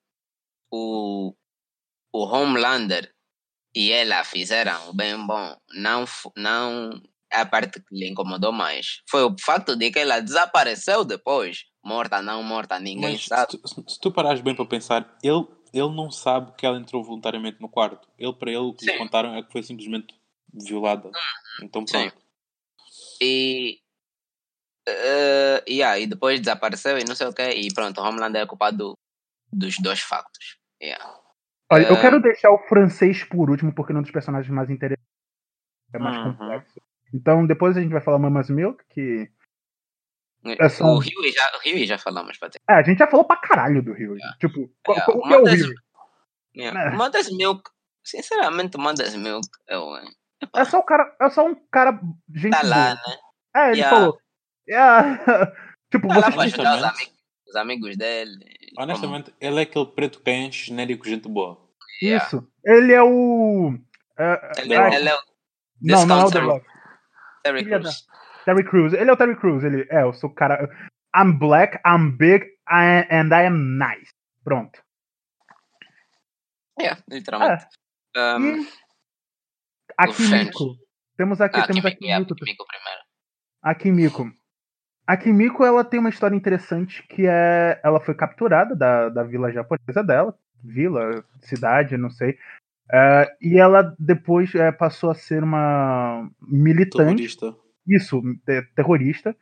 [0.71, 1.35] o,
[2.13, 3.13] o Homelander
[3.75, 6.05] e ela fizeram o bem bom, não,
[6.37, 6.91] não
[7.31, 9.03] é a parte que lhe incomodou mais.
[9.09, 11.65] Foi o facto de que ela desapareceu depois.
[11.87, 13.47] Morta, não morta, ninguém Mas se sabe.
[13.59, 17.61] tu, se tu parares bem para pensar, ele, ele não sabe que ela entrou voluntariamente
[17.61, 18.09] no quarto.
[18.19, 18.99] Ele, para ele, o que lhe Sim.
[18.99, 20.13] contaram é que foi simplesmente
[20.53, 21.13] violada.
[21.63, 22.11] Então Sim.
[22.11, 22.17] pronto.
[23.23, 23.79] E.
[24.89, 27.49] eh, yeah, e depois desapareceu e não sei o que.
[27.49, 28.95] E pronto, o Homelander é culpado
[29.53, 30.59] dos dois factos.
[30.83, 31.05] Yeah.
[31.71, 32.01] Olha, eu É.
[32.01, 35.07] quero deixar o francês por último, porque é um dos personagens mais interessantes.
[35.95, 36.33] É mais Uhum.
[36.33, 36.81] complexo.
[37.15, 39.31] Então depois a gente vai falar Mamas Milk, que.
[40.59, 42.61] É só um- O Rio já, o Rio já falamos pra ter.
[42.69, 44.17] É, a gente já falou pra caralho do Rio.
[44.39, 45.75] Tipo, qual- É, o que uma é o das- Rio?
[46.57, 46.83] Yeah.
[46.93, 46.97] É.
[46.97, 47.63] Mother's Milk,
[48.05, 49.97] sinceramente, Mother's Milk é o.
[50.55, 51.99] É só, o cara, é só um cara.
[52.35, 52.95] Gente Tá lá, boa.
[52.95, 53.17] né?
[53.57, 53.97] É, ele Yeah.
[53.97, 54.19] falou.
[54.69, 55.25] Yeah.
[55.93, 57.15] tipo, Tá lá vocês pra ajudar os amigos,
[57.49, 58.45] os amigos dele.
[58.79, 61.59] Honestamente, ele é aquele preto que enche genérico gente boa.
[62.03, 62.25] Yeah.
[62.27, 62.47] Isso.
[62.65, 63.75] Ele é o.
[64.19, 65.19] é, Ele, é, ele é o
[65.83, 66.67] não, não é o The Rock.
[67.43, 67.65] Terry.
[68.47, 68.95] Terry Crews.
[68.95, 69.63] Ele é o Terry Crews.
[69.65, 70.71] Ele é, eu sou o cara.
[71.15, 74.11] I'm black, I'm big, I- and I am nice.
[74.45, 74.81] Pronto.
[76.81, 77.67] Yeah, literalmente.
[78.17, 78.69] Um, E.
[79.99, 80.77] Akimiko.
[81.17, 82.35] Temos aqui, ah, temos Kimiko, Akimiko.
[82.35, 83.01] Kimiko primeiro.
[83.63, 84.31] A Kimiko.
[85.07, 87.81] A Kimiko, ela tem uma história interessante que é.
[87.83, 90.37] Ela foi capturada da, da vila japonesa dela.
[90.63, 92.39] Vila, cidade, não sei.
[92.93, 97.17] É, e ela depois é, passou a ser uma militante.
[97.17, 97.55] Terrorista.
[97.87, 99.35] Isso, te- terrorista.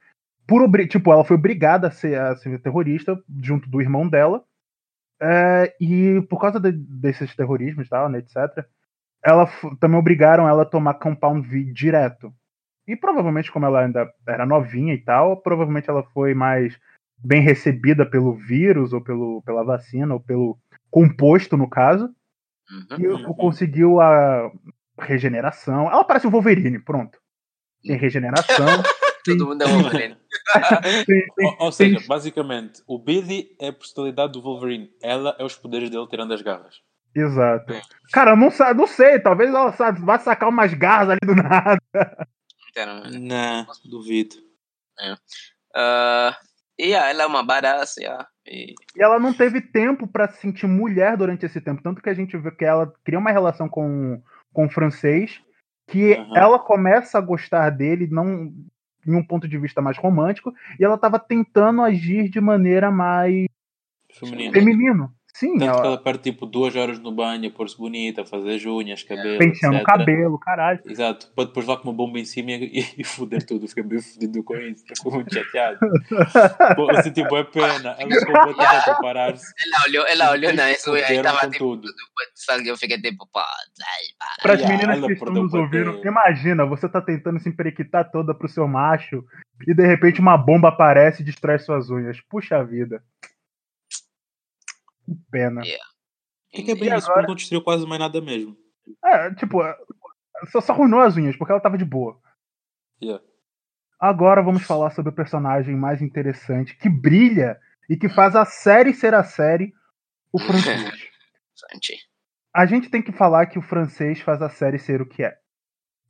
[0.46, 4.44] por tipo, ela foi obrigada a ser, a ser terrorista junto do irmão dela.
[5.20, 8.66] é, e por causa de- desses terrorismos tal, né, etc.,
[9.24, 9.48] ela
[9.80, 12.34] também obrigaram ela a tomar Compound V direto.
[12.86, 16.78] E provavelmente, como ela ainda era novinha e tal, provavelmente ela foi mais
[17.16, 20.58] bem recebida pelo vírus, ou pelo, pela vacina, ou pelo
[20.90, 22.12] composto, no caso,
[22.70, 22.98] Uhum.
[22.98, 24.50] e conseguiu a
[24.98, 25.90] regeneração.
[25.90, 27.18] Ela parece o Wolverine, pronto.
[27.85, 28.66] Tem regeneração.
[29.24, 30.16] Todo mundo é Wolverine.
[31.39, 34.90] Ou, ou seja, basicamente, o Billy é a personalidade do Wolverine.
[35.02, 36.82] Ela é os poderes dele tirando as garras.
[37.15, 37.73] Exato.
[38.12, 41.78] Cara, eu não, não sei, talvez ela sabe, vá sacar umas garras ali do nada.
[43.12, 44.35] Não, duvido.
[45.74, 46.36] Ah,
[46.78, 48.27] e yeah, ela é uma badass, yeah.
[48.47, 51.82] E, E ela não teve tempo pra se sentir mulher durante esse tempo.
[51.82, 54.20] Tanto que a gente vê que ela cria uma relação com,
[54.52, 55.40] com o francês,
[55.86, 56.36] que Aham.
[56.36, 58.52] ela começa a gostar dele, não
[59.06, 63.47] em um ponto de vista mais romântico, e ela tava tentando agir de maneira mais
[64.12, 64.52] Feminino.
[64.52, 65.15] feminino.
[65.35, 68.55] Sim, Tanto que ela ela perde tipo duas horas no banho, a pôr-se bonita, fazer
[68.55, 69.36] as unhas, cabelo.
[69.36, 70.81] penteando o cabelo, caralho.
[70.86, 73.66] Exato, para depois lá com uma bomba em cima e, e foder tudo.
[73.66, 75.81] Fiquei bem fodido com isso, fico muito chateado.
[76.77, 77.97] Pô, assim, tipo, é pena.
[77.98, 79.52] Ela ficou completamente a preparar-se.
[79.66, 81.89] ela olhou, ela olhou na isso e aí Fuderam tava com tipo tudo.
[82.36, 82.69] sangue.
[82.69, 83.44] Eu fiquei tipo, pá.
[84.40, 88.32] Para as meninas ela que estão nos ouvindo, imagina, você tá tentando se emperequitar toda
[88.32, 89.24] pro seu macho
[89.66, 92.20] e de repente uma bomba aparece e destrói suas unhas.
[92.31, 93.02] Puxa vida.
[95.05, 95.62] Que pena.
[95.62, 95.85] Yeah.
[96.52, 97.26] É que é bem E isso, agora?
[97.26, 98.56] não destruiu quase mais nada mesmo.
[99.05, 99.59] É, tipo,
[100.51, 102.18] só, só arruinou as unhas, porque ela tava de boa.
[103.02, 103.22] Yeah.
[104.01, 107.59] Agora vamos falar sobre o personagem mais interessante, que brilha
[107.89, 109.72] e que faz a série ser a série,
[110.32, 110.93] o francês.
[112.55, 115.31] A gente tem que falar que o francês faz a série ser o que é.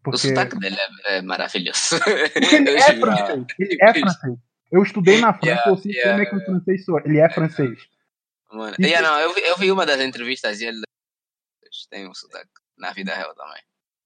[0.01, 0.77] O Porque, sotaque dele
[1.07, 1.99] é, é maravilhoso.
[1.99, 3.47] porque ele é francês.
[3.59, 4.39] Ele é francês.
[4.71, 6.11] Eu estudei na França, Yeah, eu sei yeah.
[6.13, 7.03] como é que um francês soa.
[7.05, 7.89] Ele é francês.
[8.55, 10.83] Mano, yeah, não, eu, vi, eu vi uma das entrevistas e ele
[11.91, 12.49] tem um sotaque
[12.79, 13.61] na vida real também.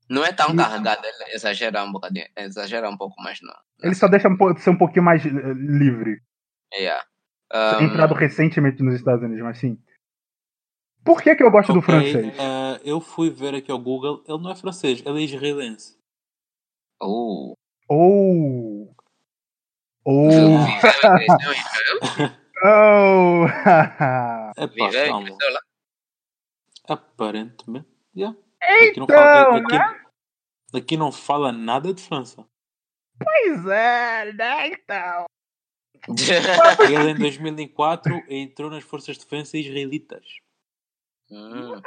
[0.09, 3.55] Não é tão carregado, ele exagera um bocadinho, exagera um pouco mais não.
[3.83, 6.23] Ele só deixa um ser um pouquinho mais eh, livre.
[6.73, 7.05] Yeah.
[7.53, 9.79] Um, Entrado recentemente nos Estados Unidos, mas sim.
[11.05, 12.35] Por que, que eu gosto do Ok, francês?
[12.39, 15.99] eh, eu fui ver aqui ao Google, ele não é francês, ele é israelense.
[17.01, 17.55] Oh.
[17.89, 18.95] Ou.
[20.05, 20.31] Ou.
[22.64, 23.47] Oh!
[24.59, 25.28] É pá, calma.
[26.89, 27.86] Aparentemente.
[28.16, 28.36] Yeah.
[28.60, 30.01] Aqui, não fala, então, aqui, né?
[30.74, 32.44] aqui não fala nada de França.
[33.22, 34.68] Pois é, né?
[34.68, 35.26] Então.
[36.90, 40.24] Ele em 2004 entrou nas Forças de Defesa Israelitas.
[41.30, 41.80] Hum.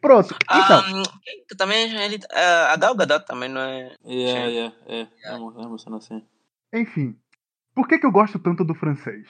[0.00, 0.36] Pronto.
[0.44, 1.02] Então, Um,
[1.48, 3.96] que também ele, ah, a Gal Gadot também não é.
[4.04, 6.24] Yeah, yeah, é, é, uma, é uma cena assim.
[6.72, 7.18] enfim.
[7.78, 9.28] Por que, que eu gosto tanto do francês?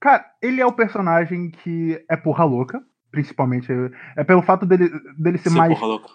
[0.00, 2.80] Cara, ele é o personagem que é porra louca,
[3.10, 3.72] principalmente.
[4.16, 4.88] É pelo fato dele,
[5.18, 5.74] dele ser Ser mais.
[5.74, 6.08] porra louca.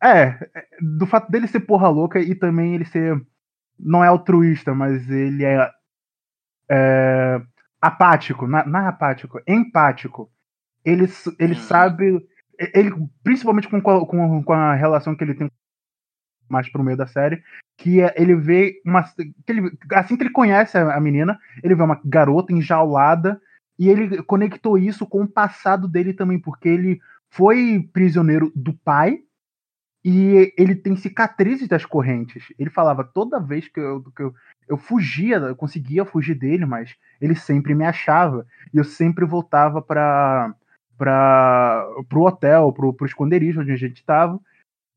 [0.00, 0.22] É,
[0.54, 3.20] é, do fato dele ser porra louca e também ele ser.
[3.76, 5.68] Não é altruísta, mas ele é.
[6.70, 7.42] é,
[7.82, 8.46] apático.
[8.46, 10.30] Não, não é apático, é empático.
[10.84, 11.08] Ele,
[11.40, 11.60] ele Uhum.
[11.60, 12.28] sabe.
[12.72, 12.92] Ele,
[13.24, 15.50] principalmente com, com, com a relação que ele tem
[16.48, 17.42] mais pro meio da série,
[17.76, 19.02] que é, ele vê uma.
[19.02, 23.40] Que ele, assim que ele conhece a, menina, ele vê uma garota enjaulada
[23.78, 27.00] e ele conectou isso com o passado dele também, porque ele
[27.30, 29.20] foi prisioneiro do pai
[30.04, 32.52] e ele tem cicatrizes das correntes.
[32.58, 34.34] Ele falava toda vez que eu, que eu,
[34.68, 39.80] eu fugia, eu conseguia fugir dele, mas ele sempre me achava e eu sempre voltava
[39.80, 40.54] para
[40.96, 44.38] para pro hotel, pro, pro esconderijo onde a gente estava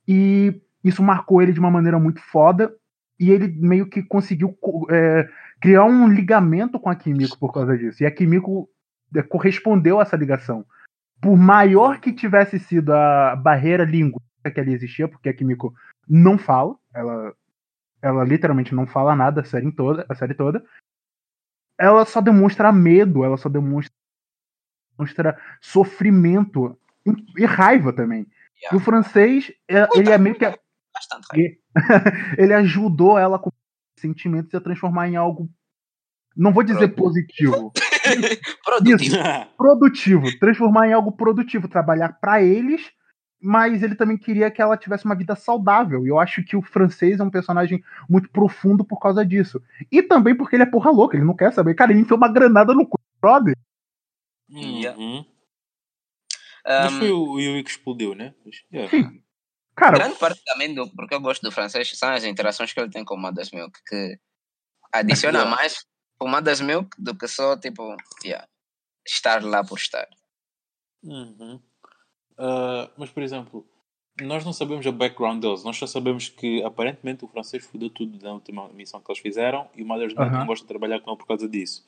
[0.07, 2.73] e isso marcou ele de uma maneira muito foda
[3.19, 5.27] e ele meio que conseguiu co- é,
[5.59, 8.03] criar um ligamento com a Kimiko por causa disso.
[8.03, 8.69] E a Kimiko
[9.15, 10.65] é, correspondeu a essa ligação.
[11.19, 15.73] Por maior que tivesse sido a barreira linguística que ali existia, porque a Kimiko
[16.07, 17.33] não fala, ela,
[18.01, 20.63] ela literalmente não fala nada a série toda, a série toda.
[21.79, 23.91] Ela só demonstra medo, ela só demonstra,
[24.97, 28.27] demonstra sofrimento e, e raiva também.
[28.71, 30.45] E o francês, é- ele é meio que
[30.97, 31.55] Bastante raiva.
[32.37, 33.51] ele ajudou ela com
[33.99, 35.49] sentimentos a transformar em algo.
[36.35, 37.71] Não vou dizer Produtivo.
[37.71, 37.73] positivo,
[38.63, 39.15] Produtivo.
[39.57, 42.91] produtivo, transformar em algo produtivo, trabalhar para eles,
[43.41, 46.05] mas ele também queria que ela tivesse uma vida saudável.
[46.05, 49.61] E eu acho que o francês é um personagem muito profundo por causa disso.
[49.91, 51.73] E também porque ele é porra louca, ele não quer saber.
[51.75, 53.55] Cara, ele enfiou uma granada no cu, brother.
[54.49, 55.25] Uhum.
[56.65, 58.33] Mas Um, foi o Yui que explodiu, né?
[58.45, 58.89] Mas, yeah.
[58.89, 59.21] Sim.
[59.77, 62.89] Cara, grande parte também do porque eu gosto do francês são as interações que ele
[62.89, 64.19] tem com o Madas Milk, que
[64.91, 65.85] adiciona mais
[66.17, 67.95] fumadas milk do que só, tipo,
[68.25, 68.47] yeah,
[69.05, 70.07] estar lá por estar.
[71.03, 71.61] Uhum.
[72.37, 73.67] Ah, mas, por exemplo,
[74.21, 75.63] nós não sabemos a background deles.
[75.63, 79.69] Nós só sabemos que, aparentemente, o francês fodeu tudo da última missão que eles fizeram
[79.75, 80.39] e o Mother's Milk Aham.
[80.39, 81.87] não gosta de trabalhar com ele por causa disso.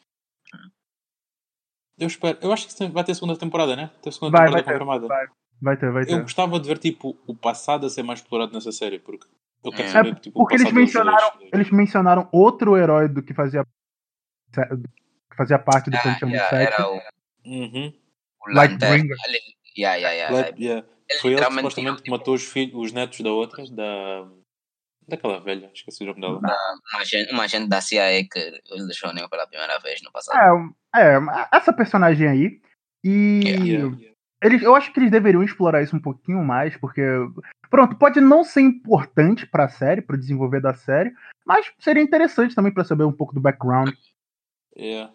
[1.98, 2.38] Eu espero.
[2.42, 3.92] Eu acho que vai ter segunda temporada, né?
[4.02, 5.08] Tem segunda Vai, temporada vai ter, confirmada.
[5.08, 5.28] vai.
[5.62, 6.22] Vai ter, vai Eu ter.
[6.22, 9.28] gostava de ver, tipo, o passado a ser mais explorado nessa série, porque
[9.64, 11.50] eu quero É, saber, tipo, Porque o eles mencionaram, dois.
[11.54, 13.64] eles mencionaram outro herói do que fazia
[14.52, 16.74] que fazia parte do Ah, Phantom yeah, 7.
[16.74, 17.02] era o,
[17.46, 17.94] Uhum.
[18.48, 18.50] o.
[18.52, 19.16] Lightbringer.
[19.28, 19.40] Ele,
[19.78, 20.88] yeah, yeah, yeah, Let- yeah.
[21.10, 24.28] Ele Foi ele que supostamente tinha, matou os, filhos, os netos da outra, da.
[25.08, 26.40] daquela velha, esqueci o nome dela.
[26.40, 28.40] uma agente, uma agente da CIA que
[28.72, 30.38] eles reuniu pela primeira vez no passado.
[30.96, 31.20] É, é,
[31.52, 32.62] essa personagem aí.
[33.04, 34.09] E Yeah.
[34.42, 37.02] Eles, eu acho que eles deveriam explorar isso um pouquinho mais, porque.
[37.70, 41.14] Pronto, pode não ser importante pra série, pro desenvolver da série,
[41.46, 43.94] mas seria interessante também pra saber um pouco do background.
[44.76, 45.14] Yeah.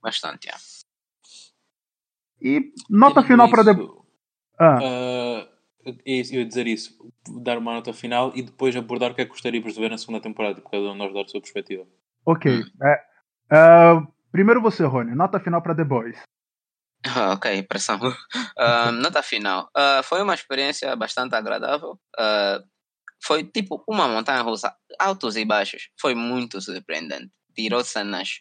[0.00, 0.62] Bastante, yeah.
[2.40, 3.62] E nota final pra.
[3.62, 4.00] isso, De...
[4.58, 5.48] Ah, ah,
[5.84, 6.96] eu ia dizer isso,
[7.42, 9.98] dar uma nota final e depois abordar o que é que gostaríamos de ver na
[9.98, 11.86] segunda temporada, porque cada um nós dar a sua perspectiva.
[12.24, 12.62] ok.
[12.82, 13.04] É,
[13.50, 16.22] ah, primeiro você, Rony, nota final pra The Boys.
[17.04, 17.98] Ah, ok, pressão.
[18.58, 19.70] Ah, nota final.
[19.74, 21.98] Ah, foi uma experiência bastante agradável.
[22.18, 22.62] Ah,
[23.22, 25.88] foi tipo uma montanha russa, altos e baixos.
[26.00, 27.30] Foi muito surpreendente.
[27.54, 28.40] Tirou cenas,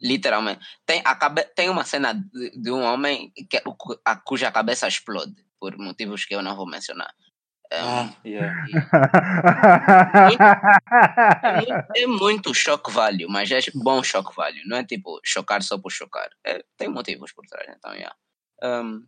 [0.00, 0.64] literalmente.
[0.86, 1.14] Tem, a
[1.54, 3.62] tem uma cena de, de um homem que,
[4.04, 7.12] a, cuja cabeça explode, por motivos que eu não vou mencionar.
[7.70, 8.54] Ah, yeah.
[11.42, 14.66] é, muito, é muito choque value, mas é bom choque value.
[14.66, 16.30] Não é tipo chocar só por chocar.
[16.44, 18.16] É, tem motivos por trás, então, yeah.
[18.62, 19.06] Um,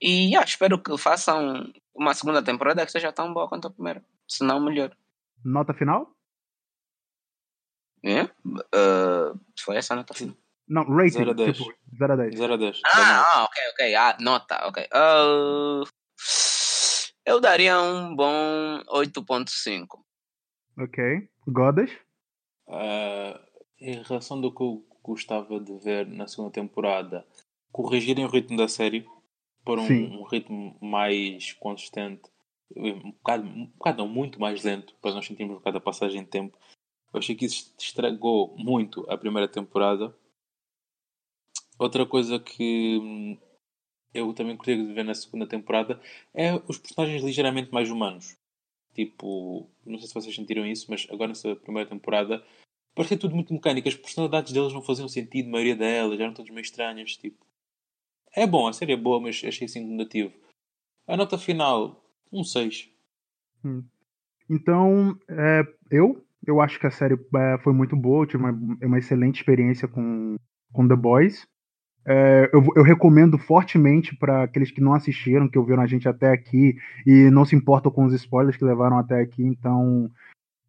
[0.00, 4.04] e yeah, espero que façam uma segunda temporada que seja tão boa quanto a primeira.
[4.28, 4.96] Se não, melhor.
[5.44, 6.14] nota final?
[8.04, 8.30] Yeah?
[8.46, 10.36] Uh, foi essa a nota final?
[10.68, 11.10] Não, rating.
[11.18, 11.56] Zero a dez.
[11.56, 12.36] Tipo, 0 a 10.
[12.36, 12.80] 0 a 10.
[12.86, 13.94] Ah, ah, ok, ok.
[13.94, 14.88] Ah, nota, ok.
[14.94, 15.84] Uh,
[17.24, 20.00] eu daria um bom 8.5.
[20.78, 21.28] Ok.
[21.46, 21.90] Godas?
[22.68, 23.40] Ah,
[23.80, 27.26] em relação do que eu gostava de ver na segunda temporada,
[27.70, 29.06] corrigirem o ritmo da série
[29.64, 32.22] para um, um ritmo mais consistente,
[32.76, 36.22] um bocado, um bocado não, muito mais lento, para nós sentirmos um bocado a passagem
[36.22, 36.58] de tempo.
[37.12, 40.14] Eu achei que isso estragou muito a primeira temporada.
[41.78, 43.38] Outra coisa que hum,
[44.14, 46.00] eu também gostaria de ver na segunda temporada
[46.32, 48.36] é os personagens ligeiramente mais humanos.
[48.94, 52.42] Tipo, não sei se vocês sentiram isso, mas agora nessa primeira temporada
[52.94, 53.88] parecia tudo muito mecânico.
[53.88, 57.16] As personalidades deles não faziam sentido, a maioria delas eram todas meio estranhas.
[57.16, 57.44] Tipo,
[58.36, 60.32] é bom, a série é boa, mas achei assim negativo.
[61.06, 62.88] A nota final, um 6.
[64.48, 68.52] Então, é, eu, eu acho que a série é, foi muito boa, eu tive uma,
[68.82, 70.36] uma excelente experiência com,
[70.72, 71.46] com The Boys.
[72.06, 76.30] É, eu, eu recomendo fortemente para aqueles que não assistiram, que ouviram a gente até
[76.30, 76.76] aqui
[77.06, 80.10] e não se importam com os spoilers que levaram até aqui, então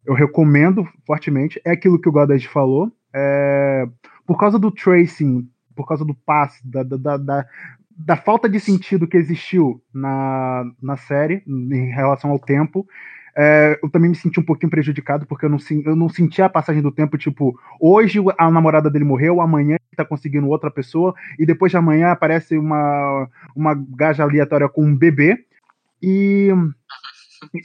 [0.06, 1.60] eu recomendo fortemente.
[1.64, 2.90] É aquilo que o Goddard falou.
[3.14, 3.86] é,
[4.26, 7.46] por causa do tracing, por causa do passe, da, da, da,
[7.90, 12.86] da, falta de sentido que existiu na, na série em relação ao tempo,
[13.36, 16.48] é, eu também me senti um pouquinho prejudicado, porque eu não, eu não senti a
[16.48, 21.14] passagem do tempo, tipo, hoje a namorada dele morreu, amanhã ele tá conseguindo outra pessoa,
[21.38, 25.44] e depois de amanhã aparece uma, uma gaja aleatória com um bebê.
[26.02, 26.48] E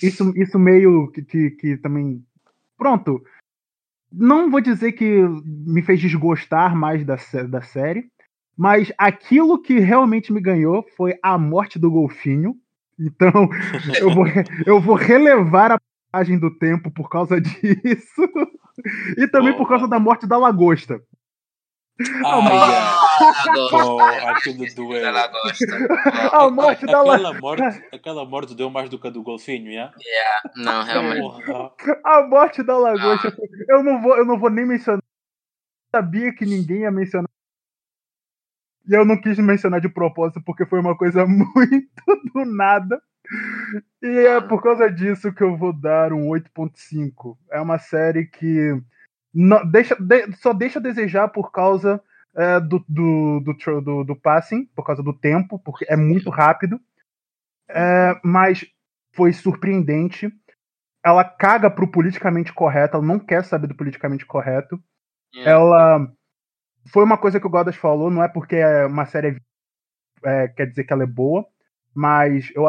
[0.01, 2.21] isso, isso meio que, que, que também.
[2.77, 3.23] Pronto.
[4.11, 7.15] Não vou dizer que me fez desgostar mais da,
[7.49, 8.09] da série,
[8.57, 12.57] mas aquilo que realmente me ganhou foi a morte do golfinho.
[13.01, 13.49] Então,
[13.99, 14.25] eu vou,
[14.65, 15.79] eu vou relevar a
[16.11, 18.21] passagem do tempo por causa disso.
[19.17, 21.01] E também por causa da morte da lagosta.
[22.25, 22.39] Ah,
[24.01, 25.05] Ah, aquele duelo.
[25.05, 25.65] Ela gosta.
[26.31, 27.29] A morte da lagosta.
[27.29, 29.93] Aquela morte, aquela morte deu mais do que a do golfinho, yeah?
[30.55, 31.21] Não, realmente.
[31.21, 31.71] Porra.
[32.03, 33.35] A morte da lagosta.
[33.69, 35.01] Eu não vou, eu não vou nem mencionar.
[35.93, 37.29] Eu sabia que ninguém ia mencionar.
[38.91, 43.01] E eu não quis mencionar de propósito porque foi uma coisa muito do nada.
[44.01, 47.37] E é por causa disso que eu vou dar um 8.5.
[47.49, 48.77] É uma série que
[49.33, 52.01] não- deixa, de- só deixa a desejar por causa
[52.35, 56.77] é, do, do, do, do, do passing, por causa do tempo, porque é muito rápido.
[57.69, 58.65] É, mas
[59.15, 60.29] foi surpreendente.
[61.05, 64.77] Ela caga pro politicamente correto, ela não quer saber do politicamente correto.
[65.45, 66.11] Ela.
[66.87, 69.37] Foi uma coisa que o Godas falou, não é porque é uma série
[70.23, 71.45] é, quer dizer que ela é boa,
[71.93, 72.63] mas eu,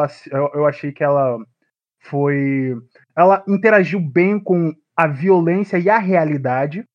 [0.53, 1.37] eu, achei que ela
[1.99, 2.75] foi.
[3.15, 6.85] Ela interagiu bem com a violência e a realidade.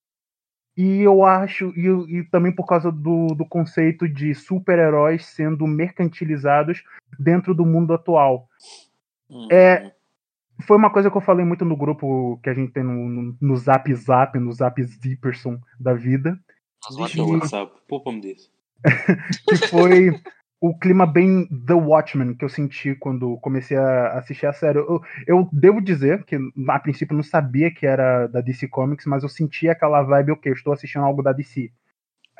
[0.76, 6.84] E eu acho, e, e também por causa do, do conceito de super-heróis sendo mercantilizados
[7.18, 8.48] dentro do mundo atual.
[9.28, 9.90] Hum, É,
[10.62, 13.36] Foi uma coisa que eu falei muito no grupo que a gente tem no, no,
[13.40, 16.38] no Zap Zap, no Zap Zipperson da vida,
[16.90, 18.50] O WhatsApp, poupa-me disso.
[19.48, 20.10] que foi
[20.60, 24.78] o clima bem The Watchmen que eu senti quando comecei a assistir a série.
[24.78, 26.36] Eu, eu devo dizer que
[26.68, 30.50] a princípio não sabia que era da DC Comics, mas eu senti aquela vibe, ok,
[30.50, 31.70] eu estou assistindo algo da DC.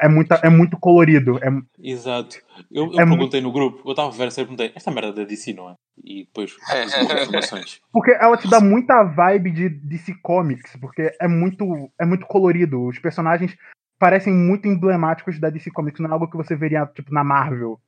[0.01, 1.39] É, muita, é muito colorido.
[1.39, 1.49] É,
[1.83, 2.39] Exato.
[2.71, 5.13] Eu, eu É perguntei no grupo, eu estava a ver e perguntei, esta merda é
[5.13, 5.75] da DC, não é?
[6.05, 6.57] E depois
[7.21, 7.81] informações.
[7.93, 11.65] porque ela te dá muita vibe de DC Comics, porque é muito,
[12.01, 12.81] é muito colorido.
[12.87, 13.57] Os personagens
[13.99, 17.81] parecem muito emblemáticos da DC Comics, não é algo que você veria tipo na Marvel.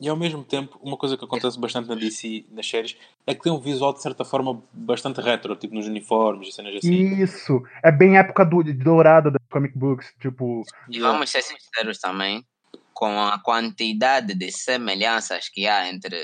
[0.00, 2.96] E ao mesmo tempo, uma coisa que acontece bastante na DC, nas séries,
[3.26, 6.76] é que tem um visual de certa forma bastante retro, tipo nos uniformes e cenas
[6.76, 7.22] assim.
[7.22, 7.62] Isso.
[7.82, 10.62] É bem época do, dourada das comic books, tipo.
[10.90, 12.44] E vamos ser sinceros também,
[12.92, 16.16] com a quantidade de semelhanças que há entre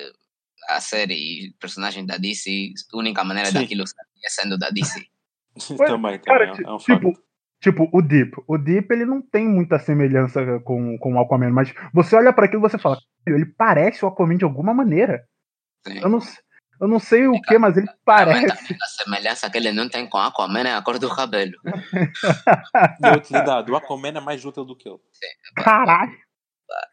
[0.68, 3.60] a série e personagens da DC, a única maneira Sim.
[3.60, 5.00] daquilo sair é sendo da DC.
[5.78, 7.29] também, Cara, também, é um tipo.
[7.60, 8.32] Tipo, o Deep.
[8.48, 12.46] O Deep, ele não tem muita semelhança com, com o Aquaman, mas você olha pra
[12.46, 15.24] aquilo e você fala, "Caralho, ele parece o Aquaman de alguma maneira.
[15.86, 15.98] Sim.
[16.00, 16.38] Eu não, s-
[16.80, 18.74] eu não sei o que, mas ele Também parece.
[18.82, 21.52] A semelhança que ele não tem com Aquaman é a cor do cabelo.
[23.04, 24.98] E utilidade, o Aquaman é mais útil do que ele.
[25.56, 26.16] Caralho.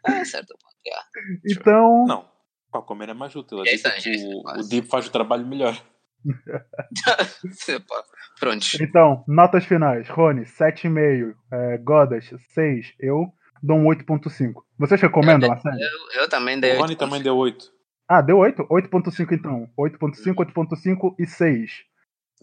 [0.06, 1.06] É certo ponto, yeah.
[1.50, 2.30] Então, Não,
[2.74, 3.64] o Aquaman é mais útil.
[3.64, 4.60] E aí, Tipo, o, quase.
[4.60, 5.82] o Deep faz o trabalho melhor.
[8.40, 8.80] Pá, Prontos.
[8.80, 10.08] então, notas finais.
[10.10, 11.36] Rony, 7,5.
[11.52, 12.94] É, Godas, 6.
[13.00, 13.26] Eu
[13.62, 14.64] dou um 8.5.
[14.78, 15.82] Vocês recomendam a série?
[15.82, 17.72] Eu, eu também dei O Rony também deu 8.
[18.08, 18.64] Ah, deu 8?
[18.64, 19.70] 8.5 então.
[19.78, 21.72] 8.5, 8.5 e 6.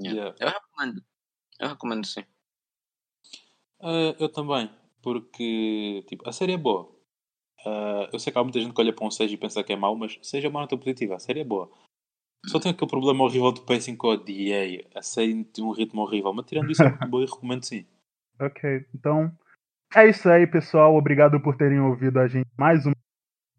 [0.01, 0.35] Yeah.
[0.41, 1.03] Eu recomendo.
[1.61, 2.25] Eu recomendo sim.
[3.81, 4.71] Ah, eu também,
[5.03, 6.93] porque tipo, a série é boa.
[7.65, 9.73] Ah, eu sei que há muita gente que olha para um 6 e pensa que
[9.73, 11.71] é mau, mas seja uma nota positiva, a série é boa.
[12.47, 14.87] Só tem aquele problema horrível do pacing que eu odiei.
[14.95, 17.85] A série tem um ritmo horrível, mas tirando isso é muito boa e recomendo sim.
[18.41, 19.31] Ok, então
[19.95, 20.97] é isso aí, pessoal.
[20.97, 22.95] Obrigado por terem ouvido a gente mais uma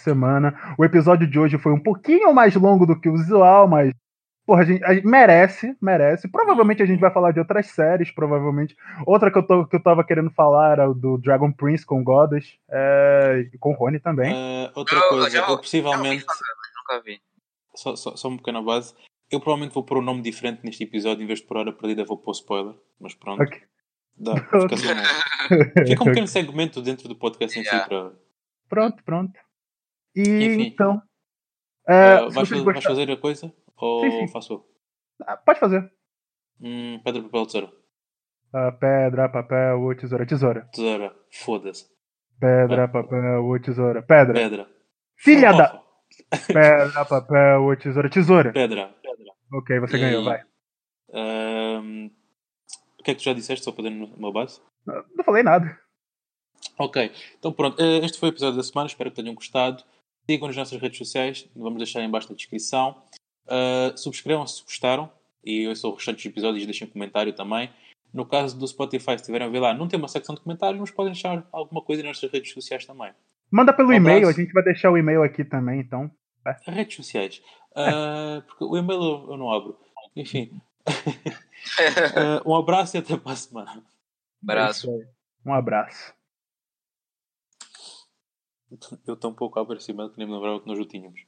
[0.02, 0.53] semana.
[0.78, 3.94] O episódio de hoje foi um pouquinho mais longo do que o usual, mas
[4.45, 6.28] porra, a gente, a gente merece, merece.
[6.30, 8.76] Provavelmente a gente vai falar de outras séries, provavelmente.
[9.07, 12.03] Outra que eu, tô, que eu tava querendo falar era o do Dragon Prince com
[12.03, 14.34] Goddess, é, e com Rony também.
[14.36, 17.20] Ah, outra Eu- coisa, já- eu já ouvi possivelmente, falar, mas Nunca vi.
[17.76, 18.93] Só, só, só uma pequena base,
[19.31, 22.03] eu provavelmente vou pôr um nome diferente neste episódio, em vez de por hora perdida
[22.06, 23.41] vou pôr spoiler, mas pronto.
[23.43, 23.61] Ok.
[24.18, 27.88] Dá, fica, assim um, fica um pequeno segmento dentro do podcast em si Yeah.
[27.88, 28.14] para.
[28.69, 29.39] Pronto, pronto.
[30.15, 30.61] E Enfim.
[30.68, 31.02] então.
[31.88, 33.53] Ah, se vais, vocês fa- vais fazer a coisa?
[33.77, 34.27] Ou Sim, sim.
[34.30, 34.65] faço eu?
[35.27, 35.91] Ah, Pode fazer.
[36.61, 37.72] Hum, pedra, papel, tesoura.
[38.53, 40.26] Ah, pedra, papel, ou tesoura.
[40.26, 40.61] Tesoura.
[40.72, 41.15] Tesoura.
[41.31, 41.85] Foda-se.
[42.39, 44.02] Pedra, papel, ou tesoura.
[44.02, 44.34] Pedra.
[44.34, 44.68] Pedra.
[45.18, 45.84] Filha da.
[46.48, 48.10] Pedra, papel, ou tesoura.
[48.10, 48.52] Tesoura.
[48.53, 48.95] Pedra.
[49.02, 49.34] Pedra.
[49.53, 50.44] Ok, você E- ganhou, vai.
[51.14, 52.10] Ahm,
[52.99, 54.60] o que é que tu já disseste, só para dar uma base?
[54.86, 55.80] Não falei nada.
[56.77, 59.84] Ok, então pronto, eh, este foi o episódio da semana, espero que tenham gostado.
[60.30, 63.02] Sigam nas nossas redes sociais, vamos deixar em baixo na descrição.
[63.48, 65.11] Uh, subscrevam se gostaram
[65.44, 67.69] e ouçam os restantes episódios e deixem um comentário também.
[68.11, 70.80] No caso do Spotify, se estiverem a ver lá, não tem uma secção de comentários,
[70.80, 73.14] mas podem deixar alguma coisa nas nossas redes sociais também.
[73.51, 76.11] Manda pelo Um e-mail, a gente vai deixar o e-mail aqui também, então.
[76.67, 77.41] Redes sociais.
[77.72, 79.77] Uh, porque o e-mail eu, eu não abro.
[80.15, 80.61] Enfim.
[82.45, 83.84] Uh, um abraço e até para a semana.
[84.43, 84.89] Abraço.
[84.89, 85.07] É.
[85.45, 86.13] Um abraço.
[89.05, 90.85] Eu estou um pouco a abrir esse e-mail que nem me lembrava que nós o
[90.85, 91.22] tínhamos.